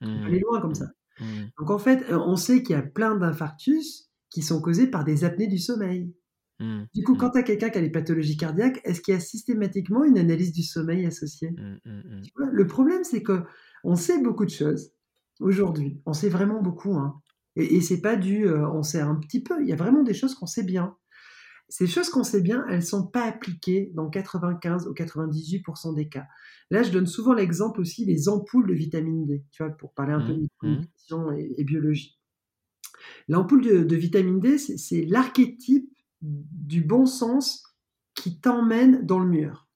[0.00, 0.76] On va aller loin comme mmh.
[0.76, 0.86] ça.
[1.20, 1.24] Mmh.
[1.58, 5.24] Donc en fait, on sait qu'il y a plein d'infarctus qui sont causés par des
[5.24, 6.14] apnées du sommeil.
[6.58, 6.82] Mmh.
[6.94, 9.20] Du coup, quand tu as quelqu'un qui a des pathologies cardiaques, est-ce qu'il y a
[9.20, 11.54] systématiquement une analyse du sommeil associée?
[11.84, 13.42] Le problème, c'est que
[13.84, 14.92] on sait beaucoup de choses
[15.40, 16.00] aujourd'hui.
[16.06, 16.94] On sait vraiment beaucoup.
[16.94, 17.20] Hein.
[17.56, 19.62] Et, et c'est pas du on sait un petit peu.
[19.62, 20.96] Il y a vraiment des choses qu'on sait bien.
[21.70, 26.08] Ces choses qu'on sait bien, elles ne sont pas appliquées dans 95 ou 98% des
[26.08, 26.26] cas.
[26.72, 30.12] Là, je donne souvent l'exemple aussi des ampoules de vitamine D, tu vois, pour parler
[30.12, 30.78] un peu de mmh, mmh.
[30.80, 32.18] nutrition et, biologie.
[33.28, 35.88] L'ampoule de, vitamine D, c'est l'archétype
[36.20, 37.62] du bon sens
[38.16, 39.68] qui t'emmène dans le mur.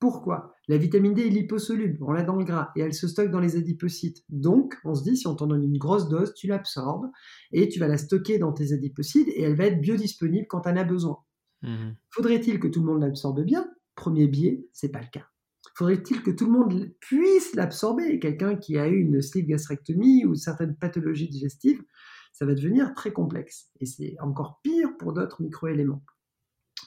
[0.00, 0.51] Pourquoi?
[0.68, 3.40] La vitamine D est liposoluble, on l'a dans le gras, et elle se stocke dans
[3.40, 4.24] les adipocytes.
[4.28, 7.10] Donc, on se dit, si on t'en donne une grosse dose, tu l'absorbes,
[7.52, 10.68] et tu vas la stocker dans tes adipocytes, et elle va être biodisponible quand tu
[10.68, 11.18] en as besoin.
[11.62, 13.68] Mmh Faudrait-il que tout le monde l'absorbe bien?
[13.94, 15.26] Premier biais, c'est pas le cas.
[15.74, 18.18] Faudrait-il que tout le monde puisse l'absorber?
[18.18, 21.82] Quelqu'un qui a eu une sleeve gastrectomie ou certaines pathologies digestives,
[22.32, 23.70] ça va devenir très complexe.
[23.80, 26.04] Et c'est encore pire pour d'autres microéléments.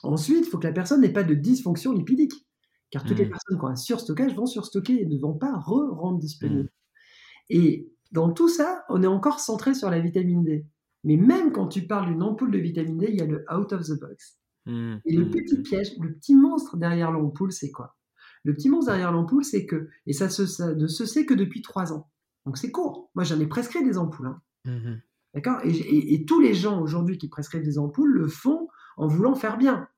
[0.02, 2.45] Ensuite, il faut que la personne n'ait pas de dysfonction lipidique.
[2.90, 3.30] Car toutes les mmh.
[3.30, 6.70] personnes qui ont un surstockage vont surstocker et ne vont pas re-rendre disponibles.
[6.70, 7.50] Mmh.
[7.50, 10.66] Et dans tout ça, on est encore centré sur la vitamine D.
[11.04, 13.72] Mais même quand tu parles d'une ampoule de vitamine D, il y a le out
[13.72, 14.38] of the box.
[14.66, 14.96] Mmh.
[15.04, 17.96] Et le petit piège, le petit monstre derrière l'ampoule, c'est quoi?
[18.44, 21.92] Le petit monstre derrière l'ampoule, c'est que, et ça, ne se sait que depuis trois
[21.92, 22.08] ans.
[22.44, 23.10] Donc c'est court.
[23.14, 24.28] Moi, j'en ai prescrit des ampoules.
[24.64, 25.00] Hein.
[25.34, 25.58] D'accord?
[25.64, 29.88] Et, tous les gens aujourd'hui qui prescrivent des ampoules le font en voulant faire bien.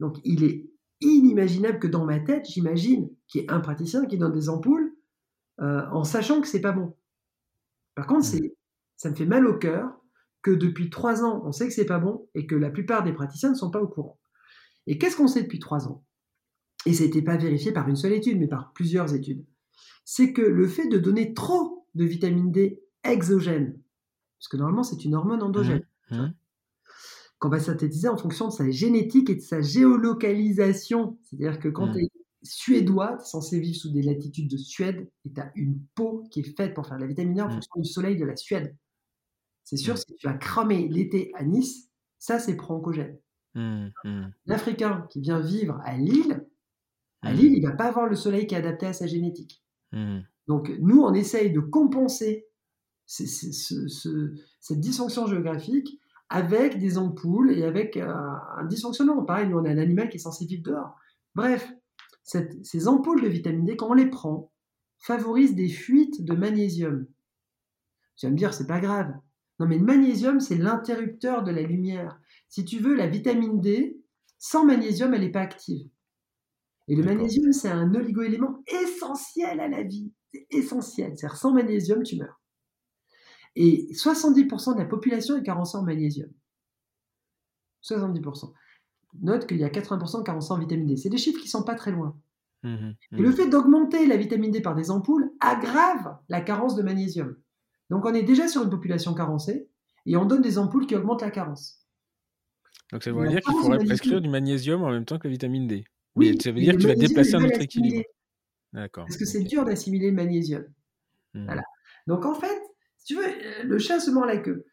[0.00, 0.70] Donc il est
[1.04, 4.96] inimaginable que dans ma tête, j'imagine qu'il y ait un praticien qui donne des ampoules
[5.60, 6.96] euh, en sachant que c'est pas bon.
[7.94, 8.48] Par contre, mmh.
[8.96, 10.00] ça me fait mal au cœur
[10.42, 13.12] que depuis trois ans, on sait que c'est pas bon et que la plupart des
[13.12, 14.18] praticiens ne sont pas au courant.
[14.86, 16.04] Et qu'est-ce qu'on sait depuis trois ans?
[16.86, 19.44] Et ça n'était pas vérifié par une seule étude, mais par plusieurs études.
[20.04, 23.80] C'est que le fait de donner trop de vitamine D exogène,
[24.38, 25.86] parce que normalement, c'est une hormone endogène.
[26.10, 26.34] Mmh, mmh.
[27.44, 31.18] Qu'on va synthétiser en fonction de sa génétique et de sa géolocalisation.
[31.24, 31.92] C'est-à-dire que quand mmh.
[31.92, 32.10] tu es
[32.42, 36.24] suédois, tu es censé vivre sous des latitudes de Suède et tu as une peau
[36.30, 38.34] qui est faite pour faire de la vitamine D en fonction du soleil de la
[38.34, 38.74] Suède.
[39.62, 43.18] C'est sûr, si tu as cramé l'été à Nice, ça c'est pro-oncogène.
[44.46, 46.46] L'Africain qui vient vivre à Lille,
[47.20, 49.62] à Lille, il va pas avoir le soleil qui est adapté à sa génétique.
[50.46, 52.46] Donc nous, on essaye de compenser
[53.04, 56.00] cette dysfonction géographique
[56.34, 59.24] avec des ampoules et avec euh, un dysfonctionnement.
[59.24, 60.96] Pareil, nous, on a un animal qui est censé vivre dehors.
[61.36, 61.72] Bref,
[62.24, 64.50] ces ampoules de vitamine D, quand on les prend,
[64.98, 67.06] favorisent des fuites de magnésium.
[68.16, 69.14] Tu vas me dire, c'est pas grave.
[69.60, 72.18] Non, mais le magnésium, c'est l'interrupteur de la lumière.
[72.48, 74.00] Si tu veux, la vitamine D,
[74.40, 75.88] sans magnésium, elle n'est pas active.
[76.88, 80.12] Et le magnésium, c'est un oligoélément essentiel à la vie.
[80.32, 81.12] C'est essentiel.
[81.16, 82.40] C'est-à-dire, sans magnésium, tu meurs.
[83.56, 86.30] Et 70% de la population est carencée en magnésium.
[87.82, 88.52] 70%.
[89.22, 90.96] Note qu'il y a 80% carencés en vitamine D.
[90.96, 92.16] C'est des chiffres qui sont pas très loin.
[92.64, 93.32] Mmh et le mmh.
[93.34, 97.36] fait d'augmenter la vitamine D par des ampoules aggrave la carence de magnésium.
[97.90, 99.68] Donc on est déjà sur une population carencée
[100.06, 101.84] et on donne des ampoules qui augmentent la carence.
[102.90, 105.66] Donc ça veut dire qu'il faudrait prescrire du magnésium en même temps que la vitamine
[105.66, 105.84] D.
[106.16, 108.02] Oui, Mais ça veut dire que tu vas déplacer un autre équilibre.
[108.72, 109.04] D'accord.
[109.04, 110.64] Parce que c'est dur d'assimiler le magnésium.
[111.34, 111.44] Mmh.
[111.44, 111.62] Voilà.
[112.06, 112.62] Donc en fait,
[113.04, 114.66] tu veux, euh, le chat se mord la queue.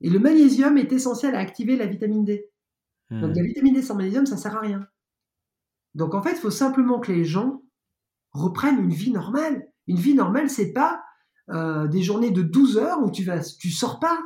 [0.00, 2.48] Et le magnésium est essentiel à activer la vitamine D.
[3.10, 4.86] Donc la vitamine D sans magnésium, ça ne sert à rien.
[5.94, 7.62] Donc en fait, il faut simplement que les gens
[8.32, 9.66] reprennent une vie normale.
[9.86, 11.02] Une vie normale, c'est pas
[11.50, 14.22] euh, des journées de 12 heures où tu vas, tu sors pas.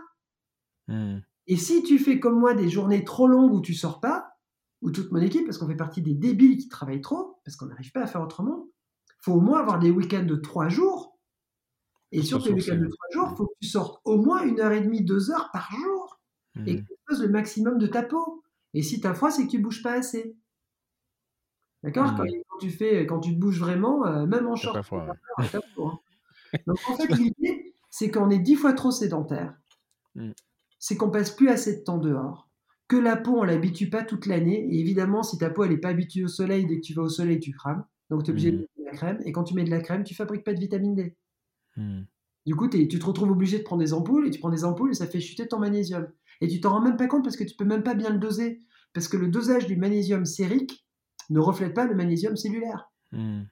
[0.88, 1.18] Hmm.
[1.46, 4.32] Et si tu fais comme moi des journées trop longues où tu sors pas,
[4.80, 7.66] ou toute mon équipe, parce qu'on fait partie des débiles qui travaillent trop, parce qu'on
[7.66, 8.68] n'arrive pas à faire autrement,
[9.20, 11.11] faut au moins avoir des week-ends de 3 jours
[12.12, 14.60] et sur tes week-ends de trois jours, il faut que tu sortes au moins une
[14.60, 16.20] heure et demie, deux heures par jour
[16.66, 18.42] et que tu fasses le maximum de ta peau.
[18.74, 20.36] Et si tu as froid, c'est que tu bouges pas assez.
[21.82, 22.14] D'accord?
[22.16, 25.16] Quand, tu fais, quand tu te bouges vraiment, euh, même en short, tu hein.
[26.66, 29.56] Donc en fait, l'idée, c'est qu'on est dix fois trop sédentaire.
[30.14, 30.30] Mm.
[30.78, 32.48] C'est qu'on passe plus assez de temps dehors.
[32.88, 34.68] Que la peau, on l'habitue pas toute l'année.
[34.70, 37.02] Et évidemment, si ta peau, elle n'est pas habituée au soleil, dès que tu vas
[37.02, 37.84] au soleil, tu crames.
[38.10, 39.18] Donc tu es obligé de mettre de la crème.
[39.24, 41.16] Et quand tu mets de la crème, tu fabriques pas de vitamine D.
[41.76, 42.02] Hmm.
[42.44, 44.90] Du coup, tu te retrouves obligé de prendre des ampoules et tu prends des ampoules
[44.90, 46.08] et ça fait chuter ton magnésium.
[46.40, 48.18] Et tu t'en rends même pas compte parce que tu peux même pas bien le
[48.18, 48.60] doser.
[48.92, 50.84] Parce que le dosage du magnésium sérique
[51.30, 52.90] ne reflète pas le magnésium cellulaire.
[53.12, 53.42] Hmm.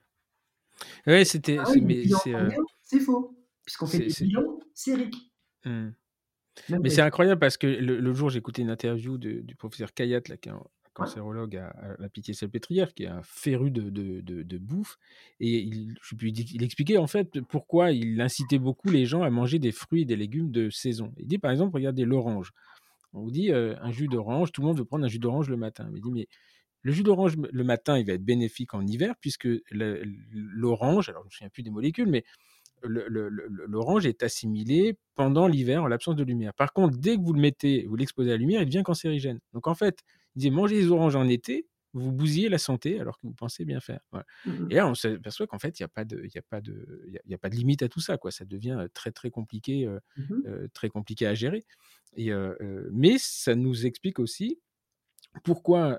[1.06, 1.58] Oui, c'était.
[1.58, 2.50] Ah euh,
[2.82, 3.36] c'est faux.
[3.64, 5.32] Puisqu'on fait des bilans sériques.
[5.64, 5.90] Hmm.
[6.68, 10.48] Mais c'est incroyable parce que le, jour, écouté une interview du professeur Kayat, là, qui
[10.48, 14.98] est un cancérologue à, la Pitié-Salpêtrière, qui est un féru de, de, de, bouffe.
[15.38, 19.72] Et il, je expliquait en fait pourquoi il incitait beaucoup les gens à manger des
[19.72, 21.12] fruits et des légumes de saison.
[21.18, 22.52] Il dit par exemple, regardez l'orange.
[23.12, 25.56] On vous dit un jus d'orange, tout le monde veut prendre un jus d'orange le
[25.56, 25.90] matin.
[25.94, 26.28] Il dit, mais
[26.82, 31.26] le jus d'orange le matin, il va être bénéfique en hiver, puisque l'orange, alors je
[31.26, 32.24] ne me souviens plus des molécules, mais
[32.82, 36.54] l'orange est assimilé pendant l'hiver en l'absence de lumière.
[36.54, 39.40] Par contre, dès que vous le mettez, vous l'exposez à la lumière, il devient cancérigène.
[39.52, 39.98] Donc en fait,
[40.36, 43.64] il dit mangez les oranges en été, vous bousillez la santé alors que vous pensez
[43.64, 44.00] bien faire.
[44.46, 47.20] Mmh Et là, on s'aperçoit qu'en fait, il n'y a, pas de, a, pas de,
[47.32, 48.16] a pas de limite à tout ça.
[48.16, 48.30] Quoi.
[48.30, 51.66] Ça devient très, très compliqué, mmh très compliqué à gérer.
[52.16, 52.30] Et,
[52.92, 54.60] mais ça nous explique aussi
[55.44, 55.98] pourquoi,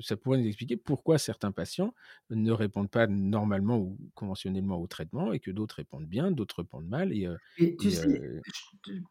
[0.00, 1.94] ça pourrait nous expliquer pourquoi certains patients
[2.30, 6.88] ne répondent pas normalement ou conventionnellement au traitement et que d'autres répondent bien, d'autres répondent
[6.88, 7.12] mal.
[7.12, 7.28] Et,
[7.76, 8.20] tu sais,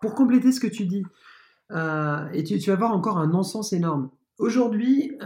[0.02, 1.04] pour compléter ce que tu dis,
[1.72, 4.10] et tu, vas voir encore un non-sens énorme.
[4.38, 5.18] Aujourd'hui,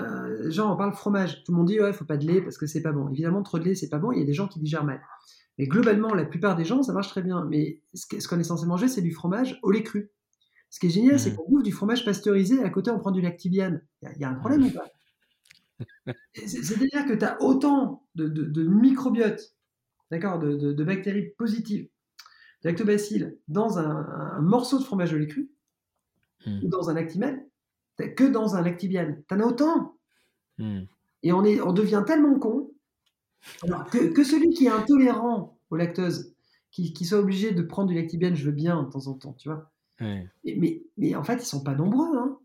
[0.47, 1.43] genre on parle fromage.
[1.43, 3.09] Tout le monde dit ouais, faut pas de lait parce que c'est pas bon.
[3.09, 4.11] Évidemment, trop de lait c'est pas bon.
[4.11, 5.01] Il y a des gens qui digèrent mal.
[5.57, 7.45] Mais globalement, la plupart des gens, ça marche très bien.
[7.45, 10.11] Mais ce qu'on est censé manger, c'est du fromage au lait cru.
[10.73, 11.35] Ce qui est génial, c'est mmh.
[11.35, 13.85] qu'on bouffe du fromage pasteurisé et à côté on prend du lactibiane.
[14.01, 14.87] Il y, a un problème ou pas?
[16.33, 19.55] C'est-à-dire que tu as autant de, microbiotes,
[20.09, 21.87] d'accord, de, bactéries positives,
[22.63, 25.51] de lactobacilles, dans un, morceau de fromage au lait cru
[26.45, 26.59] mmh.
[26.63, 27.45] ou dans un lactimel
[27.97, 29.23] que dans un lactibiane.
[29.27, 29.95] T'en as autant.
[30.57, 30.81] Mmh.
[31.23, 32.71] Et on, est, on devient tellement con
[33.91, 36.33] que, celui qui est intolérant au lactose,
[36.71, 39.33] qui, qui soit obligé de prendre du lactibiane, je veux bien de temps en temps,
[39.33, 39.69] tu vois
[40.43, 42.17] mais, mais, en fait, ils sont pas nombreux.
[42.17, 42.37] Hein.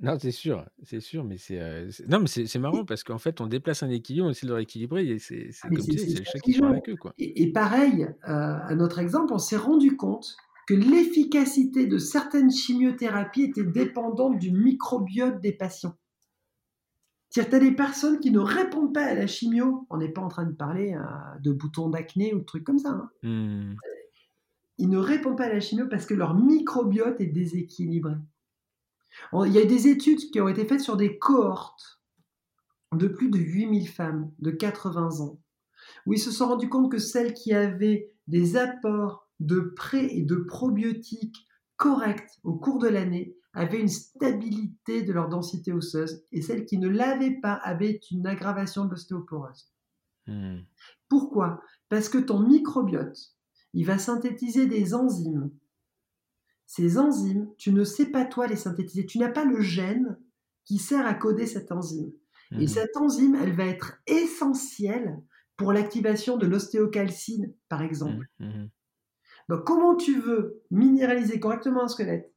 [0.00, 3.40] Non, c'est sûr, c'est sûr, mais c'est euh, non, mais c'est marrant parce qu'en fait,
[3.40, 6.18] on déplace un équilibre, on essaie de le rééquilibrer, et c'est ah, comme tu c'est
[6.18, 7.14] le chat qui avec eux, quoi.
[7.16, 13.44] Et, pareil, euh, à notre exemple, on s'est rendu compte que l'efficacité de certaines chimiothérapies
[13.44, 15.96] était dépendante du microbiote des patients.
[17.30, 19.86] C'est-à-dire, tu as des personnes qui ne répondent pas à la chimio.
[19.90, 22.78] On n'est pas en train de parler euh, de boutons d'acné ou de trucs comme
[22.78, 22.90] ça.
[22.90, 23.10] Hein.
[23.22, 23.74] Mmh
[24.78, 28.14] ils ne répondent pas à la chimio parce que leur microbiote est déséquilibré.
[29.32, 32.00] Il y a des études qui ont été faites sur des cohortes
[32.92, 35.40] de plus de 8000 femmes de 80 ans,
[36.06, 40.22] où ils se sont rendus compte que celles qui avaient des apports de pré et
[40.22, 41.46] de probiotiques
[41.76, 46.78] corrects au cours de l'année avaient une stabilité de leur densité osseuse, et celles qui
[46.78, 49.70] ne l'avaient pas avaient une aggravation de l'ostéoporose.
[50.26, 50.58] Hmm.
[51.08, 51.60] Pourquoi?
[51.88, 53.34] Parce que ton microbiote,
[53.72, 55.50] il va synthétiser des enzymes.
[56.66, 59.06] Ces enzymes, tu ne sais pas toi les synthétiser.
[59.06, 60.18] Tu n'as pas le gène
[60.64, 62.10] qui sert à coder cette enzyme.
[62.52, 62.68] Et mhm.
[62.68, 65.20] cette enzyme, elle va être essentielle
[65.56, 68.28] pour l'activation de l'ostéocalcine, par exemple.
[68.40, 68.70] Mhm.
[69.48, 72.32] Donc, comment tu veux minéraliser correctement un squelette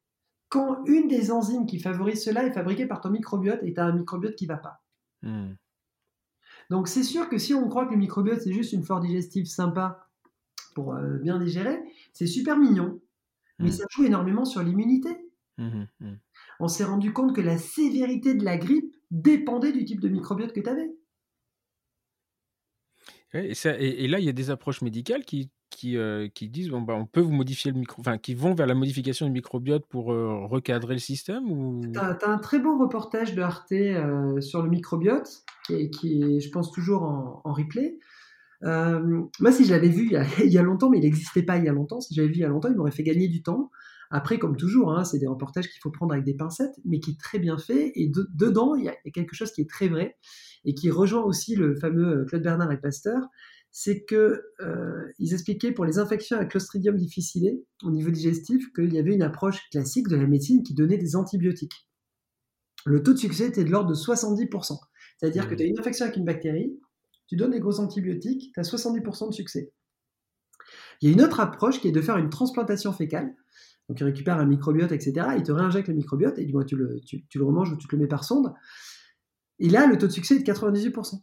[0.48, 3.84] quand une des enzymes qui favorise cela est fabriquée par ton microbiote et tu as
[3.84, 4.82] un microbiote qui ne va pas?
[6.70, 9.46] Donc, c'est sûr que si on croit que le microbiote, c'est juste une force digestive
[9.46, 10.08] sympa
[10.74, 11.80] pour euh, bien digérer,
[12.12, 13.00] c'est super mignon,
[13.58, 13.72] mais mmh.
[13.72, 15.08] ça joue énormément sur l'immunité.
[15.56, 16.12] Mmh mmh.
[16.60, 20.52] On s'est rendu compte que la sévérité de la grippe dépendait du type de microbiote
[20.52, 20.90] que tu avais.
[23.34, 26.94] Et, là, il y a des approches médicales qui, qui, euh, qui disent bon, bah,
[26.96, 30.12] on peut vous modifier le micro, enfin, qui vont vers la modification du microbiote pour
[30.12, 31.80] euh, recadrer le système ou...
[31.92, 33.72] Tu as, un très bon reportage de Arte
[34.42, 37.96] sur le microbiote, qui qui est, je pense, toujours en, replay.
[38.64, 41.64] Euh, moi, si je l'avais vu il y, a, longtemps, mais il n'existait pas il
[41.64, 43.42] y a longtemps, si j'avais vu il y a longtemps, il m'aurait fait gagner du
[43.42, 43.70] temps.
[44.10, 47.12] Après, comme toujours, hein, c'est des reportages qu'il faut prendre avec des pincettes, mais qui
[47.12, 47.92] est très bien fait.
[47.94, 50.16] Et dedans, il y, a, quelque chose qui est très vrai
[50.64, 53.28] et qui rejoint aussi le fameux euh, Claude Bernard et Pasteur.
[53.70, 58.92] C'est que euh, ils expliquaient pour les infections à Clostridium difficile au niveau digestif qu'il
[58.92, 61.88] y avait une approche classique de la médecine qui donnait des antibiotiques.
[62.86, 64.78] Le taux de succès était de l'ordre de 70%.
[65.18, 65.56] C'est-à-dire que mmh.
[65.56, 66.78] tu as une infection avec une bactérie,
[67.26, 69.72] tu donnes des gros antibiotiques, tu as 70% de succès.
[71.00, 73.34] Il y a une autre approche qui est de faire une transplantation fécale.
[73.88, 75.28] Donc, il récupère un microbiote, etc.
[75.36, 77.86] Il te réinjecte le microbiote, et du moins, tu le, tu, le remanges ou tu
[77.86, 78.52] te le mets par sonde.
[79.58, 81.20] Et là, le taux de succès est de 98%.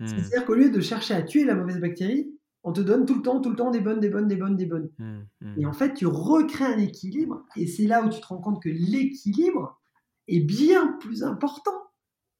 [0.00, 0.06] Hmm.
[0.06, 2.30] C'est-à-dire qu'au lieu de chercher à tuer la mauvaise bactérie,
[2.64, 4.56] on te donne tout le temps, tout le temps des bonnes, des bonnes, des bonnes,
[4.56, 4.90] des bonnes.
[4.98, 5.60] Hmm, hmm.
[5.60, 8.62] Et en fait, tu recrées un équilibre, et c'est là où tu te rends compte
[8.62, 9.80] que l'équilibre
[10.26, 11.72] est bien plus important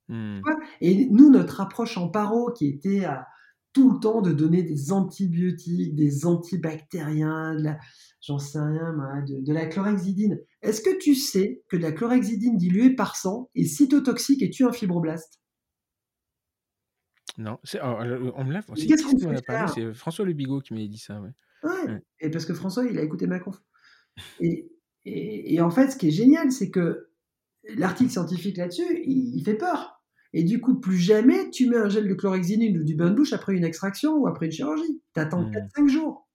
[0.09, 0.41] Mmh.
[0.81, 3.27] Et nous, notre approche en paro, qui était à
[3.73, 7.79] tout le temps de donner des antibiotiques, des antibactériens, de la,
[8.23, 8.95] j'en sais rien,
[9.27, 10.41] de, la chlorhexidine.
[10.63, 14.65] Est-ce que tu sais que de la chlorhexidine diluée par sang est cytotoxique et tue
[14.65, 15.41] un fibroblast
[17.39, 21.21] Non, c'est, on me l'a, c'est, parlé, c'est François Le Bigot qui m'a dit ça.
[21.21, 22.03] Ouais.
[22.21, 23.63] Et parce que François, il a écouté ma conf.
[24.41, 24.69] Et,
[25.05, 27.09] et, et en fait, ce qui est génial, c'est que
[27.77, 30.03] l'article scientifique là-dessus, il, fait peur.
[30.33, 33.15] Et du coup, plus jamais tu mets un gel de chlorhexidine ou du bain de
[33.15, 35.03] bouche après une extraction ou après une chirurgie.
[35.15, 36.29] Tu attends 4-5 jours.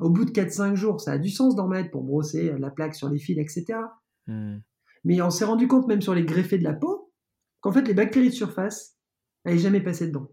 [0.00, 2.94] Au bout de 4-5 jours, ça a du sens d'en mettre pour brosser la plaque
[2.94, 3.78] sur les fils, etc.
[5.04, 7.12] Mais on s'est rendu compte, même sur les greffés de la peau,
[7.60, 8.96] qu'en fait, les bactéries de surface,
[9.44, 10.30] elles jamais passé dedans.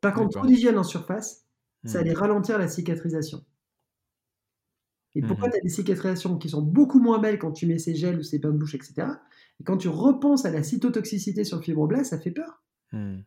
[0.00, 1.46] Par contre, trop d'hygiène en surface,
[1.84, 3.44] ça allait ralentir la cicatrisation.
[5.14, 7.94] Et pourquoi tu as des cicatrisations qui sont beaucoup moins belles quand tu mets ces
[7.94, 9.08] gels ou ces pains de bouche, etc.
[9.60, 12.62] Et quand tu repenses à la cytotoxicité sur le fibroblast, ça fait peur.
[12.92, 13.20] Mmh.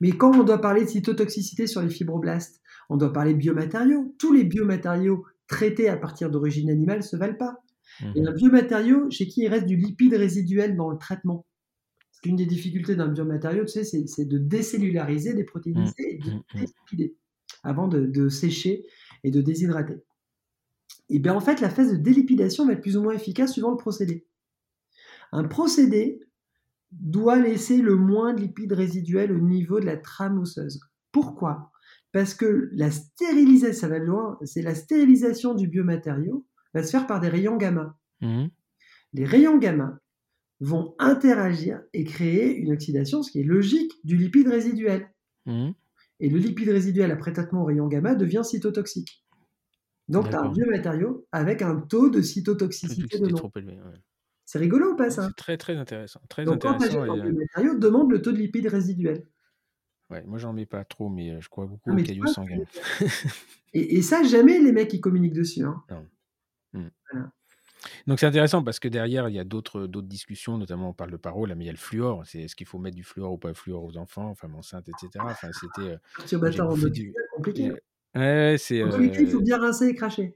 [0.00, 4.14] Mais quand on doit parler de cytotoxicité sur les fibroblastes, on doit parler de biomatériaux.
[4.18, 7.62] Tous les biomatériaux traités à partir d'origine animale ne se valent pas.
[8.16, 11.46] Et un biomatériau, chez qui il reste du lipide résiduel dans le traitement.
[12.24, 16.10] Une des difficultés d'un biomatériau, tu sais, c'est de décellulariser, déprotéiniser mmh.
[16.10, 17.16] et de délipider
[17.62, 18.86] avant de, de sécher
[19.24, 20.02] et de déshydrater.
[21.10, 23.70] Et bien en fait, la phase de délipidation va être plus ou moins efficace suivant
[23.70, 24.26] le procédé.
[25.32, 26.20] Un procédé
[26.92, 30.80] doit laisser le moins de lipides résiduels au niveau de la trame osseuse.
[31.12, 31.72] Pourquoi?
[32.12, 37.06] Parce que la stérilisation, ça va loin, c'est la stérilisation du biomatériau va se faire
[37.06, 37.98] par des rayons gamma.
[38.20, 38.46] Mmh.
[39.12, 39.98] Les rayons gamma
[40.64, 45.08] vont interagir et créer une oxydation, ce qui est logique, du lipide résiduel.
[45.46, 45.70] Mmh.
[46.20, 49.22] Et le lipide résiduel après traitement au rayon gamma devient cytotoxique.
[50.08, 53.50] Donc, tu as un biomatériau avec un taux de cytotoxicité de trop
[54.44, 55.30] C'est rigolo ou pas ça?
[55.36, 56.20] Très très intéressant.
[56.28, 59.26] Très Donc, intéressant quand tu un biomatériau, demande le taux de lipides résiduel.
[60.10, 62.60] Ouais, moi j'en mets pas trop, mais euh, je crois beaucoup ah, aux cailloux sanguins.
[63.72, 65.62] et, et, ça, jamais les mecs ils communiquent dessus.
[65.62, 65.82] Hein.
[66.74, 66.88] Mmh.
[68.06, 71.16] Donc c'est intéressant parce que derrière, il y a d'autres discussions, notamment on parle de
[71.16, 72.22] paro, là, mais il y a le fluor.
[72.26, 74.88] C'est est-ce qu'il faut mettre du fluor ou pas le fluor aux enfants, femmes enceintes,
[74.88, 75.24] etc.
[75.28, 75.90] Enfin, c'était.
[75.90, 77.14] Euh, du...
[77.34, 77.72] compliqué.
[78.14, 78.82] Ouais, c'est.
[78.82, 80.34] En il faut bien rincer et cracher.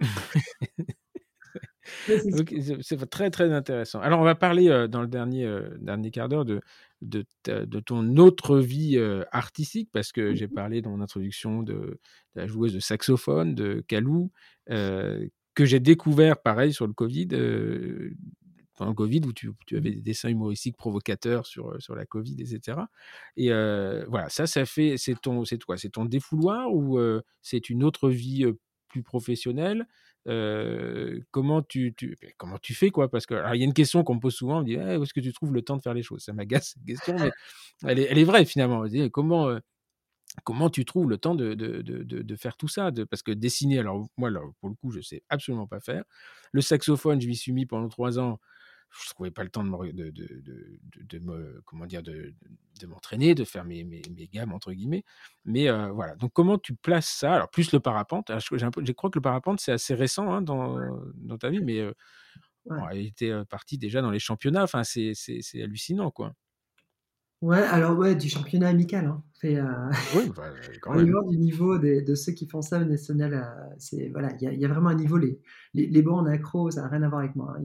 [2.06, 4.00] c'est très très intéressant.
[4.00, 6.60] Alors on va parler euh, dans le dernier, euh, dernier quart d'heure de,
[7.00, 11.62] de, de, ton autre vie euh, artistique parce que j'ai mmh parlé dans mon introduction
[11.62, 11.98] de, de,
[12.34, 14.30] la joueuse de saxophone, de Kalou,
[15.54, 17.28] que j'ai découvert pareil sur le Covid
[18.76, 22.36] pendant le Covid, où tu, avais des dessins humoristiques provocateurs sur, euh, sur la Covid,
[22.40, 22.78] etc.
[23.36, 27.22] Et euh, voilà, ça, ça fait, c'est ton, c'est toi, c'est ton défouloir ou euh,
[27.42, 28.44] c'est une autre vie
[28.88, 29.86] plus professionnelle?
[31.30, 33.10] Comment tu, tu, comment tu fais quoi?
[33.10, 35.02] Parce que il y a une question qu'on me pose souvent, on dit «Eh, où
[35.02, 36.22] est-ce que tu trouves le temps de faire les choses?
[36.22, 37.30] Ça m'agace cette question, mais
[37.84, 38.84] elle est, elle est vraie finalement.
[39.10, 39.58] comment
[40.44, 43.78] comment tu trouves le temps de, de, de, de faire tout ça Parce que dessiner,
[43.78, 44.30] alors moi,
[44.60, 46.04] pour le coup, je sais absolument pas faire.
[46.52, 48.38] Le saxophone, je m'y suis mis pendant trois ans
[49.00, 52.34] je trouvais pas le temps de me, de, de, me comment dire de,
[52.86, 55.04] m'entraîner, de faire mes, mes, mes, gammes entre guillemets.
[55.44, 56.14] Mais euh, voilà.
[56.16, 57.34] Donc comment tu places ça?
[57.34, 58.30] Alors plus le parapente.
[58.38, 60.78] Je, crois que le parapente c'est assez récent hein, dans,
[61.14, 61.92] dans, ta vie, mais euh,
[62.92, 64.64] il était euh, parti déjà dans les championnats.
[64.64, 65.14] Enfin c'est
[65.54, 66.34] hallucinant quoi.
[67.42, 69.06] Ouais, alors ouais, du championnat amical.
[69.06, 69.22] Hein.
[69.40, 69.60] Fait,
[70.16, 70.44] oui, bah,
[70.80, 71.12] quand même.
[71.28, 74.90] du niveau de ceux qui font ça au national, c'est voilà, il y, a vraiment
[74.90, 75.18] un niveau.
[75.18, 75.40] Les,
[75.74, 77.56] les, les bons en accro, ça n'a rien à voir avec moi.
[77.58, 77.64] Hein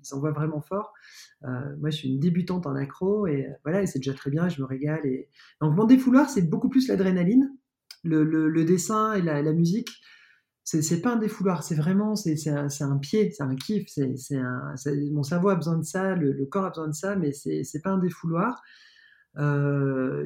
[0.00, 0.92] ils s'envoient vraiment fort.
[1.44, 4.30] Euh, moi, je suis une débutante en accro et euh, voilà, et c'est déjà très
[4.30, 5.04] bien, je me régale.
[5.06, 5.28] Et...
[5.60, 7.50] Donc, mon défouloir, c'est beaucoup plus l'adrénaline,
[8.04, 9.90] le, le, dessin et la, la musique.
[10.64, 13.88] C'est pas un défouloir, c'est vraiment c'est un, un, pied, c'est un kiff.
[13.88, 14.36] C'est
[15.10, 17.82] mon cerveau a besoin de ça, le, le corps a besoin de ça, mais c'est
[17.82, 18.62] pas un défouloir.
[19.36, 20.24] Euh,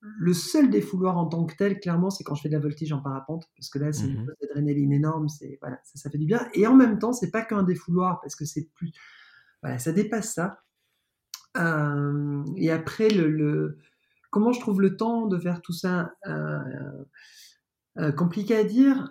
[0.00, 2.92] le seul défouloir en tant que tel, clairement, c'est quand je fais de la voltige
[2.92, 6.18] en parapente, parce que là, c'est une mmh d'adrénaline énorme, c'est voilà, ça, ça, fait
[6.18, 6.46] du bien.
[6.54, 8.92] Et en même temps, c'est pas qu'un défouloir, parce que c'est plus,
[9.62, 10.60] voilà, ça dépasse ça.
[11.56, 13.78] Euh, et après, le,
[14.30, 16.58] comment je trouve le temps de faire tout ça euh,
[17.98, 19.10] euh, Compliqué à dire.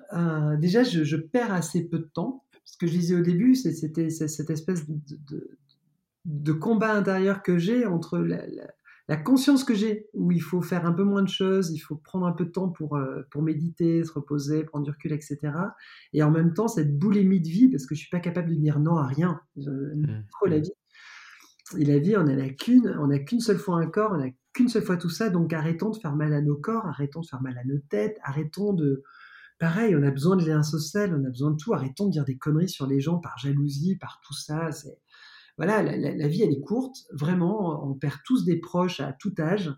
[0.60, 2.44] déjà, je, perds assez peu de temps.
[2.64, 5.58] Ce que je disais au début, c'était cette espèce de,
[6.26, 8.68] de, combat intérieur que j'ai entre la la
[9.18, 12.26] conscience que j'ai, où il faut faire un peu moins de choses, il faut prendre
[12.26, 15.38] un peu de temps pour, euh, pour méditer, se reposer, prendre du recul, etc.
[16.14, 18.56] Et en même temps, cette boulimie de vie, parce que je suis pas capable de
[18.56, 19.40] dire non à rien.
[19.58, 20.26] J'aime mmh.
[20.32, 20.62] trop la mmh.
[20.62, 20.72] vie.
[21.78, 24.30] Et la vie, on n'a qu'une, on n'a qu'une seule fois un corps, on n'a
[24.54, 27.28] qu'une seule fois tout ça, donc arrêtons de faire mal à nos corps, arrêtons de
[27.28, 29.04] faire mal à nos têtes, arrêtons de...
[29.58, 32.26] Pareil, on a besoin de liens sociaux, on a besoin de tout, arrêtons de dire
[32.26, 34.72] des conneries sur les gens par jalousie, par tout ça.
[34.72, 34.98] C'est
[35.58, 36.98] voilà, la, vie, elle est courte.
[37.12, 39.74] Vraiment, on perd tous des proches à tout âge.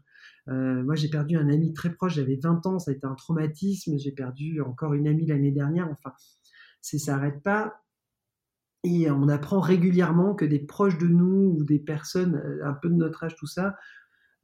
[0.49, 3.15] Euh, moi, j'ai perdu un ami très proche, j'avais 20 ans, ça a été un
[3.15, 3.97] traumatisme.
[3.97, 5.87] J'ai perdu encore une amie l'année dernière.
[5.91, 6.13] Enfin,
[6.81, 7.83] ça s'arrête pas.
[8.83, 12.89] Et on apprend régulièrement que des proches de nous ou des personnes euh, un peu
[12.89, 13.75] de notre âge, tout ça,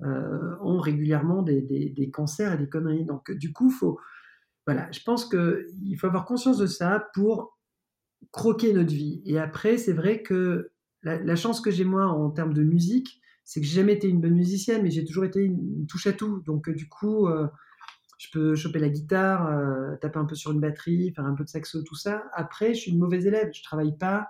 [0.01, 3.05] euh, ont régulièrement des, cancers et des conneries.
[3.05, 3.99] Donc, du coup, faut,
[4.67, 7.57] voilà, je pense qu'il faut avoir conscience de ça pour
[8.31, 9.21] croquer notre vie.
[9.25, 10.72] Et après, c'est vrai que
[11.03, 14.21] la, chance que j'ai moi en termes de musique, c'est que j'ai jamais été une
[14.21, 16.41] bonne musicienne, mais j'ai toujours été une, touche à tout.
[16.45, 17.27] Donc du coup,
[18.17, 19.49] je peux choper la guitare,
[19.99, 22.23] taper un peu sur une batterie, faire un peu de saxo, tout ça.
[22.33, 24.29] Après, je suis une mauvaise élève, je travaille pas.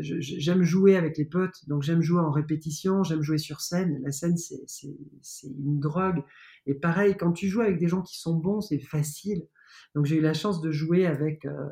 [0.00, 4.00] j'aime jouer avec les potes, donc j'aime jouer en répétition, j'aime jouer sur scène.
[4.02, 6.24] La scène, c'est une drogue.
[6.66, 9.46] Et pareil, quand tu joues avec des gens qui sont bons, c'est facile.
[9.94, 11.68] Donc j'ai eu la chance de jouer avec, euh,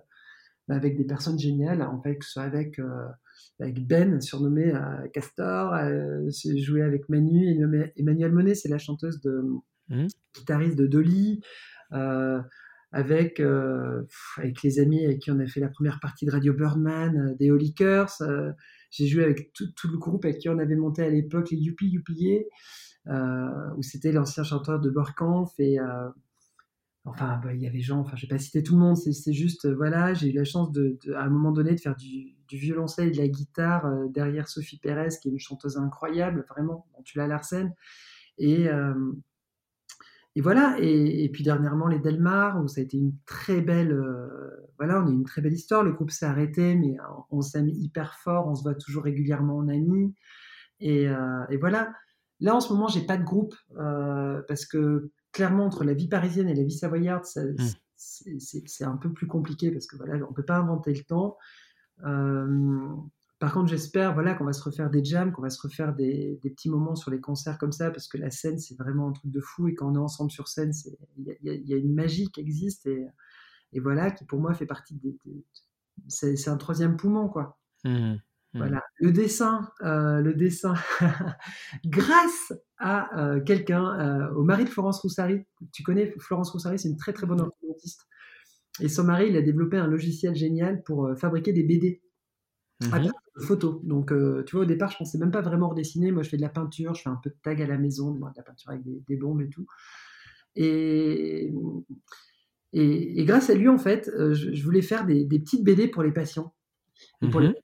[0.68, 3.06] avec des personnes géniales, en fait, que ce soit avec, euh,
[3.60, 5.74] avec Ben, surnommé euh, Castor,
[6.28, 7.58] j'ai joué avec Manu,
[7.96, 9.42] Emmanuel Monet, c'est la chanteuse de
[9.88, 10.06] mmh.
[10.36, 11.40] guitariste de Dolly.
[12.90, 13.40] avec,
[14.38, 17.50] avec les amis avec qui on a fait la première partie de Radio Birdman, des
[17.50, 18.22] Holy Curse.
[18.90, 21.58] j'ai joué avec tout, tout, le groupe avec qui on avait monté à l'époque les
[21.58, 22.48] Youpi Youpier,
[23.06, 25.78] où c'était l'ancien chanteur de Borkamp et
[27.08, 29.32] Enfin, bah, il y avait gens, enfin, je vais pas citer tout le monde, c'est
[29.32, 32.34] juste, euh, voilà, j'ai eu la chance de, à un moment donné de faire du,
[32.50, 36.86] violoncelle et de la guitare euh, derrière Sophie Pérez, qui est une chanteuse incroyable, vraiment,
[37.04, 37.74] tu l'as Larsen.
[38.38, 38.94] Et, euh,
[40.34, 43.98] et voilà, et, puis dernièrement les Delmar, où ça a été une très belle,
[44.78, 45.82] voilà, on a une très belle histoire.
[45.82, 46.96] Le groupe s'est arrêté, mais
[47.30, 50.14] on, s'aime hyper fort, on se voit toujours régulièrement en amis.
[50.78, 51.06] Et,
[51.50, 51.92] et voilà.
[52.38, 53.56] Là, en ce moment, j'ai pas de groupe
[54.46, 57.66] parce que clairement, entre la vie parisienne et la vie savoyarde, mmh.
[57.96, 61.36] c'est un peu plus compliqué parce que voilà, on peut pas inventer le temps.
[63.38, 66.38] par contre, j'espère voilà, qu'on va se refaire des jams, qu'on va se refaire des,
[66.42, 69.30] petits moments sur les concerts comme ça, parce que la scène, c'est vraiment un truc
[69.30, 69.68] de fou.
[69.68, 70.72] Et quand on est ensemble sur scène,
[71.16, 72.86] il y, a une magie qui existe.
[72.86, 73.06] Et,
[73.72, 75.16] et, voilà, qui pour moi fait partie des.
[76.08, 77.58] c'est un troisième poumon, quoi.
[77.84, 78.16] Mmh.
[78.54, 78.58] Mmh.
[78.58, 80.72] Voilà, le dessin, euh, le dessin,
[81.84, 85.42] grâce à euh, quelqu'un, euh, au mari de Florence Roussari.
[85.72, 88.06] Tu connais Florence Roussari, c'est une très très bonne artiste.
[88.80, 92.00] Et son mari, il a développé un logiciel génial pour fabriquer des BD
[92.92, 93.84] à mmh de photos.
[93.84, 94.12] Donc,
[94.46, 96.10] tu vois, au départ, je pensais même pas vraiment redessiner.
[96.10, 98.12] Moi, je fais de la peinture, je fais un peu de tag à la maison,
[98.12, 99.66] de la peinture avec des, bombes et tout.
[100.56, 101.52] Et,
[102.72, 106.54] et, grâce à lui, en fait, je, voulais faire des, petites BD pour les patients.
[107.30, 107.54] pour les mmh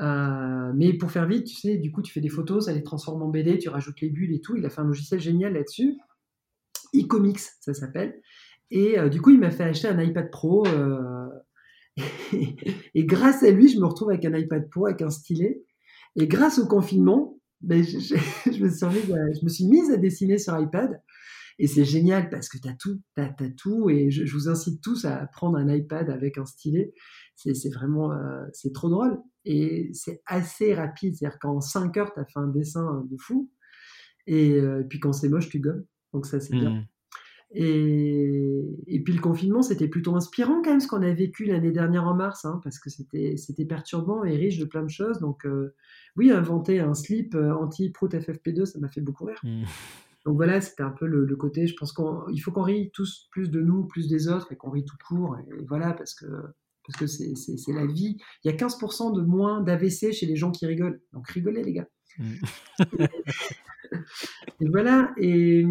[0.00, 2.82] euh, mais pour faire vite, tu sais, du coup, tu fais des photos, ça les
[2.82, 4.56] transforme en BD, tu rajoutes les bulles et tout.
[4.56, 5.96] Il a fait un logiciel génial là-dessus.
[6.94, 8.20] e-comics, ça s'appelle.
[8.70, 10.66] Et euh, du coup, il m'a fait acheter un iPad Pro.
[10.66, 11.28] Euh,
[12.32, 15.62] et, grâce à lui, je me retrouve avec un iPad Pro, avec un stylet.
[16.16, 18.64] Et grâce au confinement, ben, je, je,
[19.44, 21.00] me suis mise à dessiner sur iPad.
[21.58, 23.90] Et c'est génial parce que tu as tout, tu as, tout.
[23.90, 26.92] Et je, vous incite tous à prendre un iPad avec un stylet.
[27.34, 28.12] C'est vraiment,
[28.52, 31.16] c'est trop drôle et c'est assez rapide.
[31.16, 33.50] C'est-à-dire qu'en 5 heures, tu as fait un dessin de fou.
[34.28, 35.84] Et, euh, puis quand c'est moche, tu gommes.
[36.12, 36.70] Donc ça, c'est bien.
[36.70, 36.86] Mmh.
[37.50, 41.72] Et, et, puis le confinement, c'était plutôt inspirant quand même ce qu'on a vécu l'année
[41.72, 45.18] dernière en mars, hein, parce que c'était perturbant et riche de plein de choses.
[45.20, 45.74] Donc euh,
[46.16, 49.40] oui, inventer un slip euh, anti-Prout FFP2, ça m'a fait beaucoup rire.
[49.42, 49.64] Mmh.
[50.24, 53.50] Donc voilà, c'était un peu le, côté, je pense qu'il faut qu'on rie tous plus
[53.50, 55.38] de nous, plus des autres, et qu'on rit tout court.
[55.38, 56.26] et voilà, parce que
[56.88, 58.16] parce que c'est la vie.
[58.44, 61.00] Il y a 15% de moins d'AVC chez les gens qui rigolent.
[61.12, 61.88] Donc rigolez les gars.
[62.18, 62.34] Mm.
[64.60, 65.12] et, voilà.
[65.18, 65.64] Et,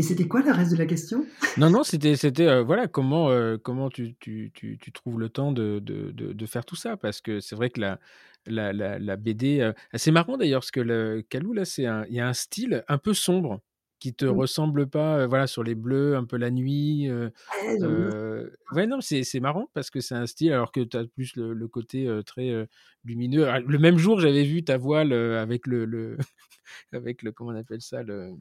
[0.00, 1.26] et c'était quoi le reste de la question?
[1.58, 5.28] Non, non, c'était c'était euh, voilà comment euh, comment tu, tu, tu, tu, trouves le
[5.28, 6.96] temps de, de, de, faire tout ça?
[6.96, 8.00] Parce que c'est vrai que la
[8.46, 12.14] la, la, la BD euh, c'est marrant d'ailleurs parce que le Calou là c'est il
[12.14, 13.60] y a un style un peu sombre
[13.98, 14.30] qui te mmh.
[14.30, 17.10] ressemble pas, voilà, sur les bleus, un peu la nuit.
[17.10, 21.36] ouais, non, c'est, c'est marrant parce que c'est un style, alors que tu as plus
[21.36, 22.66] le, côté très
[23.04, 23.46] lumineux.
[23.50, 26.16] Ah, le même jour, j'avais vu ta voile avec le, le
[26.94, 28.32] avec le, comment on appelle ça, le,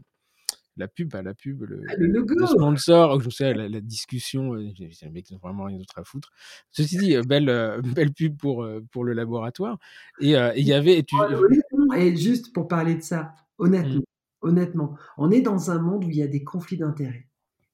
[0.80, 2.48] la pub, la pub, le, ah, le, logo.
[2.48, 4.56] sponsor, je sais, la, discussion,
[4.92, 6.32] c'est un mec qui n'a vraiment rien d'autre à foutre.
[6.72, 9.78] Ceci dit, belle, belle pub pour, pour le laboratoire.
[10.20, 10.98] Et il y avait.
[10.98, 11.16] Et, tu...
[11.96, 14.04] et juste pour parler de ça, honnêtement, mmh
[14.42, 14.96] honnêtement.
[15.18, 17.28] On est dans un monde où il y a des conflits d'intérêts.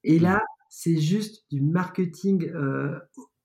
[0.04, 2.98] Et là, c'est juste du marketing euh,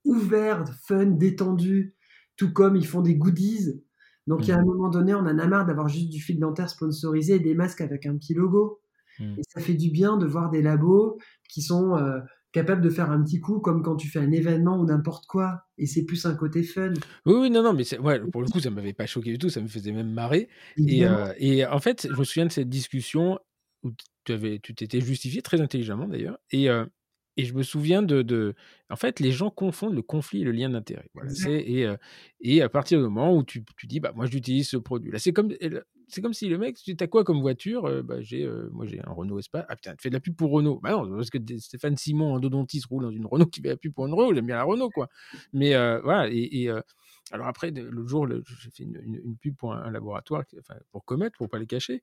[0.04, 1.94] ouvert, fun, détendu,
[2.36, 3.82] tout comme ils font des goodies.
[4.26, 4.66] Donc, il y a un mmh.
[4.66, 7.80] moment donné, on en a marre d'avoir juste du fil dentaire sponsorisé et des masques
[7.80, 8.79] avec un petit logo.
[9.20, 9.34] Mmh.
[9.38, 11.18] Et ça fait du bien de voir des labos
[11.48, 12.18] qui sont euh,
[12.52, 15.62] capable de faire un petit coup comme quand tu fais un événement ou n'importe quoi
[15.78, 16.92] et c'est plus un côté fun.
[17.26, 19.50] Oui, oui non, non, mais ouais, pour le coup, ça m'avait pas choqué du tout,
[19.50, 20.48] ça me faisait même marrer.
[20.76, 23.38] Et, euh, et, en fait, je me souviens de cette discussion
[23.82, 23.90] où
[24.24, 26.38] tu avais, tu t'étais justifié très intelligemment d'ailleurs.
[26.50, 26.84] Et, euh,
[27.36, 28.54] et je me souviens de, de,
[28.90, 31.08] En fait, les gens confondent le conflit et le lien d'intérêt.
[31.14, 31.96] Voilà, et, euh,
[32.40, 35.10] et à partir du moment où tu, tu dis, bah, moi, j'utilise ce produit.
[35.10, 35.54] Là, c'est comme,
[36.10, 38.86] c'est comme si le mec, tu as quoi comme voiture euh, bah, j'ai, euh, Moi,
[38.86, 39.64] j'ai un Renault Espace.
[39.68, 40.80] Ah putain, tu fais de la pub pour Renault.
[40.82, 43.76] Bah non, parce que Stéphane Simon, un dodontiste, roule dans une Renault qui fait la
[43.76, 44.34] pub pour une Renault.
[44.34, 45.08] J'aime bien la Renault, quoi.
[45.52, 45.70] Mais
[46.02, 46.68] voilà, et,
[47.30, 51.48] Alors après, l'autre jour, j'ai fait une, pub pour un, laboratoire, enfin, pour Comet, pour
[51.48, 52.02] pas les cacher.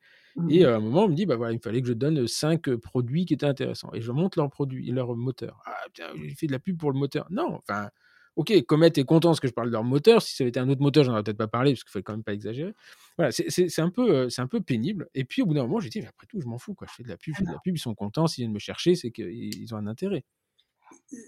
[0.50, 0.68] Et mmh.
[0.68, 3.26] à un moment, on me dit, bah voilà, il fallait que je donne cinq produits
[3.26, 3.92] qui étaient intéressants.
[3.94, 5.62] Et je monte leurs produits, leur moteur.
[5.66, 7.28] Ah putain, j'ai fait de la pub pour le moteur.
[7.30, 7.90] Non, enfin,
[8.38, 10.22] ok, Comet est content parce que je parle de leur moteur.
[10.22, 12.04] Si ça avait été un autre moteur, j'en aurais peut-être pas parlé parce qu'il fallait
[12.04, 12.74] quand même pas exagérer.
[13.18, 15.10] Voilà, c'est un peu, c'est un peu pénible.
[15.16, 16.88] Et puis au bout d'un moment, j'ai dit, après tout, je m'en fous, quoi.
[16.90, 18.28] Je fais de la pub, je fais de la pub, ils sont contents.
[18.28, 20.24] S'ils viennent me chercher, c'est qu'ils ont un intérêt.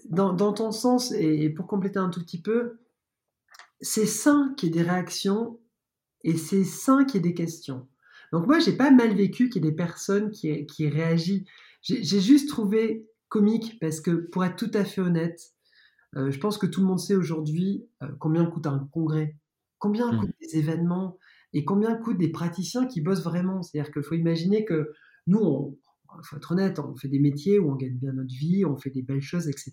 [0.08, 2.78] Dans, dans, ton sens, et pour compléter un tout petit peu,
[3.80, 5.58] c'est sain qu'il y ait des réactions
[6.22, 7.88] et c'est sain qu'il y ait des questions.
[8.32, 11.44] Donc moi, j'ai pas mal vécu qu'il y ait des personnes qui, qui réagissent.
[11.82, 15.59] J'ai juste trouvé comique parce que, pour être tout à fait honnête, euh,
[16.14, 19.36] je pense que tout le monde sait aujourd'hui euh, combien coûte un congrès,
[19.78, 20.20] combien mmh.
[20.20, 21.18] coûtent des événements
[21.52, 23.62] et combien coûtent des praticiens qui bossent vraiment.
[23.62, 24.92] C'est-à-dire qu'il faut imaginer que
[25.26, 25.78] nous, on,
[26.22, 28.90] faut être honnête, on fait des métiers où on gagne bien notre vie, on fait
[28.90, 29.72] des belles choses, etc.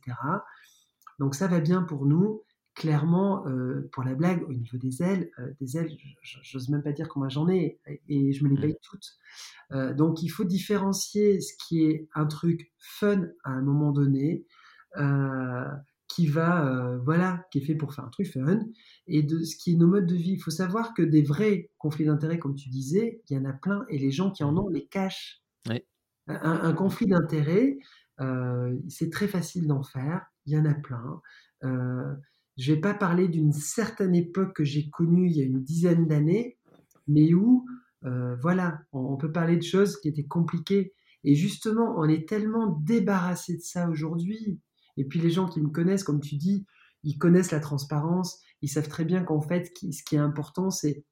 [1.20, 2.44] Donc ça va bien pour nous
[2.78, 5.90] clairement, euh, pour la blague, au niveau des ailes, euh, des ailes,
[6.22, 8.62] j'ose même pas dire combien j'en ai, et je me les mmh.
[8.62, 9.18] paye toutes.
[9.72, 14.46] Euh, donc il faut différencier ce qui est un truc fun à un moment donné,
[16.18, 18.60] qui va, voilà, qui est fait pour faire un truc fun,
[19.06, 20.32] et de ce qui est nos modes de vie.
[20.32, 23.54] Il faut savoir que des vrais conflits d'intérêts, comme tu disais, il y en a
[23.54, 25.44] plein, et les gens qui en ont les cachent.
[25.70, 25.76] Un,
[26.28, 27.78] un, conflit d'intérêts,
[28.90, 31.22] c'est très facile d'en faire, il y en a plein.
[32.58, 36.08] Je vais pas parler d'une certaine époque que j'ai connue il y a une dizaine
[36.08, 36.58] d'années,
[37.08, 37.68] mais où,
[38.04, 40.94] euh, voilà, on, peut parler de choses qui étaient compliquées.
[41.24, 44.60] Et justement, on est tellement débarrassé de ça aujourd'hui.
[44.98, 46.66] Et puis les gens qui me connaissent, comme tu dis,
[47.04, 48.40] ils connaissent la transparence.
[48.62, 51.06] Ils savent très bien qu'en fait, ce qui est important, c'est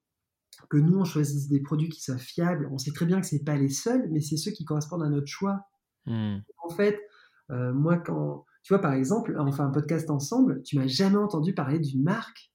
[0.69, 2.69] que nous, on choisisse des produits qui soient fiables.
[2.71, 5.09] On sait très bien que ce pas les seuls, mais c'est ceux qui correspondent à
[5.09, 5.61] notre choix.
[6.05, 6.37] Mmh.
[6.63, 6.99] En fait,
[7.51, 11.17] euh, moi, quand, tu vois, par exemple, on fait un podcast ensemble, tu m'as jamais
[11.17, 12.51] entendu parler d'une marque.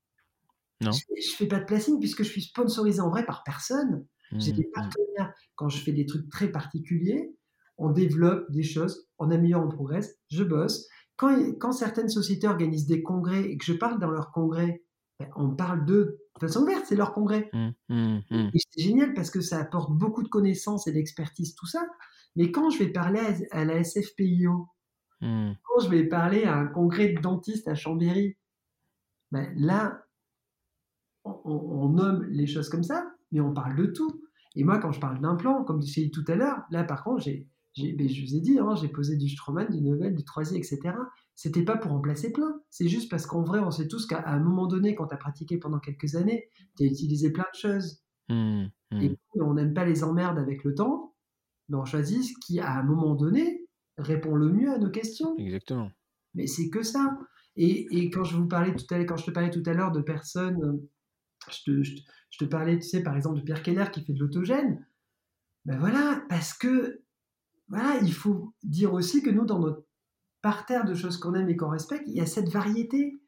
[0.80, 0.92] Non.
[0.92, 4.06] Je, ne fais pas de placing puisque je suis sponsorisé en vrai par personne.
[4.32, 4.72] J'ai des mmh.
[4.72, 5.34] partenaires.
[5.56, 7.34] Quand je fais des trucs très particuliers,
[7.78, 10.86] on développe des choses, on améliore, on progresse, je bosse.
[11.20, 14.82] Quand, quand certaines sociétés organisent des congrès et que je parle dans leur congrès,
[15.18, 17.50] ben, on parle de façon ouverte, c'est leur congrès.
[17.52, 18.20] Mmh,
[18.54, 21.86] et c'est génial parce que ça apporte beaucoup de connaissances et d'expertise, tout ça.
[22.36, 23.20] Mais quand je vais parler
[23.50, 24.66] à la SFPIO,
[25.20, 25.52] Mmh.
[25.62, 28.36] Quand je vais parler à un congrès de dentistes à Chambéry,
[29.30, 30.04] ben là,
[31.24, 34.22] on, nomme les choses comme ça, mais on parle de tout.
[34.56, 37.22] Et moi, quand je parle d'implant, comme je dit tout à l'heure, là, par contre,
[37.22, 37.46] j'ai,
[37.78, 40.80] ben, je vous ai dit, hein, j'ai posé du Stroman, du Novel, du Troisier, etc.
[41.34, 42.60] C'était pas pour remplacer plein.
[42.70, 45.18] C'est juste parce qu'en vrai, on sait tous qu'à un moment donné, quand tu as
[45.18, 48.02] pratiqué pendant quelques années, tu as utilisé plein de choses.
[48.28, 49.00] Mmh, mmh.
[49.02, 51.14] Et on n'aime pas les emmerdes avec le temps,
[51.68, 53.66] mais on choisit ce qui, à un moment donné,
[53.96, 55.36] répond le mieux à nos questions.
[55.38, 55.90] Exactement.
[56.34, 57.18] Mais c'est que ça.
[57.56, 59.92] Et, quand je vous parlais tout à l'heure, quand je te parlais tout à l'heure
[59.92, 60.88] de personnes, euh,
[61.50, 64.86] je te, parlais, tu sais, par exemple de Pierre Keller qui fait de l'autogène.
[65.64, 67.02] Ben voilà, parce que
[67.70, 69.84] voilà, il faut dire aussi que nous, dans notre
[70.42, 73.20] parterre de choses qu'on aime et qu'on respecte, il y a cette variété.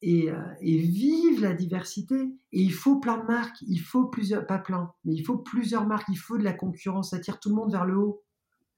[0.00, 2.14] Et, euh, et, vive la diversité.
[2.52, 5.88] Et il faut plein de marques, il faut plusieurs, pas plein, mais il faut plusieurs
[5.88, 8.22] marques, il faut de la concurrence, ça tire tout le monde vers le haut.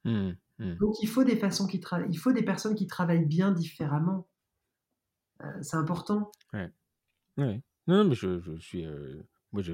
[0.06, 0.30] Mmh.
[0.58, 0.74] Mmh.
[0.76, 1.78] Donc il faut des façons qui
[2.08, 4.28] il faut des personnes qui travaillent bien différemment.
[5.42, 6.32] Euh, c'est important.
[6.54, 6.70] Ouais.
[7.36, 7.62] ouais.
[7.86, 8.86] Non, mais je, je suis.
[8.86, 9.22] Euh,
[9.52, 9.72] moi, je,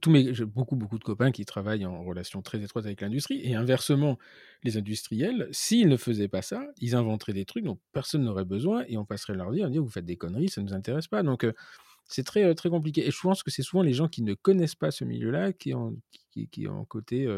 [0.00, 3.40] tous mes, j'ai beaucoup, beaucoup de copains qui travaillent en relation très étroite avec l'industrie.
[3.42, 4.18] Et inversement,
[4.64, 8.84] les industriels, s'ils ne faisaient pas ça, ils inventeraient des trucs dont personne n'aurait besoin
[8.88, 11.22] et on passerait leur dire, vous faites des conneries, ça ne nous intéresse pas.
[11.22, 11.52] Donc, euh,
[12.04, 13.06] c'est très, très compliqué.
[13.06, 15.74] Et je pense que c'est souvent les gens qui ne connaissent pas ce milieu-là qui
[15.74, 15.96] ont,
[16.30, 17.28] qui, qui ont côté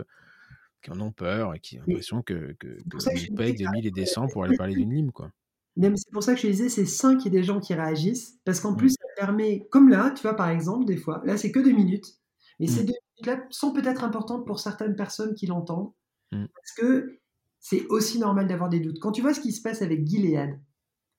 [0.82, 3.93] qui en ont peur et qui ont l'impression que, que, que paye des milliers et
[3.93, 5.32] des cents pour aller parler d'une lime, quoi.
[5.80, 8.38] C'est pour ça que je disais, c'est sain qu'il y ait des gens qui réagissent,
[8.44, 8.76] parce qu'en mmh.
[8.76, 11.72] plus, ça permet, comme là, tu vois, par exemple, des fois, là, c'est que deux
[11.72, 12.18] minutes,
[12.59, 12.86] mais ces mmh.
[12.86, 15.92] deux minutes-là sont peut-être importantes pour certaines personnes qui l'entendent,
[16.32, 16.46] mmh.
[16.46, 17.20] parce que
[17.60, 18.98] c'est aussi normal d'avoir des doutes.
[18.98, 20.59] Quand tu vois ce qui se passe avec Gilead,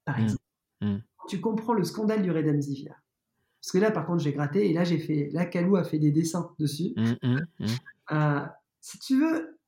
[0.04, 0.44] par exemple,
[1.28, 2.96] tu comprends le scandale du Redemzivir.
[3.62, 6.00] Parce que là, par contre, j'ai gratté, et là, j'ai fait, là, Kalou a fait
[6.00, 6.96] des dessins dessus.
[8.12, 8.42] Euh,
[8.82, 9.60] si tu veux,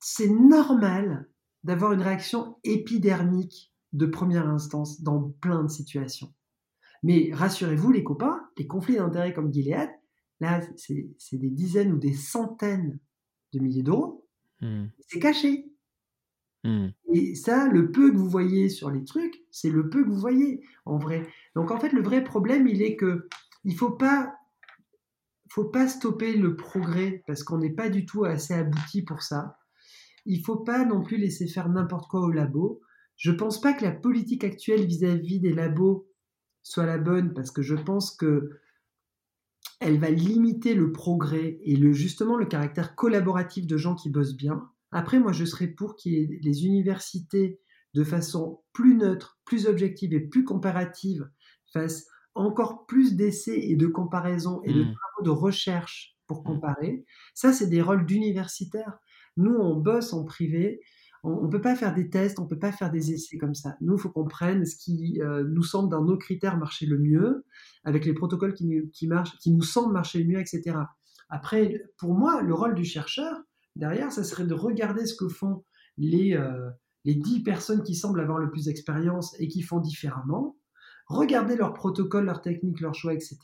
[0.00, 1.28] c'est normal
[1.64, 6.32] d'avoir une réaction épidermique de première instance dans plein de situations.
[7.02, 9.90] Mais rassurez-vous, les copains, les conflits d'intérêts comme Gilead,
[10.40, 12.98] là, c'est des dizaines ou des centaines
[13.52, 14.26] de milliers d'euros.
[14.60, 14.86] Hmm.
[15.08, 15.70] C'est caché.
[16.64, 16.88] Hmm.
[17.12, 20.18] Et ça, le peu que vous voyez sur les trucs, c'est le peu que vous
[20.18, 21.26] voyez en vrai.
[21.54, 23.28] Donc en fait, le vrai problème, il est que
[23.64, 24.34] il faut pas
[25.50, 29.58] faut pas stopper le progrès parce qu'on n'est pas du tout assez abouti pour ça.
[30.26, 32.80] Il faut pas non plus laisser faire n'importe quoi au labo.
[33.16, 36.08] Je pense pas que la politique actuelle vis-à-vis des labos
[36.62, 38.60] soit la bonne parce que je pense que
[39.80, 44.36] elle va limiter le progrès et le, justement le caractère collaboratif de gens qui bossent
[44.36, 44.70] bien.
[44.92, 47.60] Après, moi, je serais pour qu'il y ait les universités,
[47.94, 51.28] de façon plus neutre, plus objective et plus comparative,
[51.72, 54.92] fassent encore plus d'essais et de comparaisons et de Mmh.
[54.92, 56.44] travaux de recherche pour Mmh.
[56.44, 57.04] comparer.
[57.34, 58.98] Ça, c'est des rôles d'universitaires.
[59.36, 60.80] Nous, on bosse en privé.
[61.26, 63.54] On ne peut pas faire des tests, on ne peut pas faire des essais comme
[63.54, 63.76] ça.
[63.80, 66.98] Nous, il faut qu'on prenne ce qui euh, nous semble dans nos critères marcher le
[66.98, 67.44] mieux,
[67.84, 70.76] avec les protocoles qui, nous- qui marchent, qui nous semblent marcher le mieux, etc.
[71.30, 73.34] Après, pour moi, le rôle du chercheur,
[73.74, 75.64] derrière, ça serait de regarder ce que font
[75.96, 76.70] les, euh,
[77.04, 80.56] les 10 personnes qui semblent avoir le plus d'expérience et qui font différemment,
[81.06, 83.38] regarder leurs protocoles, leurs techniques, leurs choix, etc.,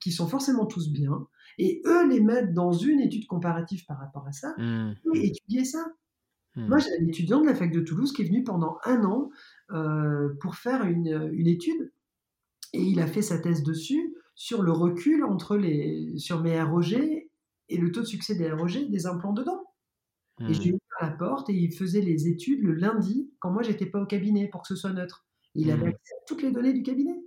[0.00, 1.26] qui sont forcément tous bien,
[1.58, 4.94] et eux les mettre dans une étude comparative par rapport à ça, Mmh.
[5.14, 5.84] et étudier ça.
[6.56, 6.68] Mmh.
[6.68, 9.30] Moi, j'ai un étudiant de la fac de Toulouse qui est venu pendant un an
[9.72, 11.92] euh, pour faire une, une étude,
[12.72, 16.92] et il a fait sa thèse dessus sur le recul entre les, sur mes ROG
[16.94, 19.64] et le taux de succès des ROG des implants dedans.
[20.46, 20.74] Et je lui ai Mmh.
[20.74, 24.06] ouvert la porte et il faisait les études le lundi quand moi j'étais pas au
[24.06, 25.26] cabinet pour que ce soit neutre.
[25.54, 25.88] Et il avait Mmh.
[25.88, 27.20] accès à toutes les données du cabinet.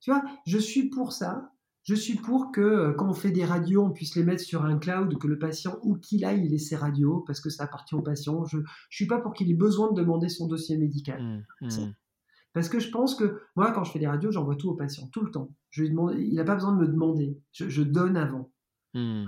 [0.00, 1.52] Tu vois, je suis pour ça.
[1.90, 4.64] Je suis pour que euh, quand on fait des radios, on puisse les mettre sur
[4.64, 7.64] un cloud, que le patient, où qu'il aille, il ait ses radios, parce que ça
[7.64, 8.44] appartient au patient.
[8.44, 11.20] Je ne suis pas pour qu'il ait besoin de demander son dossier médical.
[11.60, 11.66] Mmh.
[11.66, 11.92] Mmh.
[12.52, 15.08] Parce que je pense que moi, quand je fais des radios, j'envoie tout au patient,
[15.12, 15.50] tout le temps.
[15.70, 17.36] Je lui demande, il n'a pas besoin de me demander.
[17.50, 18.52] Je, je donne avant.
[18.94, 19.24] Mmh.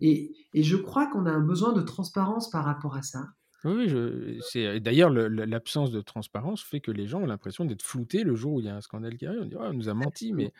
[0.00, 3.26] Et, et je crois qu'on a un besoin de transparence par rapport à ça.
[3.64, 7.82] Oui, oui, d'ailleurs, le- le- l'absence de transparence fait que les gens ont l'impression d'être
[7.82, 9.42] floutés le jour où il y a un scandale qui arrive.
[9.42, 10.52] On dit, Ah, on nous a menti, mais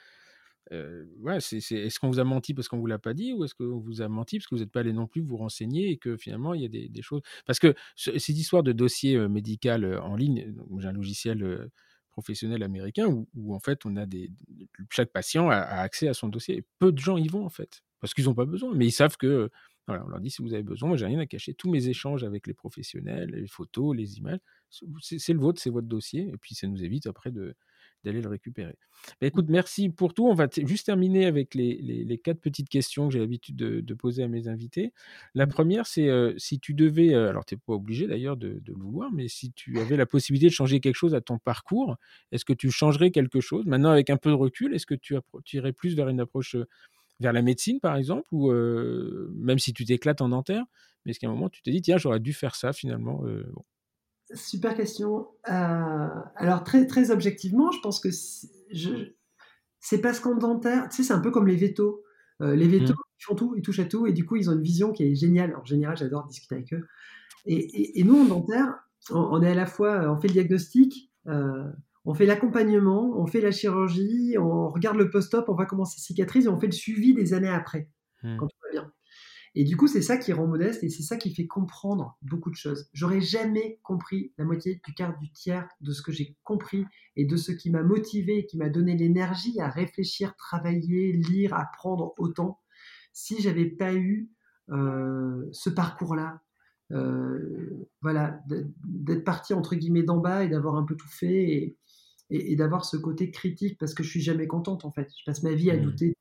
[0.71, 3.45] ouais, c'est, c'est- est-ce qu'on vous a menti parce qu'on vous l'a pas dit ou
[3.45, 5.91] est-ce qu'on vous a menti parce que vous n'êtes pas allé non plus vous renseigner
[5.91, 7.21] et que finalement il y a des, des choses?
[7.47, 11.69] Parce que ce- cette histoire de dossier euh, médical en ligne, j'ai un logiciel
[12.13, 14.31] professionnel américain où, où, en fait on a des.
[14.91, 17.83] Chaque patient a, accès à son dossier et peu de gens y vont en fait
[18.01, 19.51] parce qu'ils n'ont pas besoin, mais ils savent que.
[19.89, 21.55] Voilà, on leur dit si vous avez besoin, moi j'ai rien à cacher.
[21.55, 24.39] Tous mes échanges avec les professionnels, les photos, les images,
[25.01, 27.57] c'est le vôtre, c'est votre dossier, et puis ça nous évite après de,
[28.05, 28.77] d'aller le récupérer.
[29.21, 30.27] Ben, écoute, merci pour tout.
[30.27, 33.81] On va juste terminer avec les, les- les quatre petites questions que j'ai l'habitude de,
[33.81, 34.93] de poser à mes invités.
[35.35, 38.61] La première, c'est euh, si tu devais, euh, alors tu n'es pas obligé d'ailleurs de,
[38.61, 41.39] de le vouloir, mais si tu avais la possibilité de changer quelque chose à ton
[41.39, 41.97] parcours,
[42.33, 43.67] est-ce que tu changerais quelque chose?
[43.67, 45.15] Maintenant, avec un peu de recul, est-ce que tu,
[45.53, 46.57] irais plus vers une approche
[47.21, 50.65] vers la médecine, par exemple, ou euh, même si tu t'éclates en dentaire,
[51.05, 53.45] mais est-ce qu'à un moment, tu te dis, tiens, j'aurais dû faire ça finalement euh,
[53.55, 53.65] bon.
[54.35, 55.27] Super question.
[55.51, 61.13] Euh, alors très très objectivement, je pense que c'est- parce qu'en dentaire, tu sais, c'est
[61.13, 62.03] un peu comme les vétos.
[62.41, 62.97] Euh, les vétos, Mm.
[63.21, 65.05] ils font tout, ils touchent à tout, et du coup, ils ont une vision qui
[65.05, 65.55] est géniale.
[65.57, 66.87] En général, j'adore discuter avec eux.
[67.47, 68.75] Et, et- et nous, en dentaire,
[69.11, 71.71] on, on est à la fois, on fait le diagnostic, euh,
[72.05, 75.99] on fait l'accompagnement, on fait la chirurgie, on regarde le post-op, on voit comment ça
[75.99, 77.89] cicatrise, et on fait le suivi des années après,
[78.23, 78.37] Mm.
[78.39, 78.49] quand.
[79.55, 82.51] Et du coup, c'est ça qui rend modeste et c'est ça qui fait comprendre beaucoup
[82.51, 82.89] de choses.
[82.95, 87.27] J'aurais jamais compris la moitié du quart du tiers de ce que j'ai compris et
[87.27, 92.61] de ce qui m'a motivé, qui m'a donné l'énergie à réfléchir, travailler, lire, apprendre autant,
[93.13, 94.31] si j'avais pas eu
[94.71, 96.41] euh, ce parcours-là.
[96.93, 98.39] Euh, voilà,
[98.85, 101.77] d'être parti entre guillemets d'en bas et d'avoir un peu tout fait et,
[102.31, 105.09] et- et d'avoir ce côté critique parce que je suis jamais contente en fait.
[105.19, 105.83] Je passe ma vie à Mm.
[105.83, 106.17] douter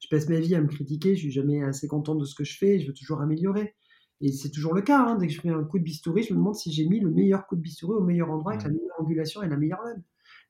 [0.00, 2.44] je passe ma vie à me critiquer, je suis jamais assez contente de ce que
[2.44, 3.74] je fais, je veux toujours améliorer.
[4.20, 6.32] Et c'est toujours le cas, hein, dès que je fais un coup de bistouri, je
[6.32, 8.70] me demande si j'ai mis le meilleur coup de bistouri au meilleur endroit, avec la
[8.70, 10.02] meilleure angulation et la meilleure lame.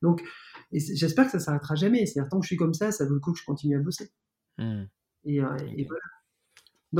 [0.03, 0.21] Donc,
[0.71, 2.05] j'espère que ça s'arrêtera jamais.
[2.05, 3.79] C'est-à-dire, tant que je suis comme ça, ça vaut le coup que je continue à
[3.79, 4.11] bosser.
[4.59, 4.83] Mm.
[5.25, 6.03] Et, euh, et voilà.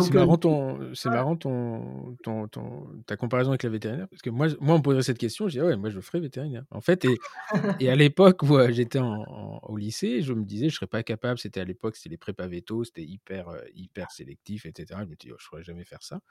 [0.02, 4.22] C'est euh, marrant, ton, c'est marrant ton, ton, ton- ta comparaison avec la vétérinaire, parce
[4.22, 6.20] que moi, moi on me poserait cette question, je dis, ah ouais, moi, je ferais
[6.20, 6.64] vétérinaire.
[6.72, 7.18] En fait, et,
[7.80, 10.88] et à l'époque où euh, j'étais en- en- au lycée, je me disais, je serais
[10.88, 15.02] pas capable, c'était à l'époque, c'était les prépa véto, c'était hyper, euh, hyper sélectif, etc.
[15.04, 16.22] Je me dis, oh, je pourrais jamais faire ça.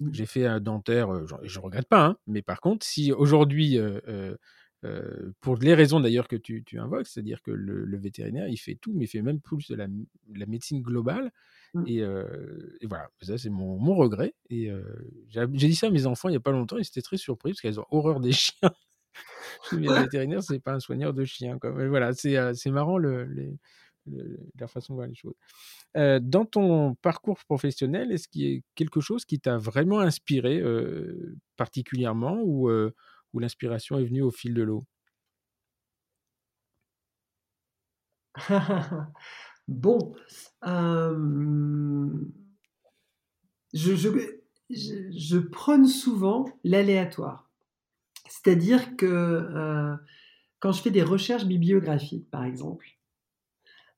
[0.00, 0.10] Mm.
[0.12, 1.08] J'ai fait un dentaire,
[1.42, 4.36] je regrette pas, hein, mais par contre, si aujourd'hui, euh, euh,
[4.84, 8.58] euh, pour les raisons d'ailleurs que tu, tu invoques, c'est-à-dire que le, le vétérinaire, il
[8.58, 11.32] fait tout, mais il fait même plus de la, de la médecine globale.
[11.74, 11.84] Mm.
[11.86, 14.34] Et, euh, et voilà, ça c'est mon, mon regret.
[14.50, 14.82] Et euh,
[15.28, 17.52] j'ai dit ça à mes enfants il n'y a pas longtemps, ils étaient très surpris
[17.52, 18.72] parce qu'elles ont horreur des chiens.
[19.72, 21.58] Mais le vétérinaire, c'est pas un soigneur de chiens.
[21.58, 21.72] Quoi.
[21.72, 23.56] Mais voilà, c'est euh, marrant le,
[24.58, 25.34] la façon de voir les choses.
[25.94, 30.62] Dans ton parcours professionnel, est-ce qu'il y a quelque chose qui t'a vraiment inspiré
[31.56, 34.84] particulièrement ou, ou l'inspiration est venue au fil de l'eau?
[39.68, 40.14] bon,
[40.66, 42.08] euh,
[43.72, 44.08] je, je,
[44.70, 47.50] je, je prône souvent l'aléatoire.
[48.28, 49.96] C'est-à-dire que euh,
[50.60, 52.86] quand je fais des recherches bibliographiques, par exemple,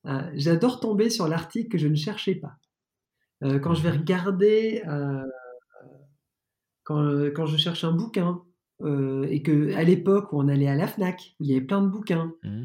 [0.05, 2.55] euh, j'adore tomber sur l'article que je ne cherchais pas.
[3.41, 4.83] Quand je vais mmh regarder,
[6.83, 8.43] quand, quand, je cherche un bouquin,
[8.83, 11.81] et que à l'époque où on allait à la FNAC, où il y avait plein
[11.81, 12.63] de bouquins, mmh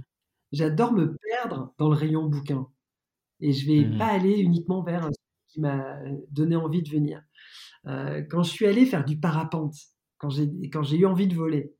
[0.54, 2.68] j'adore me perdre dans le rayon bouquin.
[3.40, 5.98] Et je vais mmh pas aller uniquement vers ce qui m'a
[6.30, 7.22] donné envie de venir.
[7.84, 9.74] quand je suis allé faire du parapente,
[10.18, 11.74] quand j'ai eu envie de voler,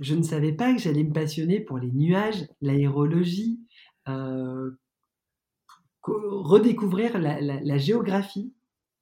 [0.00, 3.60] je ne savais pas que j'allais me passionner pour les nuages, l'aérologie,
[4.08, 4.70] euh,
[6.02, 8.52] redécouvrir la, géographie,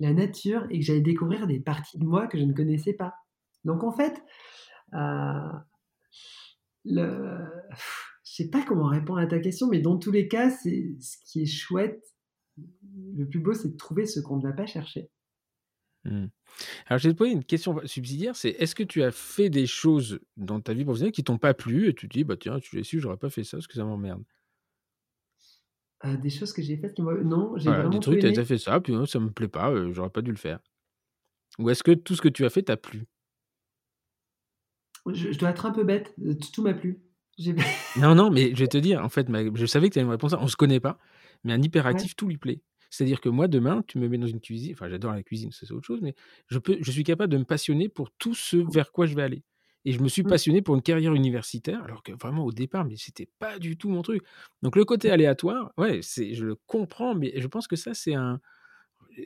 [0.00, 3.14] la nature, et que j'allais découvrir des parties de moi que je ne connaissais pas.
[3.64, 4.22] Donc en fait,
[4.94, 5.52] euh,
[6.84, 7.46] le...
[8.24, 11.16] je sais pas comment répondre à ta question, mais dans tous les cas, c'est ce
[11.24, 12.02] qui est chouette.
[13.16, 15.10] Le plus beau, c'est de trouver ce qu'on ne va pas chercher.
[16.04, 16.26] Mmh.
[16.86, 19.66] Alors, je vais te poser une question subsidiaire, c'est est-ce que tu as fait des
[19.66, 22.58] choses dans ta vie professionnelle qui t'ont pas plu et tu te dis, bah tiens,
[22.58, 24.22] tu l'as su, j'aurais pas fait ça parce que ça m'emmerde?
[26.06, 27.12] Euh, des choses que j'ai faites qui m'ont...
[27.22, 29.70] Non, j'ai vraiment des trucs, tu as fait ça, puis non, ça me plaît pas,
[29.70, 30.58] euh, j'aurais pas dû le faire.
[31.58, 33.06] Ou est-ce que tout ce que tu as fait t'a plu?
[35.06, 37.02] Je, dois être un peu bête, euh, tout m'a plu.
[37.96, 40.12] Non, non, mais je vais te dire, en fait, je savais que tu allais me
[40.12, 40.98] répondre ça, on se connaît pas,
[41.44, 42.60] mais un hyperactif, tout lui plaît.
[42.90, 45.70] C'est-à-dire que moi, demain, tu me mets dans une cuisine, enfin j'adore la cuisine, c'est
[45.70, 46.14] autre chose, mais
[46.48, 49.22] je, peux, je suis capable de me passionner pour tout ce vers quoi je vais
[49.22, 49.44] aller.
[49.84, 50.28] Et je me suis mmh.
[50.28, 53.88] passionné pour une carrière universitaire, alors que vraiment au départ, mais c'était pas du tout
[53.88, 54.22] mon truc.
[54.62, 58.14] Donc le côté aléatoire, ouais, c'est, je le comprends, mais je pense que ça, c'est
[58.14, 58.40] un.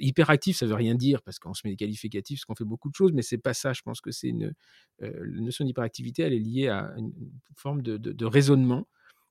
[0.00, 2.90] Hyperactif, ça veut rien dire parce qu'on se met des qualificatifs, parce qu'on fait beaucoup
[2.90, 3.72] de choses, mais c'est pas ça.
[3.72, 4.54] Je pense que c'est une.
[5.02, 7.12] Euh, la notion d'hyperactivité, elle est liée à une
[7.56, 8.86] forme de, de raisonnement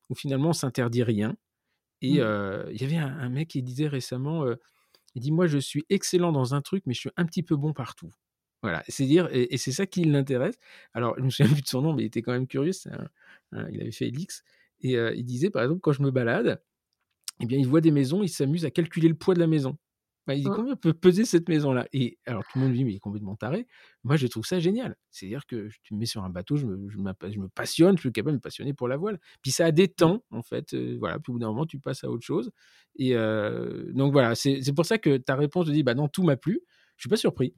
[0.10, 1.36] où finalement on s'interdit rien
[2.04, 2.66] et mmh.
[2.72, 4.46] il y avait un, mec qui disait récemment,
[5.16, 7.56] il dit moi je suis excellent dans un truc, mais je suis un petit peu
[7.56, 8.12] bon partout.
[8.62, 10.56] Voilà, c'est dire, et, c'est ça qui l'intéresse.
[10.94, 12.74] Alors, je me souviens plus de son nom, mais il était quand même curieux.
[13.54, 14.44] il avait fait Elix.
[14.82, 16.62] Et il disait, par exemple, quand je me balade,
[17.40, 19.78] eh bien, il voit des maisons, il s'amuse à calculer le poids de la maison.
[20.26, 22.94] Bah, il dit combien peut peser cette maison-là Et alors tout le monde dit mais
[22.94, 23.68] il est complètement taré.
[24.04, 24.96] Moi je trouve ça génial.
[25.12, 28.12] C'est-à-dire que tu me mets sur un bateau, je me, je, me, passionne, je suis
[28.12, 29.20] capable de me passionner pour la voile.
[29.42, 29.96] Puis ça a des mmh.
[29.96, 30.74] temps en fait.
[30.98, 31.20] voilà.
[31.20, 32.52] Puis au bout d'un moment tu passes à autre chose.
[32.96, 33.14] Et
[33.94, 36.62] donc voilà, c'est pour ça que ta réponse te dit bah non tout m'a plu.
[36.96, 37.54] Je suis pas surpris.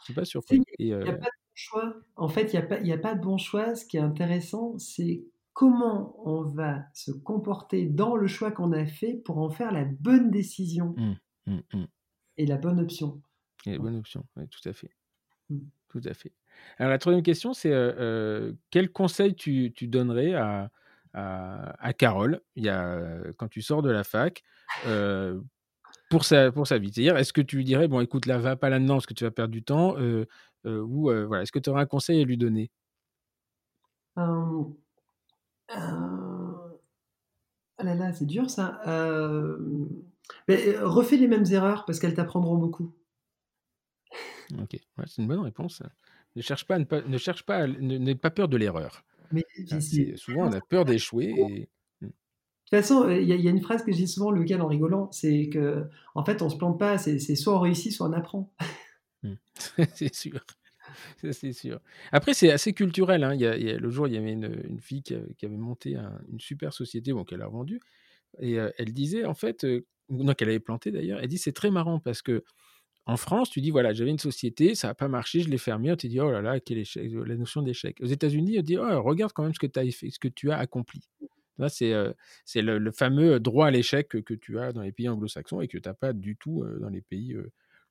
[0.00, 0.62] Je suis pas surpris.
[0.78, 1.94] Il n'y a pas de bon choix.
[2.16, 3.74] En fait il n'y a pas a de bon choix.
[3.74, 8.86] Ce qui est intéressant c'est comment on va se comporter dans le choix qu'on a
[8.86, 10.94] fait pour en faire la bonne décision.
[10.96, 11.86] Mmh, mmh,
[12.40, 13.20] et la bonne option.
[13.66, 14.90] Et la bonne option, oui, tout à fait.
[15.50, 15.58] Mmh.
[15.88, 16.32] Tout à fait.
[16.78, 20.70] Alors la troisième question, c'est euh, euh, quel conseil tu, tu donnerais à,
[21.12, 22.98] à, Carole il y a,
[23.36, 24.42] quand tu sors de la fac
[24.86, 25.38] euh,
[26.08, 26.90] pour, sa, pour sa vie?
[26.92, 29.24] C'est-à-dire, est-ce que tu lui dirais, bon, écoute, là, va pas là-dedans parce que tu
[29.24, 29.96] vas perdre du temps
[30.64, 32.70] Ou voilà, est-ce que tu aurais un conseil à lui donner?
[34.16, 34.76] Oh
[37.82, 38.80] là là, c'est dur ça.
[40.50, 42.94] Euh, refais les mêmes erreurs parce qu'elles t'apprendront beaucoup.
[44.58, 44.76] Ok,
[45.06, 45.82] c'est une bonne réponse.
[46.36, 49.04] Ne cherche pas, ne, cherche pas, n'aie pas peur de l'erreur.
[49.32, 49.44] Mais
[50.16, 51.34] souvent on a peur d'échouer.
[51.36, 51.68] Et...
[52.00, 52.06] Hmm.
[52.06, 54.66] De toute façon, il y, a une phrase que je dis souvent, le cas en
[54.66, 58.12] rigolant, c'est que en fait on se plante pas, c'est soit on réussit, soit on
[58.12, 58.52] apprend.
[59.22, 59.34] Hmm.
[59.94, 60.40] c'est sûr.
[61.30, 61.78] c'est sûr.
[62.10, 63.22] Après, c'est assez culturel.
[63.22, 63.34] Hein.
[63.34, 65.94] Il, y a, le jour, il y avait une, fille qui, avait monté
[66.32, 67.80] une super société, bon, qu'elle a vendue.
[68.38, 69.66] Et elle disait, en fait,
[70.10, 72.44] non, qu'elle avait planté d'ailleurs, elle dit c'est très marrant parce que
[73.06, 75.90] en France, tu dis voilà, j'avais une société, ça n'a pas marché, je l'ai fermée,
[75.90, 77.96] on te dit oh là là, quel échec, la notion d'échec.
[78.00, 80.50] Aux États-Unis, on dit oh, regarde quand même ce que, as fait, ce que tu
[80.50, 81.08] as accompli.
[81.68, 81.92] C'est
[82.44, 85.78] c'est le, fameux droit à l'échec que, tu as dans les pays anglo-saxons et que
[85.78, 87.36] tu n'as pas du tout dans les pays,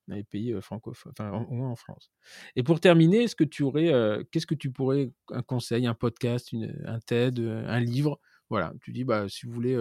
[0.07, 2.09] dans les pays francophones, enfin au moins en France.
[2.55, 3.91] Et pour terminer, est-ce que tu aurais,
[4.31, 6.55] qu'est-ce que tu pourrais, un conseil, un podcast,
[6.85, 8.19] un TED, un livre?
[8.49, 9.75] Voilà, tu dis bah si vous voulez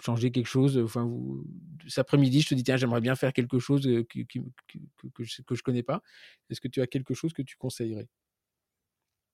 [0.00, 0.78] changer quelque chose.
[0.78, 1.44] Enfin, vous,
[1.88, 4.38] cet après-midi, je te dis, tiens, j'aimerais bien faire quelque chose que, que,
[5.14, 6.02] que, je ne connais pas.
[6.48, 8.08] Est-ce que tu as quelque chose que tu conseillerais?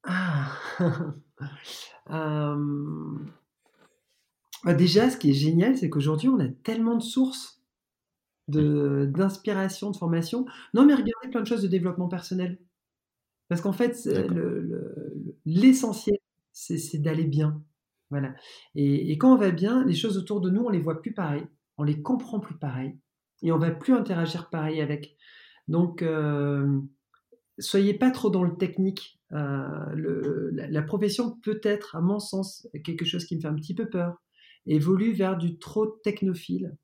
[0.04, 0.52] Ah.
[4.64, 7.60] bah déjà, ce qui est génial, c'est qu'aujourd'hui, on a tellement de sources
[8.48, 10.46] d'inspiration, de formation.
[10.72, 12.58] Non, mais regardez plein de choses de développement personnel.
[13.48, 14.08] Parce qu'en fait,
[15.44, 16.18] l'essentiel,
[16.52, 17.62] c'est d'aller bien.
[18.10, 18.34] Voilà.
[18.74, 21.44] Et, quand on va bien, les choses autour de nous, on les voit plus pareil,
[21.76, 22.96] on les comprend plus pareil,
[23.42, 25.16] et on va plus interagir pareil avec.
[25.68, 26.80] Donc, euh,
[27.58, 29.20] soyez pas trop dans le technique.
[29.32, 33.74] Euh, la, profession peut être, à mon sens, quelque chose qui me fait un petit
[33.74, 34.16] peu peur,
[34.66, 36.76] évolue vers du trop technophile.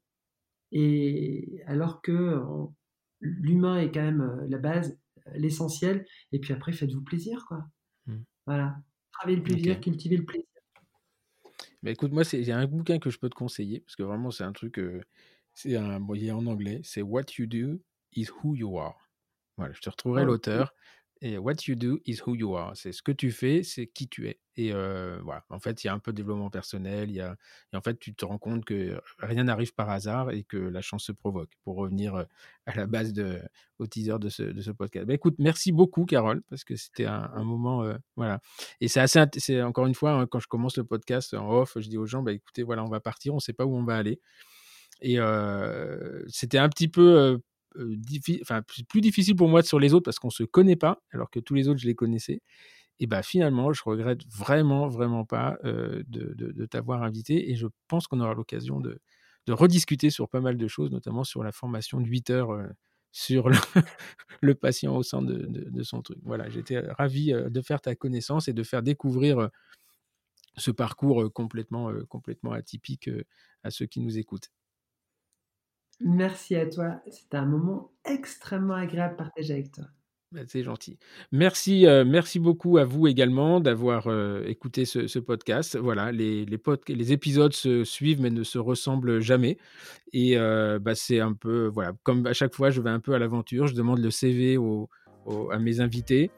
[0.73, 2.41] Et alors que
[3.21, 4.99] l'humain est quand même euh, la base,
[5.35, 6.05] l'essentiel.
[6.33, 7.65] Et puis après, faites-vous plaisir, quoi.
[8.07, 8.17] Mmh.
[8.47, 8.77] Voilà.
[9.13, 10.47] Travaillez le plaisir, cultivez le plaisir.
[11.83, 14.03] Mais écoute, moi, il y a un bouquin que je peux te conseiller, parce que
[14.03, 14.81] vraiment, c'est un truc,
[15.55, 17.81] c'est un, bon, il est en anglais, c'est What You Do
[18.13, 18.99] is Who You Are.
[19.57, 20.75] Voilà, je te retrouverai l'auteur.
[21.25, 22.77] Et what you do is who you are.
[22.77, 24.41] C'est ce que tu fais, c'est qui tu es.
[24.57, 25.45] Et voilà.
[25.51, 27.13] En fait, il y a un peu de développement personnel.
[27.13, 27.37] Y a...
[27.73, 30.83] Et en fait, tu te rends compte que rien n'arrive par hasard et que la
[30.83, 31.51] chance se provoque.
[31.63, 32.27] Pour revenir
[32.67, 33.41] à la base de,
[33.79, 35.07] au teaser de ce, de ce podcast.
[35.07, 37.89] Bah, écoute, merci beaucoup, Carole, parce que c'était un, moment.
[38.17, 38.41] voilà.
[38.81, 39.23] Et c'est assez.
[39.37, 42.07] C'est encore une fois, hein, quand je commence le podcast en off, je dis aux
[42.07, 44.21] gens, bah, écoutez, voilà, on va partir, on ne sait pas où on va aller.
[45.01, 45.19] Et
[46.27, 47.41] c'était un petit peu
[48.43, 51.41] enfin, plus difficile pour moi sur les autres parce qu'on se connaît pas, alors que
[51.41, 52.41] tous les autres, je les connaissais.
[53.01, 58.07] Et bah finalement, je regrette vraiment, vraiment pas de, de, t'avoir invité et je pense
[58.07, 59.01] qu'on aura l'occasion de,
[59.49, 62.69] rediscuter sur pas mal de choses, notamment sur la formation de 8 heures
[63.11, 63.49] sur
[64.41, 66.19] le, patient au sein de, de, son truc.
[66.23, 69.51] Voilà, j'étais ravi de faire ta connaissance et de faire découvrir
[70.57, 73.11] ce parcours complètement, complètement atypique
[73.65, 74.51] à ceux qui nous écoutent.
[76.05, 77.01] Merci à toi.
[77.11, 79.85] C'était un moment extrêmement agréable partager avec toi.
[80.33, 80.99] Bah, c'est gentil.
[81.31, 85.77] Merci, euh, merci beaucoup à vous également d'avoir euh, écouté ce, podcast.
[85.77, 86.47] Voilà, les,
[87.13, 89.59] épisodes se suivent mais ne se ressemblent jamais.
[90.15, 93.13] Et euh, bah, c'est un peu, voilà, comme à chaque fois, je vais un peu
[93.13, 93.67] à l'aventure.
[93.67, 94.57] Je demande le CV
[95.51, 96.31] à mes invités.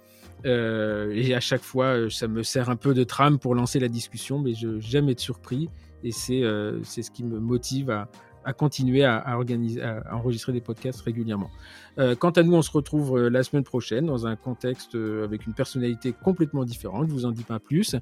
[0.45, 4.41] et à chaque fois, ça me sert un peu de trame pour lancer la discussion,
[4.41, 5.71] mais je jamais être surpris.
[6.03, 8.11] Et c'est ce qui me motive à,
[8.45, 11.51] à continuer à, organiser, à, enregistrer des podcasts régulièrement.
[11.99, 15.25] Euh, quant à nous, on se retrouve euh, la semaine prochaine dans un contexte euh,
[15.25, 17.07] avec une personnalité complètement différente.
[17.09, 17.97] Je vous en dis pas plus.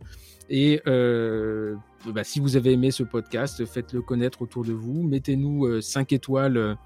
[0.49, 5.03] Et bah, si vous avez aimé ce podcast, faites-le connaître autour de vous.
[5.03, 6.77] Mettez-nous 5 étoiles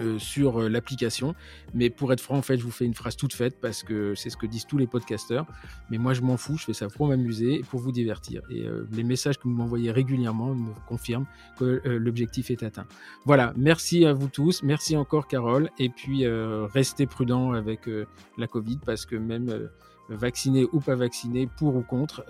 [0.00, 1.34] euh, sur euh, l'application.
[1.72, 4.14] Mais pour être franc, en fait, je vous fais une phrase toute faite parce que
[4.14, 5.46] c'est ce que disent tous les podcasteurs.
[5.90, 8.42] Mais moi, je m'en fous, je fais ça pour m'amuser et pour vous divertir.
[8.50, 11.26] Et euh, les messages que vous m'envoyez régulièrement me confirment
[11.58, 12.86] que l'objectif est atteint.
[13.24, 14.62] Voilà, merci à vous tous.
[14.62, 15.70] Merci encore, Carole.
[15.78, 17.88] Et puis, restez prudents avec
[18.36, 19.68] la Covid parce que même
[20.08, 22.24] vacciné ou pas vacciné, pour ou contre,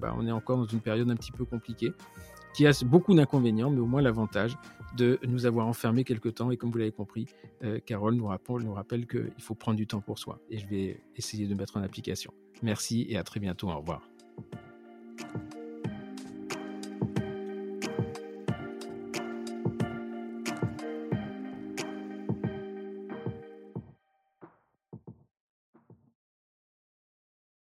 [0.00, 1.92] bah, on est encore dans une période un petit peu compliquée
[2.60, 4.58] qui a beaucoup d'inconvénients, mais au moins l'avantage
[4.94, 6.50] de nous avoir enfermés quelque temps.
[6.50, 7.24] Et comme vous l'avez compris,
[7.64, 10.38] euh, Carole nous rappelle, nous rappelle qu'il faut prendre du temps pour soi.
[10.50, 12.34] Et je vais essayer de mettre en application.
[12.62, 13.70] Merci et à très bientôt.
[13.70, 14.02] Au revoir.